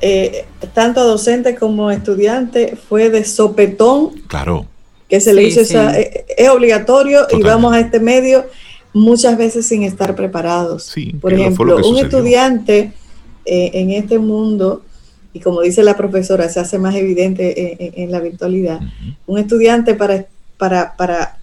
eh, 0.00 0.46
tanto 0.74 1.06
docente 1.06 1.54
como 1.54 1.90
estudiante, 1.90 2.76
fue 2.88 3.08
de 3.08 3.24
sopetón 3.24 4.10
Claro, 4.26 4.66
que 5.08 5.20
se 5.20 5.32
le 5.32 5.42
Sí, 5.42 5.48
hizo 5.48 5.60
sí. 5.64 5.74
esa, 5.74 5.98
eh, 5.98 6.24
es 6.36 6.48
obligatorio 6.48 7.26
y 7.30 7.42
vamos 7.42 7.72
a 7.72 7.78
este 7.80 8.00
medio 8.00 8.46
muchas 8.92 9.38
veces 9.38 9.66
sin 9.66 9.82
estar 9.84 10.16
preparados. 10.16 10.84
Sí, 10.84 11.14
Por 11.20 11.32
ejemplo, 11.32 11.76
un 11.86 11.98
estudiante 11.98 12.92
eh, 13.44 13.70
en 13.74 13.90
este 13.90 14.18
mundo, 14.18 14.82
y 15.32 15.40
como 15.40 15.60
dice 15.62 15.82
la 15.82 15.96
profesora, 15.96 16.48
se 16.48 16.60
hace 16.60 16.78
más 16.78 16.94
evidente 16.94 17.72
en, 17.72 17.76
en- 17.94 18.02
en 18.04 18.10
la 18.12 18.20
virtualidad, 18.20 18.80
un 19.26 19.38
estudiante 19.38 19.94
para, 19.94 20.26
para, 20.58 20.96
para 20.96 21.38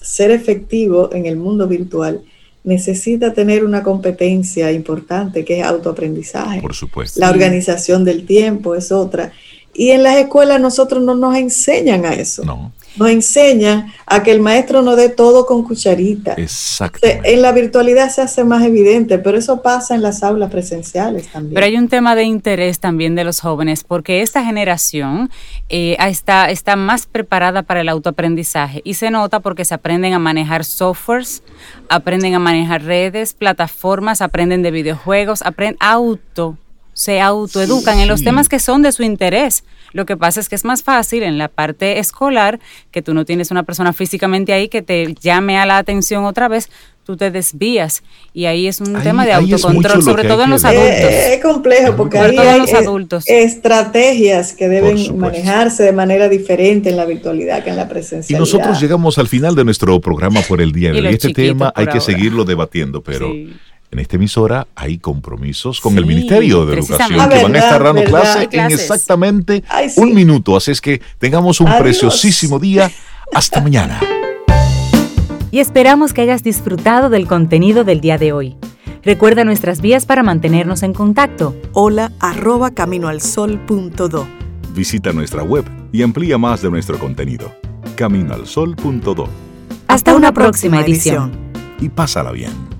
ser 0.00 0.30
efectivo 0.30 1.10
en 1.12 1.26
el 1.26 1.36
mundo 1.36 1.66
virtual 1.68 2.22
necesita 2.64 3.32
tener 3.34 3.64
una 3.64 3.82
competencia 3.82 4.70
importante 4.70 5.44
que 5.44 5.58
es 5.60 5.64
autoaprendizaje. 5.66 6.60
por 6.60 6.74
supuesto. 6.74 7.18
La 7.18 7.30
organización 7.30 8.04
del 8.04 8.24
tiempo 8.24 8.74
es 8.76 8.92
otra. 8.92 9.32
Y 9.74 9.90
en 9.90 10.02
las 10.04 10.16
escuelas 10.16 10.60
nosotros 10.60 11.02
no 11.02 11.14
nos 11.16 11.34
enseñan 11.36 12.04
a 12.04 12.12
eso. 12.14 12.44
No, 12.44 12.72
Nos 12.96 13.08
enseñan 13.10 13.92
a 14.06 14.22
que 14.22 14.30
el 14.30 14.40
maestro 14.40 14.82
nos 14.82 14.96
dé 14.96 15.08
todo 15.08 15.46
con 15.46 15.64
cucharita. 15.64 16.34
Exactamente. 16.34 17.32
En 17.32 17.42
la 17.42 17.52
virtualidad 17.52 18.10
se 18.10 18.22
hace 18.22 18.44
más 18.44 18.64
evidente, 18.64 19.18
pero 19.18 19.38
eso 19.38 19.62
pasa 19.62 19.94
en 19.94 20.02
las 20.02 20.22
aulas 20.22 20.50
presenciales 20.50 21.28
también. 21.28 21.54
Pero 21.54 21.66
hay 21.66 21.76
un 21.76 21.88
tema 21.88 22.14
de 22.14 22.24
interés 22.24 22.80
también 22.80 23.14
de 23.14 23.24
los 23.24 23.40
jóvenes, 23.40 23.84
porque 23.84 24.22
esta 24.22 24.44
generación 24.44 25.30
eh, 25.68 25.96
está, 25.98 26.50
está 26.50 26.76
más 26.76 27.06
preparada 27.06 27.62
para 27.62 27.80
el 27.80 27.88
autoaprendizaje 27.88 28.80
y 28.84 28.94
se 28.94 29.10
nota 29.10 29.40
porque 29.40 29.64
se 29.64 29.74
aprenden 29.74 30.12
a 30.14 30.18
manejar 30.18 30.64
softwares, 30.64 31.42
aprenden 31.88 32.34
a 32.34 32.38
manejar 32.38 32.84
redes, 32.84 33.34
plataformas, 33.34 34.22
aprenden 34.22 34.62
de 34.62 34.70
videojuegos, 34.70 35.42
aprenden 35.42 35.76
auto, 35.80 36.56
se 36.94 37.20
autoeducan 37.20 37.98
en 38.00 38.08
los 38.08 38.22
temas 38.22 38.48
que 38.48 38.58
son 38.58 38.82
de 38.82 38.92
su 38.92 39.02
interés. 39.02 39.64
Lo 39.92 40.06
que 40.06 40.16
pasa 40.16 40.40
es 40.40 40.48
que 40.48 40.54
es 40.54 40.64
más 40.64 40.82
fácil 40.82 41.22
en 41.22 41.36
la 41.38 41.48
parte 41.48 41.98
escolar, 41.98 42.60
que 42.90 43.02
tú 43.02 43.12
no 43.14 43.24
tienes 43.24 43.50
una 43.50 43.62
persona 43.62 43.92
físicamente 43.92 44.52
ahí 44.52 44.68
que 44.68 44.82
te 44.82 45.14
llame 45.20 45.58
a 45.58 45.66
la 45.66 45.76
atención 45.78 46.24
otra 46.24 46.48
vez, 46.48 46.70
tú 47.04 47.16
te 47.16 47.30
desvías. 47.30 48.02
Y 48.32 48.46
ahí 48.46 48.68
es 48.68 48.80
un 48.80 48.94
Ahí- 48.96 49.02
tema 49.02 49.26
de 49.26 49.32
autocontrol, 49.32 50.02
sobre 50.02 50.24
todo 50.24 50.44
en 50.44 50.50
los 50.50 50.64
adultos. 50.64 51.10
Es 51.12 51.42
complejo 51.42 51.94
porque 51.96 52.18
ahí 52.18 52.36
hay 52.38 52.58
los 52.60 52.72
adultos. 52.72 53.24
estrategias 53.26 54.52
que 54.52 54.68
deben 54.68 55.18
manejarse 55.18 55.82
de 55.82 55.92
manera 55.92 56.28
diferente 56.28 56.90
en 56.90 56.96
la 56.96 57.04
virtualidad 57.04 57.62
que 57.64 57.70
en 57.70 57.76
la 57.76 57.84
Y 57.84 57.88
presencialidad. 57.88 58.38
nosotros 58.40 58.80
llegamos 58.80 59.18
al 59.18 59.28
final 59.28 59.54
de 59.54 59.64
nuestro 59.64 60.00
programa 60.00 60.40
por 60.42 60.60
el 60.60 60.72
día 60.72 60.90
Y 60.90 61.00
de 61.00 61.08
hoy. 61.08 61.14
Este 61.14 61.32
tema 61.32 61.72
hay 61.74 61.86
que 61.86 61.90
ahora. 61.92 62.00
seguirlo 62.00 62.44
debatiendo, 62.44 63.02
pero 63.02 63.30
Sí. 63.30 63.52
En 63.92 63.98
esta 63.98 64.16
emisora 64.16 64.66
hay 64.74 64.98
compromisos 64.98 65.80
con 65.80 65.92
Sí, 65.92 65.98
el 65.98 66.06
Ministerio 66.06 66.64
de 66.66 66.76
Educación 66.78 67.28
que 67.28 67.42
van 67.42 67.54
a 67.54 67.58
estar 67.58 67.82
dando 67.84 68.02
clase 68.04 68.48
en 68.50 68.72
exactamente 68.72 69.62
Ay, 69.68 69.90
sí. 69.90 70.00
un 70.00 70.14
minuto. 70.14 70.56
Así 70.56 70.70
es 70.70 70.80
que 70.80 71.00
tengamos 71.18 71.60
un 71.60 71.68
Adiós. 71.68 71.82
preciosísimo 71.82 72.58
día. 72.58 72.90
Hasta 73.34 73.60
mañana. 73.60 74.00
y 75.50 75.58
esperamos 75.60 76.12
que 76.14 76.22
hayas 76.22 76.42
disfrutado 76.42 77.10
del 77.10 77.26
contenido 77.26 77.84
del 77.84 78.00
día 78.00 78.16
de 78.18 78.32
hoy. 78.32 78.56
Recuerda 79.04 79.44
nuestras 79.44 79.80
vías 79.82 80.06
para 80.06 80.22
mantenernos 80.22 80.82
en 80.82 80.94
contacto. 80.94 81.54
Hola 81.72 82.12
arroba 82.20 82.70
caminoalsol.do. 82.70 84.26
Visita 84.74 85.12
nuestra 85.12 85.42
web 85.42 85.64
y 85.92 86.02
amplía 86.02 86.38
más 86.38 86.62
de 86.62 86.70
nuestro 86.70 86.98
contenido. 86.98 87.54
Caminoalsol.do 87.96 89.28
Hasta, 89.88 90.14
una 90.14 90.32
próxima 90.32 90.80
edición. 90.80 91.32
y 91.80 91.88
pásala 91.90 92.32
bien. 92.32 92.71